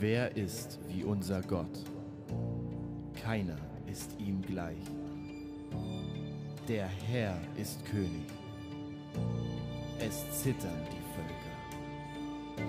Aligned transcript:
Wer 0.00 0.36
ist 0.36 0.78
wie 0.86 1.02
unser 1.02 1.42
Gott? 1.42 1.84
Keiner 3.20 3.56
ist 3.90 4.14
ihm 4.20 4.40
gleich. 4.42 4.78
Der 6.68 6.86
Herr 6.86 7.36
ist 7.56 7.84
König. 7.84 8.28
Es 9.98 10.24
zittern 10.40 10.86
die 10.92 11.02
Völker. 11.16 12.68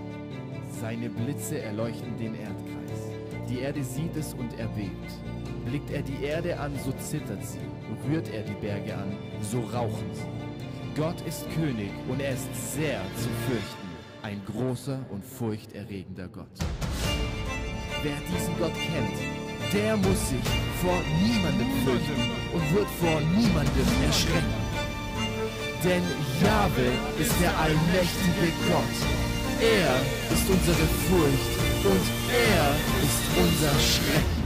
Seine 0.82 1.08
Blitze 1.08 1.62
erleuchten 1.62 2.18
den 2.18 2.34
Erdkreis. 2.34 3.12
Die 3.48 3.60
Erde 3.60 3.84
sieht 3.84 4.16
es 4.16 4.34
und 4.34 4.58
erbebt. 4.58 5.14
Blickt 5.66 5.92
er 5.92 6.02
die 6.02 6.24
Erde 6.24 6.60
an, 6.60 6.72
so 6.84 6.92
zittert 6.94 7.46
sie. 7.46 7.60
Rührt 8.08 8.34
er 8.34 8.42
die 8.42 8.60
Berge 8.60 8.96
an, 8.96 9.16
so 9.42 9.60
rauchen 9.60 10.12
sie. 10.14 11.00
Gott 11.00 11.22
ist 11.28 11.48
König 11.52 11.92
und 12.08 12.22
er 12.22 12.34
ist 12.34 12.74
sehr 12.74 13.02
zu 13.18 13.30
fürchten. 13.46 13.88
Ein 14.24 14.42
großer 14.48 15.06
und 15.12 15.24
furchterregender 15.24 16.28
Gott. 16.28 16.48
Wer 18.02 18.16
diesen 18.32 18.58
Gott 18.58 18.74
kennt, 18.76 19.74
der 19.74 19.98
muss 19.98 20.30
sich 20.30 20.48
vor 20.82 20.98
niemandem 21.22 21.68
fürchten 21.84 22.32
und 22.54 22.74
wird 22.74 22.88
vor 23.02 23.20
niemandem 23.36 23.88
erschrecken. 24.08 24.54
Denn 25.84 26.04
Jahwe 26.42 26.92
ist 27.20 27.34
der 27.42 27.58
allmächtige 27.60 28.54
Gott. 28.70 28.96
Er 29.60 29.96
ist 30.34 30.50
unsere 30.50 30.88
Furcht 31.08 31.52
und 31.84 32.06
er 32.32 32.76
ist 33.04 33.22
unser 33.36 33.80
Schrecken. 33.82 34.39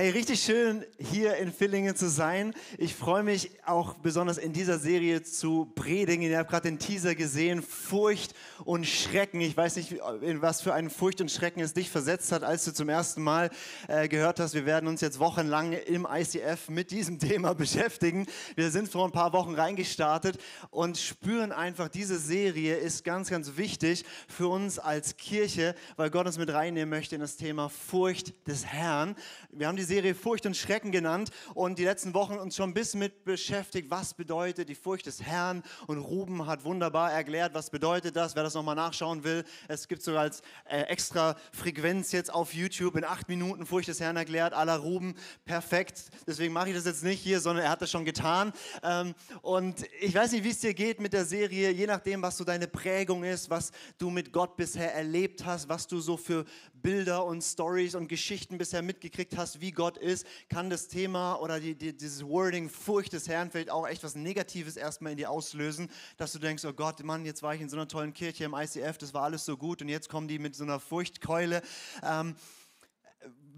Hey, 0.00 0.08
richtig 0.08 0.42
schön 0.42 0.82
hier 0.98 1.36
in 1.36 1.52
Villingen 1.52 1.94
zu 1.94 2.08
sein. 2.08 2.54
Ich 2.78 2.94
freue 2.94 3.22
mich 3.22 3.50
auch 3.66 3.92
besonders 3.98 4.38
in 4.38 4.54
dieser 4.54 4.78
Serie 4.78 5.22
zu 5.22 5.70
predigen. 5.74 6.22
Ihr 6.22 6.38
habt 6.38 6.48
gerade 6.48 6.70
den 6.70 6.78
Teaser 6.78 7.14
gesehen, 7.14 7.60
Furcht 7.60 8.34
und 8.64 8.86
Schrecken. 8.86 9.42
Ich 9.42 9.54
weiß 9.54 9.76
nicht, 9.76 9.92
in 10.22 10.40
was 10.40 10.62
für 10.62 10.72
einen 10.72 10.88
Furcht 10.88 11.20
und 11.20 11.30
Schrecken 11.30 11.60
es 11.60 11.74
dich 11.74 11.90
versetzt 11.90 12.32
hat, 12.32 12.44
als 12.44 12.64
du 12.64 12.72
zum 12.72 12.88
ersten 12.88 13.20
Mal 13.20 13.50
äh, 13.88 14.08
gehört 14.08 14.40
hast. 14.40 14.54
Wir 14.54 14.64
werden 14.64 14.88
uns 14.88 15.02
jetzt 15.02 15.18
wochenlang 15.18 15.72
im 15.72 16.08
ICF 16.10 16.70
mit 16.70 16.92
diesem 16.92 17.18
Thema 17.18 17.52
beschäftigen. 17.52 18.26
Wir 18.54 18.70
sind 18.70 18.88
vor 18.88 19.04
ein 19.04 19.12
paar 19.12 19.34
Wochen 19.34 19.54
reingestartet 19.54 20.38
und 20.70 20.96
spüren 20.96 21.52
einfach, 21.52 21.88
diese 21.88 22.18
Serie 22.18 22.76
ist 22.76 23.04
ganz, 23.04 23.28
ganz 23.28 23.58
wichtig 23.58 24.06
für 24.28 24.48
uns 24.48 24.78
als 24.78 25.18
Kirche, 25.18 25.74
weil 25.96 26.08
Gott 26.08 26.24
uns 26.24 26.38
mit 26.38 26.50
reinnehmen 26.50 26.88
möchte 26.88 27.16
in 27.16 27.20
das 27.20 27.36
Thema 27.36 27.68
Furcht 27.68 28.32
des 28.48 28.64
Herrn. 28.64 29.14
Wir 29.50 29.68
haben 29.68 29.76
die 29.76 29.89
Serie 29.90 30.14
Furcht 30.14 30.46
und 30.46 30.56
Schrecken 30.56 30.92
genannt 30.92 31.30
und 31.52 31.76
die 31.76 31.82
letzten 31.82 32.14
Wochen 32.14 32.34
uns 32.34 32.54
schon 32.54 32.70
ein 32.70 32.74
bisschen 32.74 33.00
mit 33.00 33.24
beschäftigt, 33.24 33.90
was 33.90 34.14
bedeutet 34.14 34.68
die 34.68 34.76
Furcht 34.76 35.06
des 35.06 35.20
Herrn. 35.20 35.64
Und 35.88 35.98
Ruben 35.98 36.46
hat 36.46 36.62
wunderbar 36.62 37.10
erklärt, 37.10 37.54
was 37.54 37.70
bedeutet 37.70 38.14
das. 38.14 38.36
Wer 38.36 38.44
das 38.44 38.54
nochmal 38.54 38.76
nachschauen 38.76 39.24
will, 39.24 39.42
es 39.66 39.88
gibt 39.88 40.02
sogar 40.02 40.20
als 40.20 40.42
äh, 40.66 40.82
extra 40.82 41.34
Frequenz 41.52 42.12
jetzt 42.12 42.32
auf 42.32 42.54
YouTube 42.54 42.94
in 42.94 43.04
acht 43.04 43.28
Minuten 43.28 43.66
Furcht 43.66 43.88
des 43.88 43.98
Herrn 43.98 44.16
erklärt, 44.16 44.52
aller 44.52 44.76
Ruben, 44.76 45.16
perfekt. 45.44 46.04
Deswegen 46.24 46.52
mache 46.52 46.68
ich 46.68 46.76
das 46.76 46.84
jetzt 46.84 47.02
nicht 47.02 47.20
hier, 47.20 47.40
sondern 47.40 47.64
er 47.64 47.72
hat 47.72 47.82
das 47.82 47.90
schon 47.90 48.04
getan. 48.04 48.52
Ähm, 48.84 49.12
und 49.42 49.84
ich 50.00 50.14
weiß 50.14 50.30
nicht, 50.30 50.44
wie 50.44 50.50
es 50.50 50.60
dir 50.60 50.72
geht 50.72 51.00
mit 51.00 51.12
der 51.12 51.24
Serie, 51.24 51.72
je 51.72 51.88
nachdem, 51.88 52.22
was 52.22 52.36
so 52.36 52.44
deine 52.44 52.68
Prägung 52.68 53.24
ist, 53.24 53.50
was 53.50 53.72
du 53.98 54.08
mit 54.08 54.32
Gott 54.32 54.56
bisher 54.56 54.94
erlebt 54.94 55.44
hast, 55.44 55.68
was 55.68 55.88
du 55.88 55.98
so 55.98 56.16
für 56.16 56.44
Bilder 56.74 57.24
und 57.24 57.42
Stories 57.42 57.96
und 57.96 58.06
Geschichten 58.06 58.56
bisher 58.56 58.82
mitgekriegt 58.82 59.36
hast, 59.36 59.60
wie 59.60 59.72
Gott 59.72 59.79
ist, 59.96 60.26
kann 60.48 60.70
das 60.70 60.88
Thema 60.88 61.36
oder 61.36 61.60
die, 61.60 61.74
die, 61.74 61.96
dieses 61.96 62.24
Wording 62.26 62.68
Furcht 62.68 63.12
des 63.12 63.28
Herrn 63.28 63.50
vielleicht 63.50 63.70
auch 63.70 63.86
echt 63.86 64.04
was 64.04 64.14
Negatives 64.14 64.76
erstmal 64.76 65.12
in 65.12 65.18
dir 65.18 65.30
auslösen, 65.30 65.90
dass 66.16 66.32
du 66.32 66.38
denkst, 66.38 66.64
oh 66.64 66.72
Gott, 66.72 67.02
Mann, 67.02 67.24
jetzt 67.24 67.42
war 67.42 67.54
ich 67.54 67.60
in 67.60 67.68
so 67.68 67.76
einer 67.76 67.88
tollen 67.88 68.12
Kirche 68.12 68.44
im 68.44 68.54
ICF, 68.54 68.98
das 68.98 69.14
war 69.14 69.22
alles 69.22 69.44
so 69.44 69.56
gut 69.56 69.82
und 69.82 69.88
jetzt 69.88 70.08
kommen 70.08 70.28
die 70.28 70.38
mit 70.38 70.54
so 70.54 70.64
einer 70.64 70.80
Furchtkeule. 70.80 71.62
Ähm, 72.02 72.34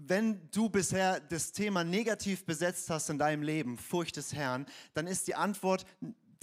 wenn 0.05 0.49
du 0.51 0.69
bisher 0.69 1.19
das 1.19 1.51
Thema 1.51 1.83
negativ 1.83 2.45
besetzt 2.45 2.89
hast 2.89 3.09
in 3.09 3.17
deinem 3.17 3.43
Leben, 3.43 3.77
Furcht 3.77 4.17
des 4.17 4.33
Herrn, 4.33 4.65
dann 4.93 5.07
ist 5.07 5.27
die 5.27 5.35
Antwort 5.35 5.85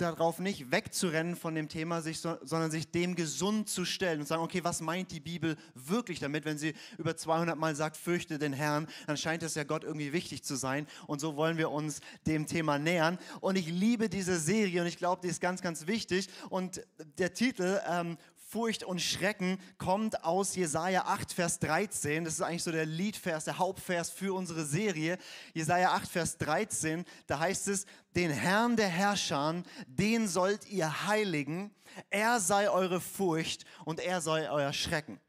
darauf 0.00 0.38
nicht 0.38 0.71
wegzurennen 0.71 1.37
von 1.37 1.55
dem 1.55 1.69
Thema, 1.69 2.03
sich, 2.03 2.21
sondern 2.21 2.71
sich 2.71 2.91
dem 2.91 3.15
gesund 3.15 3.69
zu 3.69 3.84
stellen 3.84 4.21
und 4.21 4.27
sagen, 4.27 4.43
okay, 4.43 4.65
was 4.65 4.81
meint 4.81 5.11
die 5.12 5.21
Bibel 5.21 5.56
wirklich 5.75 6.21
damit? 6.21 6.44
Wenn 6.44 6.59
sie 6.59 6.75
über 6.99 7.16
200 7.16 7.56
Mal 7.56 7.75
sagt, 7.77 7.97
fürchte 7.97 8.38
den 8.38 8.53
Herrn, 8.53 8.87
dann 9.06 9.16
scheint 9.16 9.43
es 9.43 9.55
ja 9.55 9.65
Gott 9.65 9.84
irgendwie 9.84 10.12
wichtig 10.12 10.43
zu 10.43 10.56
sein. 10.56 10.87
Und 11.06 11.21
so 11.21 11.37
wollen 11.37 11.59
wir 11.59 11.71
uns 11.71 12.00
dem 12.27 12.47
Thema 12.47 12.78
nähern. 12.78 13.19
Und 13.41 13.56
ich 13.56 13.69
liebe 13.69 14.09
diese 14.09 14.38
Serie 14.38 14.81
und 14.81 14.87
ich 14.87 14.97
glaube, 14.97 15.22
die 15.22 15.28
ist 15.28 15.41
ganz, 15.41 15.62
ganz 15.62 15.87
wichtig. 15.87 16.28
Und 16.49 16.82
der 17.19 17.34
Titel 17.34 17.81
ähm, 17.88 18.17
Furcht 18.50 18.83
und 18.83 19.00
Schrecken 19.00 19.61
kommt 19.78 20.25
aus 20.25 20.56
Jesaja 20.56 21.05
8, 21.05 21.33
Vers 21.33 21.61
13. 21.61 22.25
Das 22.25 22.34
ist 22.34 22.41
eigentlich 22.41 22.65
so 22.65 22.72
der 22.72 22.84
Liedvers, 22.84 23.44
der 23.44 23.59
Hauptvers 23.59 24.11
für 24.11 24.34
unsere 24.34 24.65
Serie. 24.65 25.19
Jesaja 25.55 25.93
8, 25.93 26.11
Vers 26.11 26.37
13, 26.38 27.05
da 27.28 27.38
heißt 27.38 27.69
es, 27.69 27.87
den 28.16 28.33
Herrn 28.33 28.75
der 28.75 28.88
Herrscher, 28.88 29.62
den 29.87 30.27
sollt 30.27 30.66
ihr 30.66 31.06
heiligen. 31.06 31.72
Er 32.09 32.41
sei 32.41 32.69
eure 32.69 33.00
Furcht 33.00 33.65
und 33.84 34.00
er 34.00 34.21
sei 34.21 34.50
euer 34.50 34.72
Schrecken. 34.72 35.21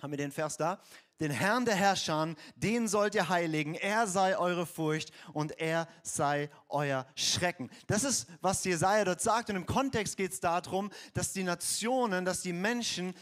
Haben 0.00 0.10
wir 0.10 0.18
den 0.18 0.32
Vers 0.32 0.56
da? 0.56 0.82
Den 1.20 1.30
Herrn 1.30 1.64
der 1.64 1.74
Herrscher, 1.74 2.34
den 2.56 2.88
sollt 2.88 3.14
ihr 3.14 3.28
heiligen. 3.28 3.74
Er 3.74 4.06
sei 4.06 4.36
eure 4.36 4.66
Furcht 4.66 5.12
und 5.32 5.58
er 5.60 5.86
sei 6.02 6.50
euer 6.68 7.06
Schrecken. 7.14 7.70
Das 7.86 8.02
ist, 8.02 8.26
was 8.40 8.64
Jesaja 8.64 9.04
dort 9.04 9.20
sagt. 9.20 9.50
Und 9.50 9.56
im 9.56 9.66
Kontext 9.66 10.16
geht 10.16 10.32
es 10.32 10.40
darum, 10.40 10.90
dass 11.14 11.32
die 11.32 11.44
Nationen, 11.44 12.24
dass 12.24 12.42
die 12.42 12.52
Menschen 12.52 13.14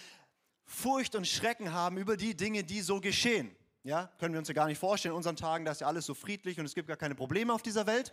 Furcht 0.64 1.16
und 1.16 1.26
Schrecken 1.26 1.72
haben 1.72 1.98
über 1.98 2.16
die 2.16 2.36
Dinge, 2.36 2.62
die 2.62 2.80
so 2.80 3.00
geschehen. 3.00 3.54
Ja, 3.82 4.10
können 4.18 4.34
wir 4.34 4.38
uns 4.38 4.48
ja 4.48 4.54
gar 4.54 4.66
nicht 4.66 4.78
vorstellen. 4.78 5.12
In 5.12 5.16
unseren 5.16 5.36
Tagen, 5.36 5.64
da 5.64 5.72
ist 5.72 5.80
ja 5.80 5.86
alles 5.86 6.06
so 6.06 6.14
friedlich 6.14 6.58
und 6.58 6.66
es 6.66 6.74
gibt 6.74 6.86
gar 6.86 6.96
keine 6.96 7.14
Probleme 7.14 7.52
auf 7.52 7.62
dieser 7.62 7.86
Welt. 7.86 8.12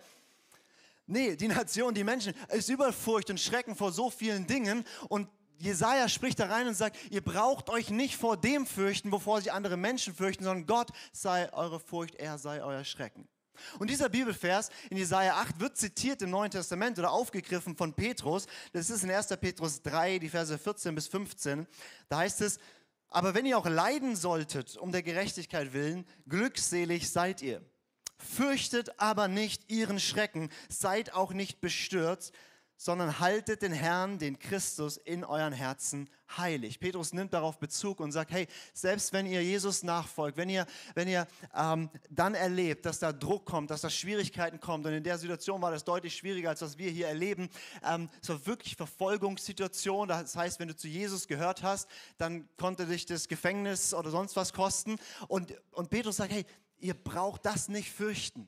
Nee, 1.05 1.35
die 1.38 1.47
Nation, 1.47 1.94
die 1.94 2.03
Menschen, 2.03 2.33
ist 2.49 2.69
über 2.69 2.91
Furcht 2.91 3.29
und 3.29 3.39
Schrecken 3.39 3.75
vor 3.75 3.91
so 3.91 4.09
vielen 4.09 4.47
Dingen 4.47 4.83
und 5.07 5.29
Jesaja 5.57 6.07
spricht 6.07 6.40
da 6.40 6.47
rein 6.47 6.68
und 6.68 6.75
sagt, 6.75 6.97
ihr 7.09 7.22
braucht 7.22 7.69
euch 7.69 7.90
nicht 7.90 8.16
vor 8.16 8.38
dem 8.38 8.66
fürchten, 8.66 9.12
wovor 9.12 9.41
sich 9.41 9.51
andere 9.51 9.78
Menschen 9.78 10.13
fürchten, 10.13 10.44
sondern 10.44 10.68
Gott 10.68 10.90
sei 11.12 11.51
eure 11.53 11.79
Furcht, 11.79 12.16
er 12.16 12.38
sei 12.38 12.63
euer 12.63 12.84
Schrecken. 12.84 13.28
Und 13.79 13.90
dieser 13.90 14.09
Bibelvers 14.09 14.69
in 14.90 14.97
Jesaja 14.97 15.35
8 15.35 15.59
wird 15.59 15.78
zitiert 15.78 16.22
im 16.22 16.29
Neuen 16.29 16.51
Testament 16.51 17.00
oder 17.00 17.12
aufgegriffen 17.12 17.75
von 17.75 17.94
Petrus. 17.94 18.45
Das 18.72 18.90
ist 18.90 19.03
in 19.03 19.12
1. 19.12 19.28
Petrus 19.40 19.81
3, 19.81 20.19
die 20.19 20.29
Verse 20.29 20.57
14 20.57 20.94
bis 20.94 21.07
15. 21.07 21.66
Da 22.09 22.18
heißt 22.18 22.41
es, 22.41 22.59
aber 23.09 23.34
wenn 23.34 23.45
ihr 23.45 23.57
auch 23.57 23.68
leiden 23.68 24.16
solltet 24.16 24.78
um 24.78 24.91
der 24.91 25.01
Gerechtigkeit 25.01 25.74
willen, 25.74 26.06
glückselig 26.28 27.09
seid 27.09 27.41
ihr. 27.41 27.62
Fürchtet 28.18 29.00
aber 29.00 29.28
nicht 29.28 29.72
ihren 29.72 30.00
Schrecken, 30.00 30.50
seid 30.69 31.13
auch 31.13 31.34
nicht 31.34 31.62
bestürzt, 31.62 32.34
sondern 32.77 33.19
haltet 33.19 33.63
den 33.63 33.71
Herrn, 33.71 34.19
den 34.19 34.38
Christus 34.39 34.97
in 34.97 35.23
euren 35.23 35.53
Herzen 35.53 36.09
heilig. 36.38 36.79
Petrus 36.79 37.13
nimmt 37.13 37.33
darauf 37.33 37.57
Bezug 37.57 37.99
und 37.99 38.11
sagt, 38.11 38.31
hey, 38.31 38.47
selbst 38.73 39.13
wenn 39.13 39.25
ihr 39.25 39.43
Jesus 39.43 39.83
nachfolgt, 39.83 40.38
wenn 40.38 40.49
ihr, 40.49 40.65
wenn 40.93 41.07
ihr 41.07 41.27
ähm, 41.55 41.89
dann 42.09 42.35
erlebt, 42.35 42.85
dass 42.85 42.99
da 42.99 43.11
Druck 43.11 43.45
kommt, 43.45 43.71
dass 43.71 43.81
da 43.81 43.89
Schwierigkeiten 43.89 44.59
kommen, 44.59 44.85
und 44.85 44.93
in 44.93 45.03
der 45.03 45.17
Situation 45.17 45.61
war 45.61 45.71
das 45.71 45.83
deutlich 45.83 46.15
schwieriger, 46.15 46.49
als 46.49 46.61
was 46.61 46.77
wir 46.77 46.91
hier 46.91 47.07
erleben, 47.07 47.49
ähm, 47.83 48.09
es 48.21 48.29
war 48.29 48.45
wirklich 48.45 48.75
Verfolgungssituation, 48.75 50.07
das 50.07 50.35
heißt, 50.35 50.59
wenn 50.59 50.67
du 50.67 50.75
zu 50.75 50.88
Jesus 50.88 51.27
gehört 51.27 51.63
hast, 51.63 51.89
dann 52.17 52.47
konnte 52.57 52.85
dich 52.85 53.05
das 53.05 53.27
Gefängnis 53.27 53.94
oder 53.94 54.11
sonst 54.11 54.35
was 54.35 54.53
kosten 54.53 54.97
und, 55.27 55.53
und 55.71 55.89
Petrus 55.89 56.18
sagt, 56.18 56.31
hey, 56.31 56.45
ihr 56.79 56.94
braucht 56.94 57.45
das 57.45 57.69
nicht 57.69 57.91
fürchten. 57.91 58.47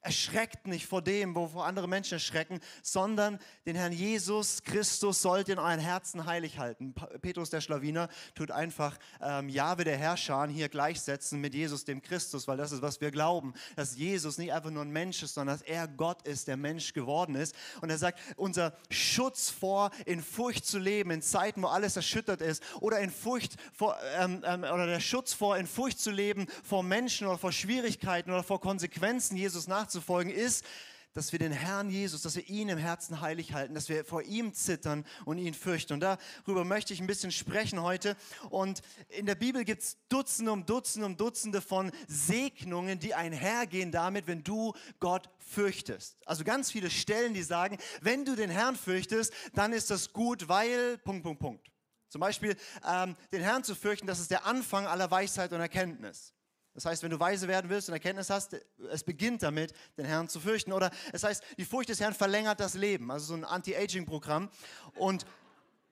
Erschreckt 0.00 0.66
nicht 0.66 0.86
vor 0.86 1.02
dem, 1.02 1.34
wovor 1.34 1.66
andere 1.66 1.88
Menschen 1.88 2.14
erschrecken, 2.14 2.60
sondern 2.82 3.38
den 3.66 3.76
Herrn 3.76 3.92
Jesus 3.92 4.62
Christus 4.62 5.20
sollt 5.20 5.48
in 5.48 5.58
euren 5.58 5.80
Herzen 5.80 6.24
heilig 6.24 6.58
halten. 6.58 6.94
Petrus 7.20 7.50
der 7.50 7.60
Schlawiner 7.60 8.08
tut 8.34 8.50
einfach 8.50 8.96
ähm, 9.20 9.48
Jahwe 9.48 9.84
der 9.84 9.96
Herrscher 9.96 10.38
hier 10.46 10.68
gleichsetzen 10.68 11.40
mit 11.40 11.54
Jesus 11.54 11.84
dem 11.84 12.00
Christus, 12.00 12.46
weil 12.46 12.56
das 12.56 12.72
ist, 12.72 12.82
was 12.82 13.00
wir 13.00 13.10
glauben, 13.10 13.54
dass 13.76 13.96
Jesus 13.96 14.38
nicht 14.38 14.52
einfach 14.52 14.70
nur 14.70 14.84
ein 14.84 14.90
Mensch 14.90 15.22
ist, 15.22 15.34
sondern 15.34 15.58
dass 15.58 15.66
er 15.66 15.88
Gott 15.88 16.22
ist, 16.26 16.46
der 16.46 16.56
Mensch 16.56 16.92
geworden 16.92 17.34
ist. 17.34 17.54
Und 17.80 17.90
er 17.90 17.98
sagt, 17.98 18.20
unser 18.36 18.74
Schutz 18.90 19.50
vor, 19.50 19.90
in 20.06 20.22
Furcht 20.22 20.64
zu 20.64 20.78
leben, 20.78 21.10
in 21.10 21.22
Zeiten, 21.22 21.62
wo 21.62 21.66
alles 21.66 21.96
erschüttert 21.96 22.40
ist, 22.40 22.62
oder 22.80 23.00
in 23.00 23.10
Furcht 23.10 23.56
vor, 23.72 23.96
ähm, 24.18 24.42
ähm, 24.46 24.62
oder 24.62 24.86
der 24.86 25.00
Schutz 25.00 25.32
vor, 25.32 25.56
in 25.56 25.66
Furcht 25.66 25.98
zu 25.98 26.10
leben 26.10 26.46
vor 26.62 26.82
Menschen 26.82 27.26
oder 27.26 27.38
vor 27.38 27.52
Schwierigkeiten 27.52 28.30
oder 28.30 28.42
vor 28.42 28.60
Konsequenzen 28.60 29.36
Jesus 29.36 29.66
nach 29.66 29.87
nachzufolgen, 29.88 30.32
ist, 30.32 30.66
dass 31.14 31.32
wir 31.32 31.38
den 31.38 31.50
Herrn 31.50 31.88
Jesus, 31.88 32.22
dass 32.22 32.36
wir 32.36 32.46
ihn 32.48 32.68
im 32.68 32.78
Herzen 32.78 33.22
heilig 33.22 33.54
halten, 33.54 33.74
dass 33.74 33.88
wir 33.88 34.04
vor 34.04 34.22
ihm 34.22 34.52
zittern 34.52 35.04
und 35.24 35.38
ihn 35.38 35.54
fürchten. 35.54 35.94
Und 35.94 36.00
darüber 36.00 36.64
möchte 36.64 36.92
ich 36.92 37.00
ein 37.00 37.06
bisschen 37.06 37.32
sprechen 37.32 37.82
heute. 37.82 38.14
Und 38.50 38.82
in 39.08 39.24
der 39.24 39.34
Bibel 39.34 39.64
gibt 39.64 39.82
es 39.82 39.96
Dutzende 40.10 40.52
um 40.52 40.66
Dutzende 40.66 41.06
um 41.06 41.16
Dutzende 41.16 41.62
von 41.62 41.90
Segnungen, 42.06 42.98
die 42.98 43.14
einhergehen 43.14 43.90
damit, 43.90 44.26
wenn 44.26 44.44
du 44.44 44.74
Gott 45.00 45.30
fürchtest. 45.38 46.18
Also 46.26 46.44
ganz 46.44 46.70
viele 46.70 46.90
Stellen, 46.90 47.32
die 47.32 47.42
sagen, 47.42 47.78
wenn 48.02 48.26
du 48.26 48.36
den 48.36 48.50
Herrn 48.50 48.76
fürchtest, 48.76 49.32
dann 49.54 49.72
ist 49.72 49.90
das 49.90 50.12
gut, 50.12 50.48
weil 50.48 50.98
Punkt, 50.98 51.24
Punkt, 51.24 51.40
Punkt. 51.40 51.72
Zum 52.10 52.20
Beispiel 52.20 52.54
ähm, 52.86 53.16
den 53.32 53.42
Herrn 53.42 53.64
zu 53.64 53.74
fürchten, 53.74 54.06
das 54.06 54.20
ist 54.20 54.30
der 54.30 54.44
Anfang 54.44 54.86
aller 54.86 55.10
Weisheit 55.10 55.52
und 55.52 55.60
Erkenntnis. 55.60 56.34
Das 56.74 56.84
heißt, 56.84 57.02
wenn 57.02 57.10
du 57.10 57.18
weise 57.18 57.48
werden 57.48 57.70
willst 57.70 57.88
und 57.88 57.94
Erkenntnis 57.94 58.30
hast, 58.30 58.56
es 58.90 59.02
beginnt 59.02 59.42
damit, 59.42 59.72
den 59.96 60.04
Herrn 60.04 60.28
zu 60.28 60.38
fürchten. 60.38 60.72
Oder 60.72 60.90
es 61.12 61.24
heißt, 61.24 61.42
die 61.56 61.64
Furcht 61.64 61.88
des 61.88 62.00
Herrn 62.00 62.14
verlängert 62.14 62.60
das 62.60 62.74
Leben. 62.74 63.10
Also 63.10 63.26
so 63.26 63.34
ein 63.34 63.44
Anti-Aging-Programm. 63.44 64.48
Und 64.94 65.26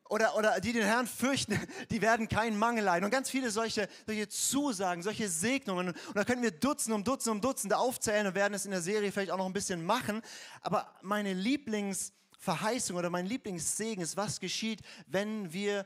oder, 0.09 0.37
oder 0.37 0.61
die 0.61 0.73
den 0.73 0.85
Herrn 0.85 1.07
fürchten, 1.07 1.59
die 1.91 2.01
werden 2.01 2.29
keinen 2.29 2.59
Mangel 2.59 2.85
leiden. 2.85 3.05
Und 3.05 3.11
ganz 3.11 3.31
viele 3.31 3.51
solche, 3.51 3.89
solche 4.07 4.29
Zusagen, 4.29 5.03
solche 5.03 5.29
Segnungen. 5.29 5.89
Und 5.89 5.97
da 6.17 6.25
können 6.25 6.43
wir 6.43 6.51
Dutzende 6.51 6.95
um 6.95 7.05
Dutzende 7.05 7.33
um 7.33 7.41
Dutzende 7.41 7.77
aufzählen 7.77 8.27
und 8.27 8.35
werden 8.35 8.55
es 8.55 8.65
in 8.65 8.71
der 8.71 8.83
Serie 8.83 9.11
vielleicht 9.13 9.31
auch 9.31 9.39
noch 9.39 9.47
ein 9.47 9.53
bisschen 9.53 9.85
machen. 9.85 10.23
Aber 10.61 10.95
meine 11.03 11.33
Lieblingsverheißung 11.33 12.97
oder 12.97 13.11
mein 13.11 13.27
Lieblingssegen 13.27 14.03
ist, 14.03 14.17
was 14.17 14.41
geschieht, 14.41 14.81
wenn 15.07 15.53
wir 15.53 15.85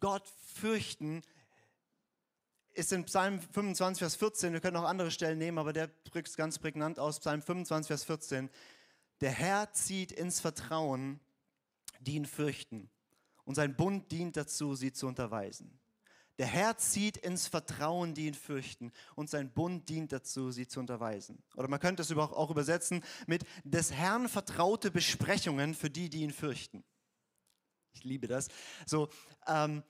Gott 0.00 0.28
fürchten, 0.54 1.22
ist 2.74 2.92
in 2.92 3.04
Psalm 3.04 3.40
25, 3.40 3.98
Vers 3.98 4.16
14, 4.16 4.52
wir 4.52 4.60
können 4.60 4.76
auch 4.76 4.84
andere 4.84 5.10
Stellen 5.10 5.38
nehmen, 5.38 5.58
aber 5.58 5.72
der 5.72 5.88
drückt 6.04 6.28
es 6.28 6.36
ganz 6.36 6.58
prägnant 6.58 6.98
aus, 6.98 7.20
Psalm 7.20 7.42
25, 7.42 7.86
Vers 7.86 8.04
14. 8.04 8.50
Der 9.20 9.30
Herr 9.30 9.72
zieht 9.72 10.12
ins 10.12 10.40
Vertrauen, 10.40 11.20
die 12.00 12.14
ihn 12.14 12.26
fürchten, 12.26 12.90
und 13.44 13.54
sein 13.54 13.76
Bund 13.76 14.10
dient 14.10 14.36
dazu, 14.36 14.74
sie 14.74 14.92
zu 14.92 15.06
unterweisen. 15.06 15.78
Der 16.38 16.46
Herr 16.46 16.78
zieht 16.78 17.18
ins 17.18 17.46
Vertrauen, 17.46 18.14
die 18.14 18.26
ihn 18.26 18.34
fürchten, 18.34 18.90
und 19.14 19.28
sein 19.28 19.52
Bund 19.52 19.88
dient 19.88 20.12
dazu, 20.12 20.50
sie 20.50 20.66
zu 20.66 20.80
unterweisen. 20.80 21.42
Oder 21.56 21.68
man 21.68 21.78
könnte 21.78 22.02
es 22.02 22.10
auch 22.16 22.50
übersetzen 22.50 23.04
mit 23.26 23.44
des 23.64 23.92
Herrn 23.92 24.28
vertraute 24.28 24.90
Besprechungen 24.90 25.74
für 25.74 25.90
die, 25.90 26.08
die 26.08 26.22
ihn 26.22 26.32
fürchten. 26.32 26.84
Ich 27.92 28.04
liebe 28.04 28.26
das. 28.26 28.48
So, 28.86 29.10
ähm, 29.46 29.82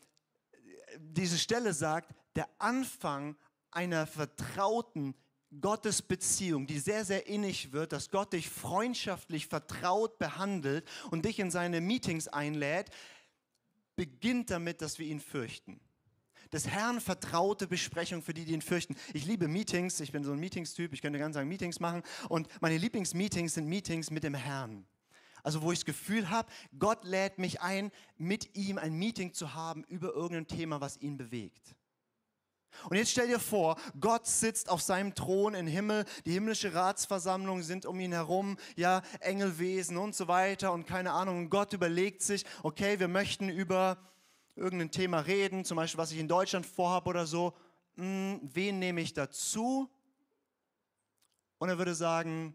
diese 0.99 1.39
Stelle 1.39 1.73
sagt, 1.73 2.13
der 2.37 2.49
Anfang 2.59 3.37
einer 3.71 4.07
vertrauten 4.07 5.15
Gottesbeziehung, 5.61 6.67
die 6.67 6.79
sehr, 6.79 7.05
sehr 7.05 7.27
innig 7.27 7.73
wird, 7.73 7.93
dass 7.93 8.11
Gott 8.11 8.33
dich 8.33 8.49
freundschaftlich 8.49 9.47
vertraut 9.47 10.19
behandelt 10.19 10.89
und 11.11 11.25
dich 11.25 11.39
in 11.39 11.51
seine 11.51 11.81
Meetings 11.81 12.29
einlädt, 12.29 12.91
beginnt 13.97 14.51
damit, 14.51 14.81
dass 14.81 14.99
wir 14.99 15.07
ihn 15.07 15.21
fürchten. 15.21 15.81
Des 16.53 16.69
Herrn 16.69 17.01
vertraute 17.01 17.67
Besprechung 17.67 18.23
für 18.23 18.35
die, 18.35 18.45
die 18.45 18.53
ihn 18.53 18.63
fürchten. 18.63 18.97
Ich 19.15 19.25
liebe 19.25 19.49
Meetings, 19.49 20.01
ich 20.01 20.13
bin 20.13 20.25
so 20.25 20.33
ein 20.33 20.39
Meetings-Typ, 20.39 20.93
ich 20.93 21.01
könnte 21.01 21.19
ganz 21.19 21.35
sagen 21.35 21.49
Meetings 21.49 21.81
machen 21.81 22.03
und 22.29 22.49
meine 22.61 22.77
Lieblingsmeetings 22.77 23.55
sind 23.55 23.69
Meetings 23.69 24.11
mit 24.11 24.25
dem 24.25 24.35
Herrn. 24.35 24.87
Also 25.43 25.63
wo 25.63 25.73
ich 25.73 25.81
das 25.81 25.87
Gefühl 25.87 26.31
habe, 26.31 26.51
Gott 26.79 27.05
lädt 27.05 27.39
mich 27.39 27.61
ein, 27.61 27.91
mit 28.17 28.55
ihm 28.55 28.79
ein 28.79 28.95
Meeting 28.95 29.33
zu 29.33 29.55
haben 29.55 29.83
über 29.85 30.15
irgendein 30.15 30.47
Thema, 30.47 30.81
was 30.81 31.01
ihn 31.01 31.17
bewegt. 31.17 31.75
Und 32.89 32.97
jetzt 32.97 33.11
stell 33.11 33.29
dir 33.29 33.39
vor, 33.39 33.77
Gott 34.01 34.27
sitzt 34.27 34.69
auf 34.69 34.83
seinem 34.83 35.15
Thron 35.15 35.55
im 35.55 35.67
Himmel, 35.67 36.05
die 36.27 36.33
himmlische 36.33 36.75
Ratsversammlung 36.75 37.63
sind 37.63 37.87
um 37.87 37.99
ihn 38.01 38.13
herum, 38.13 38.57
ja, 38.77 39.03
Engelwesen 39.21 39.97
und 39.97 40.15
so 40.15 40.29
weiter 40.29 40.73
und 40.73 40.87
keine 40.87 41.13
Ahnung. 41.13 41.39
Und 41.39 41.51
Gott 41.51 41.73
überlegt 41.73 42.23
sich, 42.23 42.45
okay, 42.63 42.99
wir 42.99 43.09
möchten 43.09 43.49
über 43.49 43.99
irgendein 44.57 44.91
Thema 44.91 45.21
reden, 45.21 45.65
zum 45.65 45.77
Beispiel, 45.77 45.99
was 45.99 46.13
ich 46.13 46.19
in 46.19 46.29
Deutschland 46.29 46.67
vorhabe 46.67 47.09
oder 47.09 47.27
so. 47.27 47.55
Hm, 47.97 48.41
wen 48.43 48.79
nehme 48.79 49.01
ich 49.01 49.13
dazu? 49.13 49.89
Und 51.59 51.69
er 51.69 51.79
würde 51.79 51.95
sagen, 51.95 52.55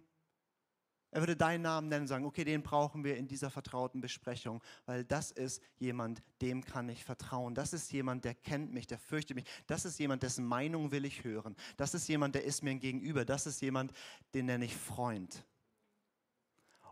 er 1.12 1.22
würde 1.22 1.36
deinen 1.36 1.62
Namen 1.62 1.88
nennen 1.88 2.02
und 2.02 2.08
sagen, 2.08 2.26
okay, 2.26 2.44
den 2.44 2.64
brauchen 2.64 3.04
wir 3.04 3.18
in 3.18 3.28
dieser 3.28 3.50
vertrauten 3.50 4.02
Besprechung, 4.02 4.62
weil 4.86 5.04
das 5.04 5.32
ist 5.32 5.62
jemand, 5.80 6.22
dem 6.42 6.64
kann 6.64 6.90
ich 6.90 7.04
vertrauen. 7.04 7.56
Das 7.56 7.74
ist 7.74 7.92
jemand, 7.92 8.26
der 8.26 8.36
kennt 8.36 8.74
mich, 8.74 8.88
der 8.88 9.00
fürchtet 9.00 9.36
mich. 9.36 9.46
Das 9.68 9.86
ist 9.86 10.00
jemand, 10.00 10.24
dessen 10.24 10.46
Meinung 10.46 10.92
will 10.92 11.06
ich 11.06 11.24
hören. 11.24 11.56
Das 11.78 11.94
ist 11.94 12.08
jemand, 12.08 12.36
der 12.36 12.44
ist 12.44 12.62
mir 12.64 12.76
gegenüber. 12.76 13.26
Das 13.26 13.48
ist 13.48 13.62
jemand, 13.62 13.94
den 14.34 14.48
nenne 14.48 14.66
ich 14.66 14.76
Freund. 14.76 15.44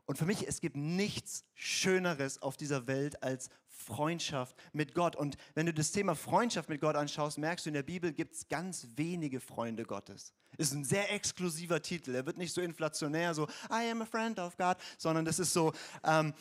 Und 0.06 0.18
für 0.18 0.25
mich, 0.25 0.48
es 0.48 0.62
gibt 0.62 0.75
nichts 0.75 1.46
Schöneres 1.56 2.42
auf 2.42 2.57
dieser 2.57 2.88
Welt 2.88 3.24
als 3.24 3.50
Freundschaft 3.68 4.56
mit 4.72 4.94
Gott. 4.94 5.16
Und 5.16 5.36
wenn 5.54 5.66
du 5.66 5.74
das 5.74 5.92
Thema 5.92 6.16
Freundschaft 6.16 6.69
mit 6.69 6.80
Gott 6.80 6.96
anschaust, 6.96 7.38
merkst 7.38 7.66
du, 7.66 7.72
in 7.72 7.74
der 7.74 7.84
Bibel 7.84 8.13
gibt 8.13 8.36
es 8.36 8.48
ganz 8.48 8.88
wenige 8.96 9.40
Freunde 9.40 9.84
Gottes. 9.84 10.34
Ist 10.57 10.74
ein 10.74 10.86
sehr 10.86 11.12
exklusiver 11.12 11.81
Titel. 11.81 12.16
Er 12.16 12.25
wird 12.25 12.38
nicht 12.38 12.54
so 12.54 12.62
inflationär, 12.62 13.34
so 13.34 13.48
I 13.69 13.90
am 13.92 14.02
a 14.02 14.06
friend 14.06 14.40
of 14.40 14.56
God, 14.57 14.78
sondern 14.98 15.25
das 15.25 15.40
ist 15.40 15.54
so, 15.54 15.74
ähm, 16.04 16.34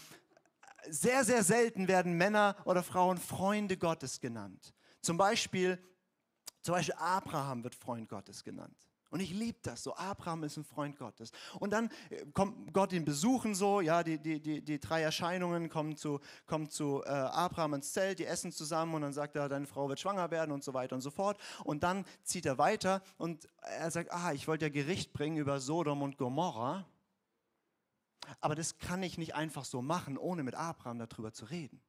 sehr, 0.89 1.25
sehr 1.25 1.43
selten 1.43 1.89
werden 1.89 2.15
Männer 2.15 2.57
oder 2.65 2.83
Frauen 2.83 3.19
Freunde 3.19 3.77
Gottes 3.77 4.21
genannt. 4.21 4.75
Zum 5.01 5.17
Beispiel, 5.17 5.79
zum 6.63 6.75
Beispiel 6.75 6.95
Abraham 6.99 7.65
wird 7.65 7.75
Freund 7.75 8.09
Gottes 8.09 8.45
genannt. 8.45 8.77
Und 9.15 9.21
ich 9.21 9.31
liebe 9.31 9.61
das 9.63 9.85
so. 9.85 9.95
Abraham 9.95 10.43
ist 10.43 10.57
ein 10.57 10.65
Freund 10.65 10.99
Gottes. 10.99 11.31
Und 11.61 11.71
dann 11.71 11.89
äh, 12.11 12.27
kommt 12.33 12.75
Gott 12.75 12.93
ihn 12.93 13.05
besuchen 13.05 13.55
so, 13.55 13.81
ja, 13.81 14.03
die, 14.03 14.19
die, 14.19 14.41
die, 14.41 14.61
die 14.61 14.81
drei 14.81 15.03
Erscheinungen 15.03 15.69
kommen 15.69 15.97
zu, 15.97 16.19
kommen 16.47 16.69
zu 16.69 17.01
äh, 17.05 17.11
Abraham 17.11 17.75
ins 17.75 17.93
Zelt, 17.93 18.19
die 18.19 18.25
essen 18.25 18.51
zusammen 18.51 18.93
und 18.93 19.03
dann 19.03 19.13
sagt 19.13 19.37
er, 19.37 19.49
deine 19.49 19.69
Frau 19.69 19.89
wird 19.89 20.01
schwanger 20.01 20.33
werden 20.33 20.51
und 20.51 20.65
so 20.65 20.75
weiter 20.75 20.97
und 20.97 21.01
so 21.01 21.13
fort. 21.13 21.39
Und 21.63 21.85
dann 21.85 22.05
zieht 22.25 22.45
er 22.45 22.59
weiter 22.59 23.03
und 23.17 23.49
er 23.63 23.89
sagt, 23.93 24.11
ah, 24.11 24.33
ich 24.33 24.49
wollte 24.49 24.65
ja 24.65 24.69
Gericht 24.69 25.13
bringen 25.13 25.37
über 25.37 25.61
Sodom 25.61 26.03
und 26.03 26.19
Gomorra. 26.19 26.85
Aber 28.41 28.57
das 28.57 28.79
kann 28.79 29.05
ich 29.05 29.17
nicht 29.17 29.37
einfach 29.37 29.65
so 29.65 29.81
machen, 29.81 30.19
ohne 30.19 30.43
mit 30.43 30.57
Abraham 30.57 30.99
darüber 30.99 31.33
zu 31.33 31.45
reden. 31.45 31.81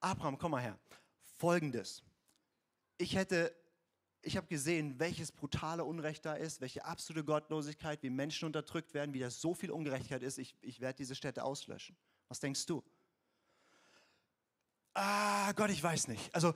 Abraham, 0.00 0.38
komm 0.38 0.52
mal 0.52 0.62
her. 0.62 0.78
Folgendes. 1.36 2.02
Ich 2.96 3.16
hätte 3.16 3.54
ich 4.28 4.36
habe 4.36 4.46
gesehen, 4.46 4.98
welches 4.98 5.32
brutale 5.32 5.84
Unrecht 5.84 6.26
da 6.26 6.34
ist, 6.34 6.60
welche 6.60 6.84
absolute 6.84 7.24
Gottlosigkeit, 7.24 8.02
wie 8.02 8.10
Menschen 8.10 8.44
unterdrückt 8.44 8.92
werden, 8.92 9.14
wie 9.14 9.20
das 9.20 9.40
so 9.40 9.54
viel 9.54 9.70
Ungerechtigkeit 9.70 10.22
ist. 10.22 10.38
Ich, 10.38 10.54
ich 10.60 10.80
werde 10.80 10.98
diese 10.98 11.14
Städte 11.14 11.42
auslöschen. 11.42 11.96
Was 12.28 12.38
denkst 12.38 12.66
du? 12.66 12.84
Ah, 14.92 15.52
Gott, 15.52 15.70
ich 15.70 15.82
weiß 15.82 16.08
nicht. 16.08 16.34
Also 16.34 16.54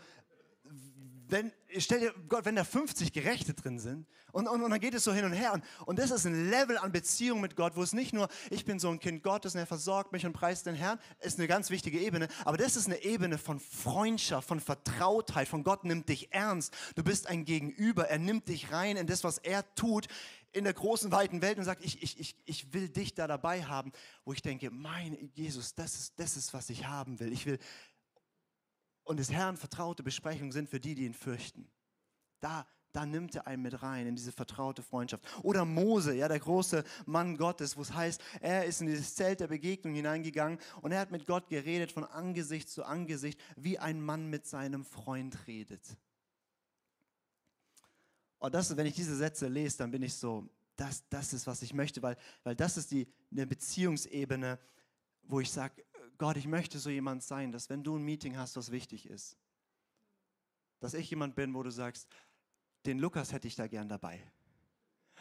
wenn, 1.32 1.52
stell 1.79 2.00
dir, 2.00 2.14
Gott, 2.29 2.44
wenn 2.44 2.55
da 2.55 2.64
50 2.64 3.12
Gerechte 3.12 3.55
drin 3.55 3.79
sind 3.79 4.06
und, 4.30 4.47
und, 4.47 4.62
und 4.62 4.71
dann 4.71 4.78
geht 4.78 4.95
es 4.95 5.04
so 5.04 5.12
hin 5.12 5.25
und 5.25 5.33
her 5.33 5.52
und, 5.54 5.64
und 5.87 5.99
das 5.99 6.11
ist 6.11 6.26
ein 6.26 6.50
Level 6.50 6.78
an 6.78 6.92
Beziehung 6.92 7.40
mit 7.40 7.57
Gott, 7.57 7.75
wo 7.75 7.83
es 7.83 7.92
nicht 7.92 8.12
nur, 8.12 8.28
ich 8.50 8.64
bin 8.64 8.78
so 8.78 8.90
ein 8.90 9.00
Kind 9.00 9.23
Gottes 9.23 9.54
und 9.54 9.61
er 9.61 9.66
versorgt 9.66 10.12
mich 10.12 10.25
und 10.26 10.33
preist 10.33 10.66
den 10.66 10.75
Herrn, 10.75 11.00
ist 11.21 11.38
eine 11.38 11.49
ganz 11.49 11.71
wichtige 11.71 11.99
Ebene, 11.99 12.28
aber 12.45 12.57
das 12.57 12.76
ist 12.76 12.87
eine 12.87 13.02
Ebene 13.02 13.38
von 13.38 13.59
Freundschaft, 13.59 14.47
von 14.47 14.61
Vertrautheit, 14.61 15.49
von 15.49 15.64
Gott 15.64 15.85
nimmt 15.85 16.09
dich 16.09 16.33
ernst, 16.33 16.75
du 16.95 17.02
bist 17.02 17.26
ein 17.26 17.45
Gegenüber, 17.45 18.09
er 18.09 18.18
nimmt 18.18 18.49
dich 18.49 18.71
rein 18.71 18.97
in 18.97 19.07
das, 19.07 19.25
was 19.25 19.38
er 19.38 19.75
tut 19.75 20.07
in 20.52 20.64
der 20.64 20.75
großen, 20.75 21.11
weiten 21.11 21.40
Welt 21.40 21.59
und 21.59 21.64
sagt, 21.64 21.85
ich, 21.85 22.02
ich, 22.02 22.21
ich, 22.21 22.37
ich 22.45 22.73
will 22.75 22.88
dich 22.88 23.14
da 23.14 23.26
dabei 23.26 23.64
haben, 23.64 23.90
wo 24.25 24.33
ich 24.33 24.42
denke, 24.42 24.71
mein 24.71 25.30
Jesus, 25.35 25.75
das 25.75 25.95
ist, 25.95 26.12
das 26.18 26.37
ist, 26.37 26.52
was 26.52 26.68
ich 26.68 26.87
haben 26.87 27.18
will. 27.21 27.33
Ich 27.33 27.47
will 27.47 27.59
und 29.04 29.18
des 29.18 29.30
Herrn 29.30 29.56
vertraute 29.56 30.02
Besprechungen 30.02 30.52
sind 30.52 30.68
für 30.68 30.80
die, 30.80 30.94
die 30.94 31.04
ihn 31.04 31.14
fürchten. 31.14 31.68
Da, 32.40 32.66
da 32.92 33.06
nimmt 33.06 33.35
er 33.35 33.47
einen 33.47 33.62
mit 33.62 33.82
rein 33.82 34.06
in 34.06 34.16
diese 34.16 34.32
vertraute 34.32 34.82
Freundschaft. 34.82 35.25
Oder 35.42 35.64
Mose, 35.64 36.14
ja, 36.14 36.28
der 36.28 36.40
große 36.40 36.85
Mann 37.06 37.37
Gottes, 37.37 37.76
wo 37.76 37.82
es 37.82 37.92
heißt, 37.92 38.23
er 38.40 38.64
ist 38.66 38.80
in 38.80 38.87
dieses 38.87 39.14
Zelt 39.14 39.40
der 39.40 39.49
Begegnung 39.49 39.94
hineingegangen 39.94 40.59
und 40.82 40.92
er 40.92 41.00
hat 41.00 41.11
mit 41.11 41.26
Gott 41.26 41.49
geredet 41.49 41.90
von 41.92 42.04
Angesicht 42.04 42.68
zu 42.68 42.85
Angesicht, 42.85 43.40
wie 43.56 43.78
ein 43.78 44.00
Mann 44.00 44.28
mit 44.28 44.47
seinem 44.47 44.85
Freund 44.85 45.47
redet. 45.47 45.97
Und 48.38 48.54
das, 48.54 48.76
wenn 48.76 48.87
ich 48.87 48.94
diese 48.94 49.16
Sätze 49.16 49.49
lese, 49.49 49.78
dann 49.78 49.92
bin 49.92 50.02
ich 50.02 50.14
so, 50.14 50.49
das, 50.76 51.09
das 51.09 51.32
ist, 51.32 51.47
was 51.47 51.62
ich 51.62 51.75
möchte, 51.75 52.02
weil, 52.02 52.16
weil 52.42 52.56
das 52.56 52.76
ist 52.76 52.90
die, 52.90 53.06
eine 53.30 53.47
Beziehungsebene, 53.47 54.59
wo 55.23 55.40
ich 55.40 55.50
sage, 55.50 55.85
Gott, 56.23 56.37
ich 56.37 56.47
möchte 56.47 56.79
so 56.79 56.88
jemand 56.88 57.25
sein, 57.25 57.50
dass 57.50 57.69
wenn 57.69 57.83
du 57.83 57.97
ein 57.97 58.05
Meeting 58.05 58.37
hast, 58.37 58.55
was 58.55 58.71
wichtig 58.71 59.11
ist, 59.11 59.37
dass 60.79 60.95
ich 60.95 61.11
jemand 61.11 61.35
bin, 61.35 61.52
wo 61.52 61.64
du 61.64 61.71
sagst, 61.71 62.07
den 62.87 63.00
Lukas 63.00 63.33
hätte 63.33 63.49
ich 63.49 63.57
da 63.57 63.67
gern 63.67 63.88
dabei. 63.88 64.23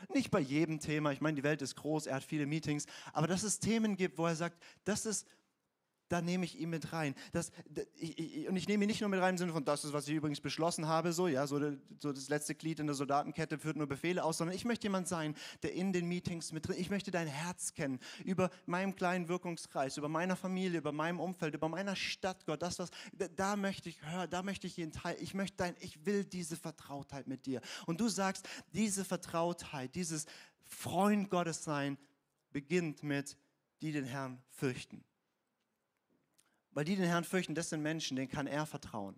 Nicht 0.09 0.29
bei 0.29 0.39
jedem 0.39 0.79
Thema, 0.79 1.11
ich 1.11 1.19
meine, 1.19 1.33
die 1.33 1.41
Welt 1.41 1.63
ist 1.63 1.75
groß, 1.75 2.05
er 2.05 2.17
hat 2.17 2.23
viele 2.23 2.45
Meetings, 2.45 2.85
aber 3.13 3.25
dass 3.25 3.41
es 3.41 3.57
Themen 3.57 3.97
gibt, 3.97 4.19
wo 4.19 4.27
er 4.27 4.35
sagt, 4.35 4.61
das 4.83 5.07
ist, 5.07 5.27
da 6.11 6.21
nehme 6.21 6.43
ich 6.43 6.59
ihn 6.59 6.69
mit 6.69 6.91
rein. 6.91 7.15
Das, 7.31 7.51
und 8.47 8.55
ich 8.55 8.67
nehme 8.67 8.83
ihn 8.83 8.87
nicht 8.87 8.99
nur 8.99 9.09
mit 9.09 9.21
rein 9.21 9.35
im 9.35 9.37
Sinne 9.37 9.53
von, 9.53 9.63
das 9.63 9.85
ist, 9.85 9.93
was 9.93 10.07
ich 10.07 10.15
übrigens 10.15 10.41
beschlossen 10.41 10.87
habe, 10.87 11.13
so, 11.13 11.27
ja, 11.27 11.47
so, 11.47 11.59
so 11.99 12.11
das 12.11 12.27
letzte 12.27 12.53
Glied 12.53 12.79
in 12.79 12.87
der 12.87 12.95
Soldatenkette 12.95 13.57
führt 13.57 13.77
nur 13.77 13.87
Befehle 13.87 14.23
aus, 14.23 14.37
sondern 14.37 14.55
ich 14.55 14.65
möchte 14.65 14.87
jemand 14.87 15.07
sein, 15.07 15.35
der 15.63 15.73
in 15.73 15.93
den 15.93 16.07
Meetings 16.07 16.51
mit 16.51 16.67
drin, 16.67 16.75
ich 16.77 16.89
möchte 16.89 17.11
dein 17.11 17.27
Herz 17.27 17.73
kennen, 17.73 17.99
über 18.25 18.49
meinem 18.65 18.95
kleinen 18.95 19.29
Wirkungskreis, 19.29 19.97
über 19.97 20.09
meiner 20.09 20.35
Familie, 20.35 20.79
über 20.79 20.91
meinem 20.91 21.19
Umfeld, 21.19 21.55
über 21.55 21.69
meiner 21.69 21.95
Stadt, 21.95 22.45
Gott, 22.45 22.61
das, 22.61 22.79
was, 22.79 22.89
da, 23.13 23.27
da 23.29 23.55
möchte 23.55 23.87
ich 23.87 24.03
hören, 24.05 24.29
da 24.29 24.43
möchte 24.43 24.67
ich 24.67 24.75
jeden 24.75 24.91
Teil, 24.91 25.15
ich 25.21 25.33
möchte 25.33 25.57
dein, 25.57 25.75
ich 25.79 26.05
will 26.05 26.25
diese 26.25 26.57
Vertrautheit 26.57 27.27
mit 27.27 27.45
dir. 27.45 27.61
Und 27.85 28.01
du 28.01 28.09
sagst, 28.09 28.47
diese 28.73 29.05
Vertrautheit, 29.05 29.95
dieses 29.95 30.25
Freund 30.65 31.29
Gottes 31.29 31.63
sein, 31.63 31.97
beginnt 32.51 33.01
mit, 33.01 33.37
die 33.81 33.91
den 33.91 34.05
Herrn 34.05 34.41
fürchten. 34.49 35.03
Weil 36.71 36.85
die 36.85 36.95
den 36.95 37.05
Herrn 37.05 37.23
fürchten, 37.23 37.55
das 37.55 37.69
sind 37.69 37.81
Menschen, 37.81 38.15
denen 38.15 38.29
kann 38.29 38.47
er 38.47 38.65
vertrauen. 38.65 39.15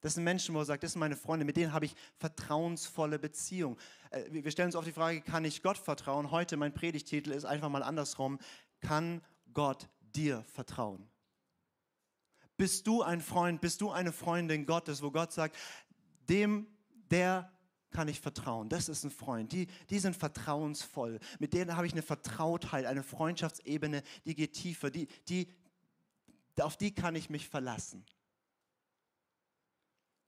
Das 0.00 0.14
sind 0.14 0.24
Menschen, 0.24 0.54
wo 0.54 0.58
er 0.58 0.64
sagt, 0.64 0.82
das 0.82 0.92
sind 0.92 1.00
meine 1.00 1.16
Freunde, 1.16 1.44
mit 1.44 1.56
denen 1.56 1.72
habe 1.72 1.84
ich 1.84 1.94
vertrauensvolle 2.18 3.20
Beziehung. 3.20 3.78
Äh, 4.10 4.24
wir 4.30 4.50
stellen 4.50 4.66
uns 4.66 4.76
oft 4.76 4.88
die 4.88 4.92
Frage, 4.92 5.20
kann 5.20 5.44
ich 5.44 5.62
Gott 5.62 5.78
vertrauen? 5.78 6.32
Heute 6.32 6.56
mein 6.56 6.74
Predigtitel 6.74 7.30
ist 7.30 7.44
einfach 7.44 7.68
mal 7.68 7.84
andersrum. 7.84 8.38
Kann 8.80 9.22
Gott 9.54 9.88
dir 10.00 10.42
vertrauen? 10.52 11.08
Bist 12.56 12.86
du 12.86 13.02
ein 13.02 13.20
Freund, 13.20 13.60
bist 13.60 13.80
du 13.80 13.90
eine 13.90 14.12
Freundin 14.12 14.66
Gottes, 14.66 15.02
wo 15.02 15.10
Gott 15.12 15.32
sagt, 15.32 15.56
dem, 16.28 16.66
der 17.10 17.52
kann 17.92 18.08
ich 18.08 18.20
vertrauen. 18.20 18.68
Das 18.68 18.88
ist 18.88 19.04
ein 19.04 19.10
Freund. 19.10 19.52
Die, 19.52 19.68
die 19.88 19.98
sind 19.98 20.16
vertrauensvoll. 20.16 21.20
Mit 21.38 21.52
denen 21.52 21.76
habe 21.76 21.86
ich 21.86 21.92
eine 21.92 22.02
Vertrautheit, 22.02 22.86
eine 22.86 23.02
Freundschaftsebene, 23.02 24.02
die 24.24 24.34
geht 24.34 24.54
tiefer. 24.54 24.90
Die, 24.90 25.06
die, 25.28 25.46
auf 26.60 26.76
die 26.76 26.94
kann 26.94 27.14
ich 27.14 27.30
mich 27.30 27.48
verlassen. 27.48 28.04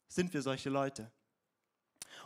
Sind 0.09 0.33
wir 0.33 0.43
solche 0.43 0.71
Leute? 0.71 1.11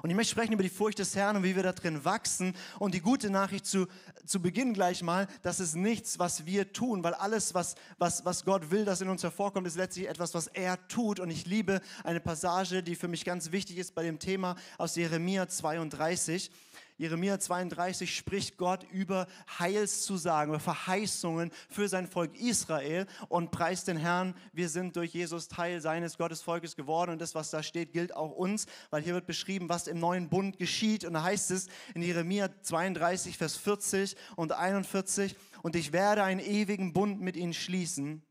Und 0.02 0.11
ich 0.11 0.17
möchte 0.17 0.31
sprechen 0.31 0.52
über 0.52 0.62
die 0.62 0.69
Furcht 0.69 0.99
des 1.00 1.17
Herrn 1.17 1.37
und 1.37 1.43
wie 1.43 1.57
wir 1.57 1.62
da 1.62 1.73
drin 1.73 2.05
wachsen. 2.05 2.55
Und 2.78 2.95
die 2.95 3.00
gute 3.00 3.31
Nachricht 3.31 3.67
zu, 3.67 3.88
zu 4.25 4.40
Beginn 4.40 4.73
gleich 4.73 5.02
mal, 5.02 5.26
das 5.43 5.59
ist 5.59 5.75
nichts, 5.75 6.19
was 6.19 6.47
wir 6.47 6.73
tun, 6.73 7.02
weil 7.02 7.14
alles, 7.14 7.55
was, 7.55 7.75
was, 7.99 8.25
was 8.25 8.45
Gott 8.45 8.71
will, 8.71 8.85
das 8.85 9.00
in 9.00 9.09
uns 9.09 9.23
hervorkommt, 9.23 9.67
ist 9.67 9.76
letztlich 9.76 10.09
etwas, 10.09 10.35
was 10.35 10.47
er 10.47 10.87
tut. 10.88 11.19
Und 11.19 11.31
ich 11.31 11.47
liebe 11.47 11.81
eine 12.05 12.21
Passage, 12.21 12.83
die 12.83 12.95
für 12.95 13.09
mich 13.09 13.25
ganz 13.25 13.50
wichtig 13.50 13.78
ist 13.78 13.95
bei 13.95 14.05
dem 14.05 14.19
Thema 14.19 14.55
aus 14.76 14.95
Jeremia 14.95 15.49
32. 15.49 16.50
Jeremia 16.99 17.38
32 17.38 18.14
spricht 18.14 18.57
Gott 18.57 18.85
über 18.90 19.28
Heilszusagen, 19.59 20.52
über 20.52 20.61
Verheißungen 20.61 21.52
für 21.71 21.88
sein 21.88 22.09
Volk 22.09 22.37
Israel 22.37 23.07
und 23.28 23.52
preist 23.52 23.87
den 23.87 23.97
Herrn, 23.97 24.35
wir 24.52 24.69
sind 24.69 24.97
durch 24.97 25.14
Jesus 25.14 25.47
Teil 25.47 25.81
seines 25.81 26.19
Gottesvolkes 26.19 26.75
geworden 26.75 27.12
und 27.12 27.21
das, 27.21 27.37
was 27.37 27.50
da 27.50 27.62
steht, 27.62 27.93
gilt 27.93 28.14
auch 28.17 28.33
uns, 28.33 28.67
weil 28.90 29.02
hier 29.02 29.14
wird 29.14 29.26
beschrieben, 29.26 29.69
was 29.69 29.87
im 29.87 30.00
neuen 30.00 30.28
Bund 30.28 30.59
geschieht 30.59 31.05
und 31.05 31.12
da 31.14 31.23
heißt 31.23 31.52
es 31.52 31.69
in 31.95 32.02
Jeremia 32.02 32.50
32, 32.62 33.38
Vers 33.38 33.57
40 33.57 34.17
und 34.35 34.50
41, 34.50 35.37
und 35.62 35.76
ich 35.76 35.93
werde 35.93 36.25
einen 36.25 36.40
ewigen 36.40 36.93
Bund 36.93 37.21
mit 37.21 37.37
ihnen 37.37 37.55
schließen, 37.55 38.23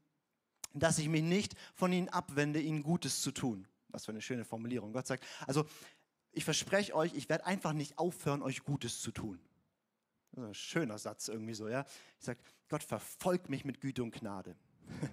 dass 0.74 1.00
ich 1.00 1.07
mich 1.07 1.24
nicht 1.24 1.55
von 1.74 1.93
ihnen 1.93 2.09
abwende, 2.09 2.59
ihnen 2.59 2.83
Gutes 2.83 3.21
zu 3.21 3.31
tun. 3.31 3.67
Was 3.89 4.05
für 4.05 4.12
eine 4.12 4.21
schöne 4.21 4.43
Formulierung. 4.45 4.91
Gott 4.91 5.07
sagt, 5.07 5.25
also 5.47 5.65
ich 6.31 6.46
verspreche 6.46 6.96
euch, 6.96 7.13
ich 7.13 7.29
werde 7.29 7.46
einfach 7.46 7.74
nicht 7.74 7.98
aufhören, 7.98 8.41
euch 8.41 8.63
Gutes 8.63 9.01
zu 9.01 9.12
tun. 9.12 9.39
Das 10.31 10.43
ist 10.43 10.50
ein 10.50 10.53
schöner 10.53 10.98
Satz 10.98 11.27
irgendwie 11.27 11.53
so, 11.53 11.67
ja. 11.67 11.86
Ich 12.19 12.25
sage, 12.25 12.39
Gott 12.69 12.84
verfolgt 12.84 13.50
mich 13.50 13.65
mit 13.65 13.81
Güte 13.81 14.03
und 14.03 14.12
Gnade. 14.12 14.55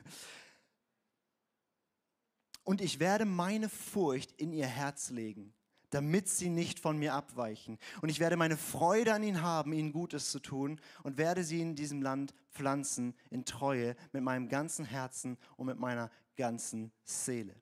Und 2.65 2.81
ich 2.81 2.99
werde 2.99 3.27
meine 3.27 3.69
Furcht 3.69 4.33
in 4.33 4.53
ihr 4.53 4.67
Herz 4.67 5.11
legen, 5.11 5.53
damit 5.91 6.29
sie 6.29 6.49
nicht 6.49 6.81
von 6.81 6.99
mir 6.99 7.13
abweichen. 7.13 7.79
Und 8.01 8.09
ich 8.09 8.21
werde 8.21 8.37
meine 8.37 8.57
Freude 8.57 9.13
an 9.13 9.23
ihnen 9.23 9.43
haben, 9.43 9.75
ihnen 9.75 9.93
Gutes 9.93 10.31
zu 10.31 10.41
tun 10.41 10.81
und 11.03 11.19
werde 11.19 11.45
sie 11.45 11.61
in 11.61 11.77
diesem 11.77 12.01
Land 12.01 12.35
pflanzen 12.51 13.15
in 13.31 13.45
Treue 13.45 13.95
mit 14.13 14.23
meinem 14.23 14.49
ganzen 14.49 14.87
Herzen 14.87 15.37
und 15.57 15.67
mit 15.67 15.79
meiner 15.79 16.11
ganzen 16.37 16.91
Seele. 17.05 17.55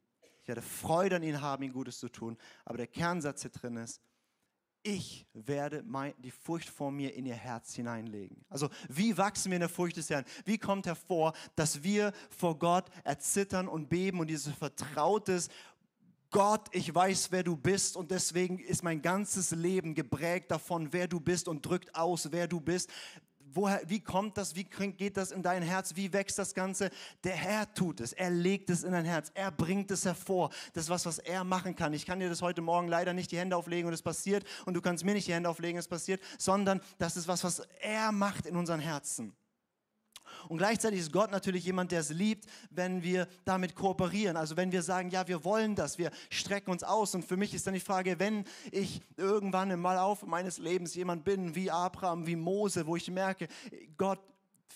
Ich 0.42 0.48
werde 0.48 0.62
Freude 0.62 1.16
an 1.16 1.22
ihnen 1.22 1.40
haben, 1.40 1.62
ihnen 1.62 1.72
Gutes 1.72 1.98
zu 1.98 2.08
tun. 2.08 2.36
Aber 2.64 2.76
der 2.76 2.88
Kernsatz 2.88 3.42
hier 3.42 3.50
drin 3.50 3.76
ist, 3.76 4.00
ich 4.84 5.26
werde 5.32 5.84
die 6.18 6.32
Furcht 6.32 6.68
vor 6.68 6.90
mir 6.90 7.14
in 7.14 7.24
ihr 7.24 7.36
Herz 7.36 7.74
hineinlegen. 7.74 8.44
Also 8.48 8.68
wie 8.88 9.16
wachsen 9.16 9.52
wir 9.52 9.56
in 9.56 9.60
der 9.60 9.68
Furcht 9.68 9.96
des 9.96 10.10
Herrn? 10.10 10.24
Wie 10.44 10.58
kommt 10.58 10.86
hervor, 10.86 11.34
dass 11.54 11.84
wir 11.84 12.12
vor 12.36 12.58
Gott 12.58 12.86
erzittern 13.04 13.68
und 13.68 13.88
beben 13.88 14.18
und 14.18 14.26
dieses 14.28 14.52
vertrautes 14.52 15.48
Gott, 16.32 16.68
ich 16.72 16.92
weiß, 16.92 17.30
wer 17.30 17.42
du 17.42 17.56
bist 17.56 17.94
und 17.94 18.10
deswegen 18.10 18.58
ist 18.58 18.82
mein 18.82 19.02
ganzes 19.02 19.50
Leben 19.50 19.94
geprägt 19.94 20.50
davon, 20.50 20.90
wer 20.90 21.06
du 21.06 21.20
bist 21.20 21.46
und 21.46 21.64
drückt 21.64 21.94
aus, 21.94 22.32
wer 22.32 22.48
du 22.48 22.58
bist 22.58 22.90
woher, 23.54 23.80
wie 23.86 24.00
kommt 24.00 24.36
das, 24.36 24.54
wie 24.54 24.64
geht 24.64 25.16
das 25.16 25.32
in 25.32 25.42
dein 25.42 25.62
Herz, 25.62 25.96
wie 25.96 26.12
wächst 26.12 26.38
das 26.38 26.54
Ganze? 26.54 26.90
Der 27.24 27.34
Herr 27.34 27.72
tut 27.74 28.00
es, 28.00 28.12
er 28.12 28.30
legt 28.30 28.70
es 28.70 28.84
in 28.84 28.92
dein 28.92 29.04
Herz, 29.04 29.30
er 29.34 29.50
bringt 29.50 29.90
es 29.90 30.04
hervor. 30.04 30.50
Das 30.72 30.84
ist 30.84 30.90
was, 30.90 31.06
was 31.06 31.18
er 31.18 31.44
machen 31.44 31.74
kann. 31.74 31.92
Ich 31.92 32.06
kann 32.06 32.20
dir 32.20 32.28
das 32.28 32.42
heute 32.42 32.62
Morgen 32.62 32.88
leider 32.88 33.12
nicht 33.12 33.30
die 33.30 33.38
Hände 33.38 33.56
auflegen 33.56 33.86
und 33.88 33.94
es 33.94 34.02
passiert 34.02 34.44
und 34.66 34.74
du 34.74 34.80
kannst 34.80 35.04
mir 35.04 35.14
nicht 35.14 35.26
die 35.28 35.34
Hände 35.34 35.48
auflegen, 35.48 35.78
es 35.78 35.88
passiert, 35.88 36.20
sondern 36.38 36.80
das 36.98 37.16
ist 37.16 37.28
was, 37.28 37.44
was 37.44 37.60
er 37.80 38.12
macht 38.12 38.46
in 38.46 38.56
unseren 38.56 38.80
Herzen. 38.80 39.34
Und 40.48 40.58
gleichzeitig 40.58 41.00
ist 41.00 41.12
Gott 41.12 41.30
natürlich 41.30 41.64
jemand, 41.64 41.92
der 41.92 42.00
es 42.00 42.10
liebt, 42.10 42.46
wenn 42.70 43.02
wir 43.02 43.28
damit 43.44 43.74
kooperieren. 43.74 44.36
Also 44.36 44.56
wenn 44.56 44.72
wir 44.72 44.82
sagen, 44.82 45.10
ja, 45.10 45.28
wir 45.28 45.44
wollen 45.44 45.74
das, 45.74 45.98
wir 45.98 46.10
strecken 46.30 46.70
uns 46.70 46.82
aus. 46.82 47.14
Und 47.14 47.24
für 47.24 47.36
mich 47.36 47.54
ist 47.54 47.66
dann 47.66 47.74
die 47.74 47.80
Frage, 47.80 48.18
wenn 48.18 48.44
ich 48.70 49.02
irgendwann 49.16 49.70
im 49.70 49.82
Laufe 49.82 50.26
meines 50.26 50.58
Lebens 50.58 50.94
jemand 50.94 51.24
bin 51.24 51.54
wie 51.54 51.70
Abraham, 51.70 52.26
wie 52.26 52.36
Mose, 52.36 52.86
wo 52.86 52.96
ich 52.96 53.10
merke, 53.10 53.48
Gott 53.96 54.20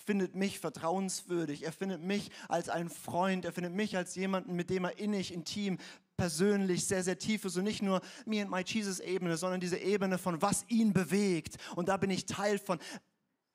findet 0.05 0.35
mich 0.35 0.59
vertrauenswürdig, 0.59 1.63
er 1.63 1.73
findet 1.73 2.01
mich 2.01 2.31
als 2.47 2.69
einen 2.69 2.89
Freund, 2.89 3.43
er 3.43 3.51
findet 3.51 3.73
mich 3.73 3.97
als 3.97 4.15
jemanden, 4.15 4.55
mit 4.55 4.69
dem 4.69 4.85
er 4.85 4.97
innig, 4.97 5.33
intim 5.33 5.77
persönlich 6.17 6.85
sehr, 6.85 7.03
sehr 7.03 7.19
tief 7.19 7.45
ist 7.45 7.57
und 7.57 7.63
nicht 7.63 7.83
nur 7.83 8.01
me 8.25 8.41
and 8.41 8.49
my 8.49 8.63
Jesus 8.65 8.99
Ebene, 8.99 9.37
sondern 9.37 9.59
diese 9.59 9.77
Ebene 9.77 10.17
von 10.17 10.41
was 10.41 10.65
ihn 10.67 10.91
bewegt. 10.91 11.57
Und 11.75 11.89
da 11.89 11.97
bin 11.97 12.09
ich 12.09 12.25
Teil 12.25 12.57
von 12.57 12.79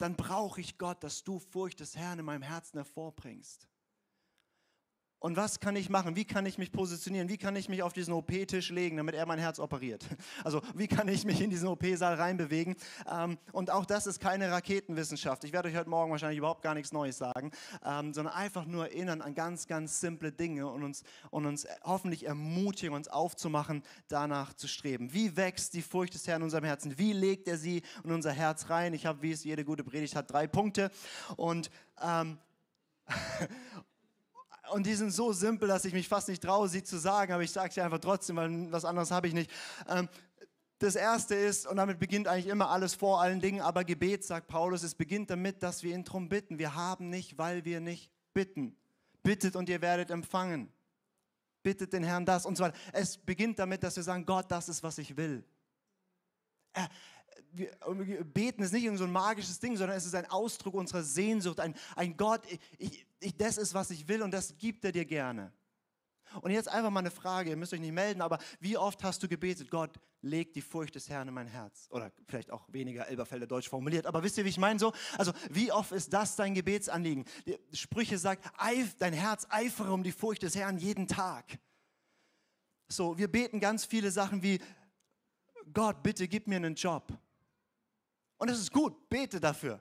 dann 0.02 0.16
brauche 0.16 0.60
ich 0.60 0.78
Gott, 0.78 1.04
dass 1.04 1.22
du 1.22 1.38
Furcht 1.38 1.78
des 1.78 1.96
Herrn 1.96 2.18
in 2.18 2.24
meinem 2.24 2.42
Herzen 2.42 2.76
hervorbringst. 2.76 3.68
Und 5.22 5.36
was 5.36 5.60
kann 5.60 5.76
ich 5.76 5.88
machen? 5.88 6.16
Wie 6.16 6.24
kann 6.24 6.46
ich 6.46 6.58
mich 6.58 6.72
positionieren? 6.72 7.28
Wie 7.28 7.38
kann 7.38 7.54
ich 7.54 7.68
mich 7.68 7.84
auf 7.84 7.92
diesen 7.92 8.12
OP-Tisch 8.12 8.70
legen, 8.70 8.96
damit 8.96 9.14
er 9.14 9.24
mein 9.24 9.38
Herz 9.38 9.60
operiert? 9.60 10.04
Also 10.44 10.60
wie 10.74 10.88
kann 10.88 11.06
ich 11.06 11.24
mich 11.24 11.40
in 11.40 11.50
diesen 11.50 11.68
OP-Saal 11.68 12.14
reinbewegen? 12.14 12.74
Ähm, 13.08 13.38
und 13.52 13.70
auch 13.70 13.84
das 13.84 14.08
ist 14.08 14.18
keine 14.18 14.50
Raketenwissenschaft. 14.50 15.44
Ich 15.44 15.52
werde 15.52 15.68
euch 15.68 15.76
heute 15.76 15.88
Morgen 15.88 16.10
wahrscheinlich 16.10 16.38
überhaupt 16.38 16.62
gar 16.62 16.74
nichts 16.74 16.92
Neues 16.92 17.18
sagen, 17.18 17.52
ähm, 17.84 18.12
sondern 18.12 18.34
einfach 18.34 18.66
nur 18.66 18.86
erinnern 18.86 19.22
an 19.22 19.34
ganz, 19.34 19.68
ganz 19.68 20.00
simple 20.00 20.32
Dinge 20.32 20.66
und 20.66 20.82
uns, 20.82 21.04
und 21.30 21.46
uns 21.46 21.68
hoffentlich 21.84 22.26
ermutigen, 22.26 22.94
uns 22.94 23.06
aufzumachen, 23.06 23.84
danach 24.08 24.54
zu 24.54 24.66
streben. 24.66 25.12
Wie 25.12 25.36
wächst 25.36 25.74
die 25.74 25.82
Furcht 25.82 26.14
des 26.14 26.26
Herrn 26.26 26.40
in 26.40 26.44
unserem 26.44 26.64
Herzen? 26.64 26.98
Wie 26.98 27.12
legt 27.12 27.46
er 27.46 27.58
sie 27.58 27.82
in 28.02 28.10
unser 28.10 28.32
Herz 28.32 28.70
rein? 28.70 28.94
Ich 28.94 29.06
habe, 29.06 29.22
wie 29.22 29.30
es 29.30 29.44
jede 29.44 29.64
gute 29.64 29.84
Predigt 29.84 30.16
hat, 30.16 30.32
drei 30.32 30.48
Punkte. 30.48 30.90
Und 31.36 31.70
ähm, 32.02 32.38
und 34.72 34.86
die 34.86 34.94
sind 34.94 35.10
so 35.10 35.32
simpel, 35.32 35.68
dass 35.68 35.84
ich 35.84 35.92
mich 35.92 36.08
fast 36.08 36.28
nicht 36.28 36.42
traue, 36.42 36.68
sie 36.68 36.82
zu 36.82 36.98
sagen, 36.98 37.32
aber 37.32 37.42
ich 37.42 37.52
sage 37.52 37.72
sie 37.72 37.80
einfach 37.80 37.98
trotzdem, 37.98 38.36
weil 38.36 38.72
was 38.72 38.84
anderes 38.84 39.10
habe 39.10 39.28
ich 39.28 39.34
nicht. 39.34 39.50
Ähm, 39.88 40.08
das 40.78 40.96
erste 40.96 41.36
ist, 41.36 41.66
und 41.66 41.76
damit 41.76 42.00
beginnt 42.00 42.26
eigentlich 42.26 42.48
immer 42.48 42.70
alles 42.70 42.94
vor 42.94 43.20
allen 43.20 43.40
Dingen, 43.40 43.60
aber 43.60 43.84
Gebet, 43.84 44.24
sagt 44.24 44.48
Paulus, 44.48 44.82
es 44.82 44.96
beginnt 44.96 45.30
damit, 45.30 45.62
dass 45.62 45.84
wir 45.84 45.94
ihn 45.94 46.02
darum 46.02 46.28
bitten. 46.28 46.58
Wir 46.58 46.74
haben 46.74 47.08
nicht, 47.08 47.38
weil 47.38 47.64
wir 47.64 47.80
nicht 47.80 48.10
bitten. 48.34 48.76
Bittet 49.22 49.54
und 49.54 49.68
ihr 49.68 49.80
werdet 49.80 50.10
empfangen. 50.10 50.72
Bittet 51.62 51.92
den 51.92 52.02
Herrn 52.02 52.26
das 52.26 52.44
und 52.44 52.56
so 52.56 52.64
weiter. 52.64 52.76
Es 52.92 53.16
beginnt 53.16 53.60
damit, 53.60 53.84
dass 53.84 53.94
wir 53.94 54.02
sagen, 54.02 54.26
Gott, 54.26 54.50
das 54.50 54.68
ist, 54.68 54.82
was 54.82 54.98
ich 54.98 55.16
will. 55.16 55.44
Er, 56.72 56.88
beten 58.32 58.62
ist 58.62 58.72
nicht 58.72 58.84
irgend 58.84 58.98
so 58.98 59.04
ein 59.04 59.12
magisches 59.12 59.58
Ding, 59.60 59.76
sondern 59.76 59.96
es 59.96 60.06
ist 60.06 60.14
ein 60.14 60.26
Ausdruck 60.26 60.74
unserer 60.74 61.02
Sehnsucht, 61.02 61.60
ein, 61.60 61.74
ein 61.96 62.16
Gott, 62.16 62.42
ich, 62.78 63.06
ich, 63.20 63.36
das 63.36 63.58
ist, 63.58 63.74
was 63.74 63.90
ich 63.90 64.08
will 64.08 64.22
und 64.22 64.30
das 64.32 64.56
gibt 64.58 64.84
er 64.84 64.92
dir 64.92 65.04
gerne. 65.04 65.52
Und 66.40 66.50
jetzt 66.50 66.68
einfach 66.68 66.90
mal 66.90 67.00
eine 67.00 67.10
Frage, 67.10 67.50
ihr 67.50 67.56
müsst 67.56 67.74
euch 67.74 67.80
nicht 67.80 67.92
melden, 67.92 68.22
aber 68.22 68.38
wie 68.60 68.78
oft 68.78 69.04
hast 69.04 69.22
du 69.22 69.28
gebetet, 69.28 69.70
Gott, 69.70 69.90
leg 70.22 70.54
die 70.54 70.62
Furcht 70.62 70.94
des 70.94 71.10
Herrn 71.10 71.28
in 71.28 71.34
mein 71.34 71.46
Herz? 71.46 71.88
Oder 71.90 72.10
vielleicht 72.26 72.50
auch 72.50 72.64
weniger 72.72 73.06
Elberfelder 73.08 73.46
Deutsch 73.46 73.68
formuliert, 73.68 74.06
aber 74.06 74.22
wisst 74.22 74.38
ihr, 74.38 74.44
wie 74.44 74.48
ich 74.48 74.58
meine 74.58 74.78
so? 74.78 74.92
Also 75.18 75.32
wie 75.50 75.70
oft 75.72 75.92
ist 75.92 76.12
das 76.12 76.36
dein 76.36 76.54
Gebetsanliegen? 76.54 77.24
Die 77.44 77.58
Sprüche 77.76 78.16
sagt, 78.16 78.50
dein 78.98 79.12
Herz 79.12 79.46
eifere 79.50 79.92
um 79.92 80.02
die 80.02 80.12
Furcht 80.12 80.42
des 80.42 80.54
Herrn 80.54 80.78
jeden 80.78 81.06
Tag. 81.06 81.58
So, 82.88 83.18
wir 83.18 83.28
beten 83.28 83.60
ganz 83.60 83.84
viele 83.84 84.10
Sachen 84.10 84.42
wie, 84.42 84.60
Gott, 85.72 86.02
bitte 86.02 86.28
gib 86.28 86.46
mir 86.46 86.56
einen 86.56 86.74
Job. 86.74 87.12
Und 88.42 88.48
es 88.48 88.58
ist 88.58 88.72
gut, 88.72 89.08
bete 89.08 89.38
dafür. 89.38 89.80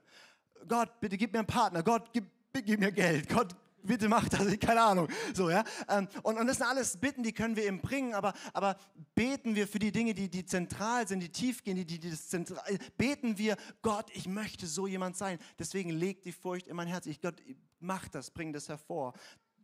Gott, 0.67 0.99
bitte 0.99 1.17
gib 1.17 1.33
mir 1.33 1.39
einen 1.39 1.47
Partner. 1.47 1.81
Gott, 1.81 2.13
gib, 2.13 2.25
gib 2.53 2.79
mir 2.79 2.91
Geld. 2.91 3.27
Gott, 3.27 3.55
bitte 3.81 4.07
mach 4.07 4.29
das, 4.29 4.59
keine 4.59 4.83
Ahnung. 4.83 5.07
So, 5.33 5.49
ja? 5.49 5.63
Ähm, 5.89 6.07
und, 6.21 6.37
und 6.37 6.45
das 6.45 6.57
sind 6.57 6.67
alles 6.67 6.95
Bitten, 6.95 7.23
die 7.23 7.33
können 7.33 7.55
wir 7.55 7.65
ihm 7.65 7.81
bringen, 7.81 8.13
aber, 8.13 8.33
aber 8.53 8.77
beten 9.15 9.55
wir 9.55 9.67
für 9.67 9.79
die 9.79 9.91
Dinge, 9.91 10.13
die, 10.13 10.29
die 10.29 10.45
zentral 10.45 11.07
sind, 11.07 11.21
die 11.21 11.31
tief 11.31 11.63
gehen, 11.63 11.75
die, 11.75 11.85
die, 11.85 12.11
das 12.11 12.29
zentral, 12.29 12.61
beten 12.99 13.39
wir, 13.39 13.57
Gott, 13.81 14.11
ich 14.13 14.27
möchte 14.27 14.67
so 14.67 14.85
jemand 14.85 15.17
sein. 15.17 15.39
Deswegen 15.57 15.89
leg 15.89 16.21
die 16.21 16.31
Furcht 16.31 16.67
in 16.67 16.75
mein 16.75 16.87
Herz. 16.87 17.07
Ich, 17.07 17.19
Gott, 17.19 17.41
mach 17.79 18.09
das, 18.09 18.29
bring 18.29 18.53
das 18.53 18.69
hervor. 18.69 19.13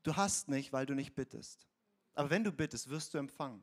Du 0.02 0.16
hast 0.16 0.48
nicht, 0.48 0.74
weil 0.74 0.88
du 0.88 0.96
nicht 0.96 1.14
bittest. 1.14 1.68
Aber 2.16 2.32
wenn 2.32 2.44
du 2.44 2.52
bittest, 2.52 2.90
wirst 2.90 3.14
du 3.14 3.20
empfangen. 3.20 3.62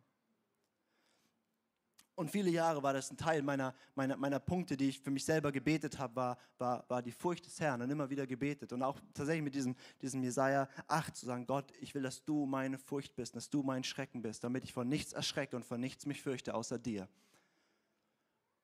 Und 2.16 2.30
viele 2.30 2.50
Jahre 2.50 2.82
war 2.82 2.92
das 2.92 3.10
ein 3.10 3.16
Teil 3.16 3.42
meiner, 3.42 3.74
meiner, 3.96 4.16
meiner 4.16 4.38
Punkte, 4.38 4.76
die 4.76 4.88
ich 4.88 5.00
für 5.00 5.10
mich 5.10 5.24
selber 5.24 5.50
gebetet 5.50 5.98
habe, 5.98 6.14
war, 6.14 6.38
war, 6.58 6.88
war 6.88 7.02
die 7.02 7.10
Furcht 7.10 7.44
des 7.44 7.58
Herrn 7.58 7.82
und 7.82 7.90
immer 7.90 8.08
wieder 8.08 8.26
gebetet. 8.26 8.72
Und 8.72 8.82
auch 8.82 9.00
tatsächlich 9.14 9.42
mit 9.42 9.54
diesem, 9.54 9.74
diesem 10.00 10.22
Jesaja 10.22 10.68
8 10.86 11.16
zu 11.16 11.26
sagen, 11.26 11.44
Gott, 11.46 11.72
ich 11.80 11.92
will, 11.94 12.02
dass 12.02 12.24
du 12.24 12.46
meine 12.46 12.78
Furcht 12.78 13.16
bist, 13.16 13.34
dass 13.34 13.50
du 13.50 13.64
mein 13.64 13.82
Schrecken 13.82 14.22
bist, 14.22 14.44
damit 14.44 14.62
ich 14.62 14.72
vor 14.72 14.84
nichts 14.84 15.12
erschrecke 15.12 15.56
und 15.56 15.64
vor 15.64 15.76
nichts 15.76 16.06
mich 16.06 16.22
fürchte, 16.22 16.54
außer 16.54 16.78
dir. 16.78 17.08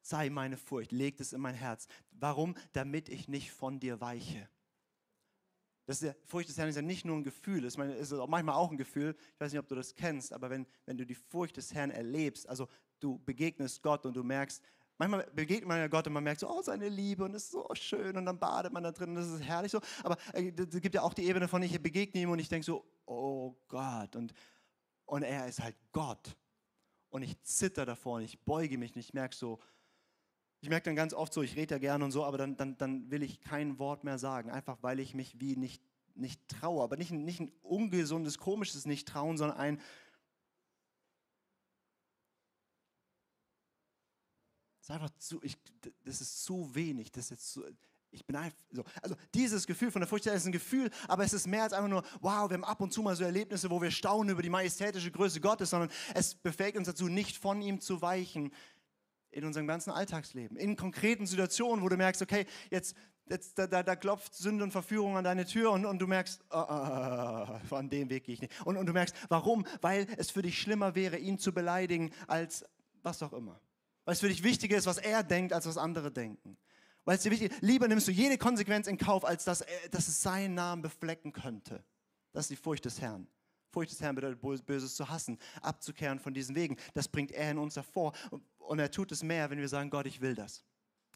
Sei 0.03 0.31
meine 0.31 0.57
Furcht, 0.57 0.93
leg 0.93 1.19
es 1.19 1.33
in 1.33 1.41
mein 1.41 1.55
Herz. 1.55 1.89
Warum? 2.13 2.55
Damit 2.73 3.09
ich 3.09 3.27
nicht 3.27 3.51
von 3.51 3.81
dir 3.81 4.01
weiche. 4.01 4.49
Das 5.87 6.01
ist 6.01 6.07
ja, 6.07 6.15
Furcht 6.25 6.49
des 6.49 6.57
Herrn 6.57 6.69
ist 6.69 6.77
ja 6.77 6.83
nicht 6.83 7.05
nur 7.05 7.17
ein 7.17 7.25
Gefühl, 7.25 7.65
es 7.65 7.75
ist 7.75 8.13
manchmal 8.29 8.55
auch 8.55 8.71
ein 8.71 8.77
Gefühl. 8.77 9.17
Ich 9.35 9.41
weiß 9.41 9.51
nicht, 9.51 9.59
ob 9.59 9.67
du 9.67 9.75
das 9.75 9.97
kennst, 9.97 10.33
aber 10.33 10.49
wenn, 10.49 10.65
wenn 10.87 10.97
du 10.97 11.05
die 11.05 11.17
Furcht 11.17 11.57
des 11.57 11.75
Herrn 11.75 11.91
erlebst, 11.91 12.49
also 12.49 12.69
du 13.01 13.19
begegnest 13.25 13.83
Gott 13.83 14.07
und 14.07 14.15
du 14.15 14.23
merkst, 14.23 14.63
manchmal 15.01 15.27
begegnet 15.35 15.67
man 15.67 15.79
ja 15.79 15.89
Gott 15.89 16.07
und 16.07 16.13
man 16.13 16.23
merkt 16.23 16.41
so, 16.41 16.49
oh, 16.49 16.63
seine 16.63 16.89
Liebe 16.89 17.25
und 17.25 17.35
es 17.35 17.45
ist 17.45 17.53
so 17.53 17.67
schön 17.73 18.17
und 18.17 18.27
dann 18.27 18.39
badet 18.39 18.73
man 18.73 18.83
da 18.83 18.93
drin 18.93 19.11
und 19.11 19.17
das 19.17 19.29
ist 19.29 19.43
herrlich 19.43 19.73
so. 19.73 19.81
Aber 20.03 20.17
äh, 20.35 20.53
es 20.57 20.81
gibt 20.81 20.95
ja 20.95 21.03
auch 21.03 21.15
die 21.15 21.25
Ebene 21.25 21.49
von, 21.49 21.63
ich 21.63 21.81
begegne 21.83 22.21
ihm 22.21 22.31
und 22.31 22.39
ich 22.39 22.49
denke 22.49 22.67
so, 22.67 22.85
oh 23.07 23.57
Gott. 23.69 24.15
Und, 24.15 24.35
und 25.07 25.23
er 25.23 25.47
ist 25.47 25.61
halt 25.61 25.77
Gott. 25.93 26.37
Und 27.09 27.23
ich 27.23 27.43
zitter 27.43 27.87
davor 27.87 28.17
und 28.17 28.23
ich 28.23 28.39
beuge 28.45 28.79
mich 28.79 28.95
und 28.95 29.01
ich 29.01 29.15
merke 29.15 29.35
so, 29.35 29.59
ich 30.61 30.69
merke 30.69 30.85
dann 30.85 30.97
ganz 30.97 31.15
oft 31.15 31.33
so, 31.33 31.43
ich 31.43 31.57
rede 31.57 31.77
ja 31.77 31.79
gerne 31.79 32.05
und 32.05 32.11
so, 32.11 32.25
aber 32.25 32.37
dann, 32.37 32.57
dann, 32.57 32.77
dann 32.77 33.11
will 33.11 33.23
ich 33.23 33.41
kein 33.41 33.79
Wort 33.79 34.05
mehr 34.05 34.19
sagen, 34.19 34.51
einfach 34.51 34.79
weil 34.83 35.01
ich 35.01 35.15
mich 35.15 35.41
wie 35.41 35.57
nicht, 35.57 35.83
nicht 36.15 36.47
traue. 36.49 36.85
Aber 36.85 36.99
nicht, 36.99 37.11
nicht 37.11 37.41
ein 37.41 37.53
ungesundes, 37.63 38.37
komisches 38.39 38.85
Nicht-Trauen, 38.85 39.39
sondern 39.39 39.57
ein, 39.57 39.81
ist 44.91 44.95
einfach 44.95 45.11
zu, 45.19 45.41
ich, 45.43 45.57
das 46.05 46.21
ist 46.21 46.45
zu 46.45 46.75
wenig, 46.75 47.13
das 47.13 47.31
ist 47.31 47.53
zu, 47.53 47.65
ich 48.11 48.27
bin 48.27 48.35
einfach 48.35 48.59
so. 48.73 48.85
Also 49.03 49.15
dieses 49.35 49.67
Gefühl 49.67 49.91
von 49.91 50.01
der 50.01 50.09
Furcht 50.09 50.27
ist 50.27 50.47
ein 50.47 50.53
Gefühl, 50.53 50.91
aber 51.07 51.25
es 51.25 51.33
ist 51.33 51.47
mehr 51.47 51.63
als 51.63 51.73
einfach 51.73 51.89
nur, 51.89 52.03
wow, 52.21 52.51
wir 52.51 52.55
haben 52.55 52.65
ab 52.65 52.81
und 52.81 52.93
zu 52.93 53.03
mal 53.03 53.15
so 53.15 53.25
Erlebnisse, 53.25 53.71
wo 53.71 53.81
wir 53.81 53.91
staunen 53.91 54.31
über 54.31 54.43
die 54.43 54.51
majestätische 54.51 55.11
Größe 55.11 55.41
Gottes, 55.41 55.71
sondern 55.71 55.91
es 56.15 56.35
befähigt 56.35 56.77
uns 56.77 56.89
dazu, 56.89 57.09
nicht 57.09 57.37
von 57.37 57.63
ihm 57.63 57.81
zu 57.81 58.03
weichen 58.03 58.53
in 59.31 59.45
unserem 59.45 59.69
ganzen 59.69 59.93
Alltagsleben. 59.93 60.57
In 60.57 60.75
konkreten 60.75 61.25
Situationen, 61.25 61.85
wo 61.85 61.89
du 61.89 61.97
merkst, 61.97 62.21
okay, 62.21 62.47
jetzt, 62.71 62.97
jetzt 63.29 63.57
da, 63.57 63.69
da, 63.69 63.85
da 63.85 63.95
klopft 63.95 64.35
Sünde 64.35 64.65
und 64.65 64.73
Verführung 64.73 65.17
an 65.17 65.23
deine 65.23 65.47
Tür 65.47 65.71
und, 65.71 65.87
und 65.87 66.01
du 66.01 66.09
merkst, 66.09 66.41
oh, 66.51 66.65
oh, 66.69 67.59
von 67.69 67.89
dem 67.89 68.11
Weg 68.11 68.25
gehe 68.25 68.35
ich 68.35 68.41
nicht. 68.41 68.67
Und, 68.67 68.77
und 68.77 68.87
du 68.87 68.93
merkst, 68.93 69.15
warum? 69.29 69.65
Weil 69.83 70.09
es 70.17 70.33
für 70.33 70.43
dich 70.43 70.61
schlimmer 70.61 70.97
wäre, 70.97 71.17
ihn 71.17 71.39
zu 71.39 71.53
beleidigen, 71.53 72.11
als 72.27 72.65
was 73.05 73.23
auch 73.23 73.33
immer. 73.33 73.61
Weil 74.11 74.15
es 74.15 74.21
für 74.23 74.29
dich 74.29 74.43
wichtiger 74.43 74.77
ist, 74.77 74.87
was 74.87 74.99
er 74.99 75.23
denkt, 75.23 75.53
als 75.53 75.67
was 75.67 75.79
andere 75.79 76.11
denken. 76.11 76.59
Weil 77.05 77.17
es 77.17 77.23
dir 77.23 77.31
wichtig 77.31 77.53
ist, 77.53 77.63
lieber 77.63 77.87
nimmst 77.87 78.09
du 78.09 78.11
jede 78.11 78.39
Konsequenz 78.39 78.89
in 78.89 78.99
Kauf, 78.99 79.25
als 79.25 79.45
dass, 79.45 79.65
dass 79.93 80.09
es 80.09 80.21
seinen 80.21 80.55
Namen 80.55 80.83
beflecken 80.83 81.33
könnte. 81.33 81.85
Das 82.33 82.47
ist 82.47 82.51
die 82.51 82.57
Furcht 82.57 82.85
des 82.85 83.01
Herrn. 83.01 83.29
Furcht 83.69 83.93
des 83.93 84.01
Herrn 84.01 84.17
bedeutet, 84.17 84.67
Böses 84.67 84.97
zu 84.97 85.09
hassen, 85.09 85.39
abzukehren 85.63 86.19
von 86.19 86.35
diesen 86.35 86.57
Wegen. 86.57 86.77
Das 86.93 87.07
bringt 87.07 87.31
er 87.31 87.53
in 87.53 87.59
uns 87.59 87.77
hervor. 87.77 88.13
Und 88.59 88.81
er 88.81 88.91
tut 88.91 89.13
es 89.13 89.23
mehr, 89.23 89.49
wenn 89.49 89.61
wir 89.61 89.69
sagen, 89.69 89.91
Gott, 89.91 90.07
ich 90.07 90.21
will 90.21 90.35
das. 90.35 90.65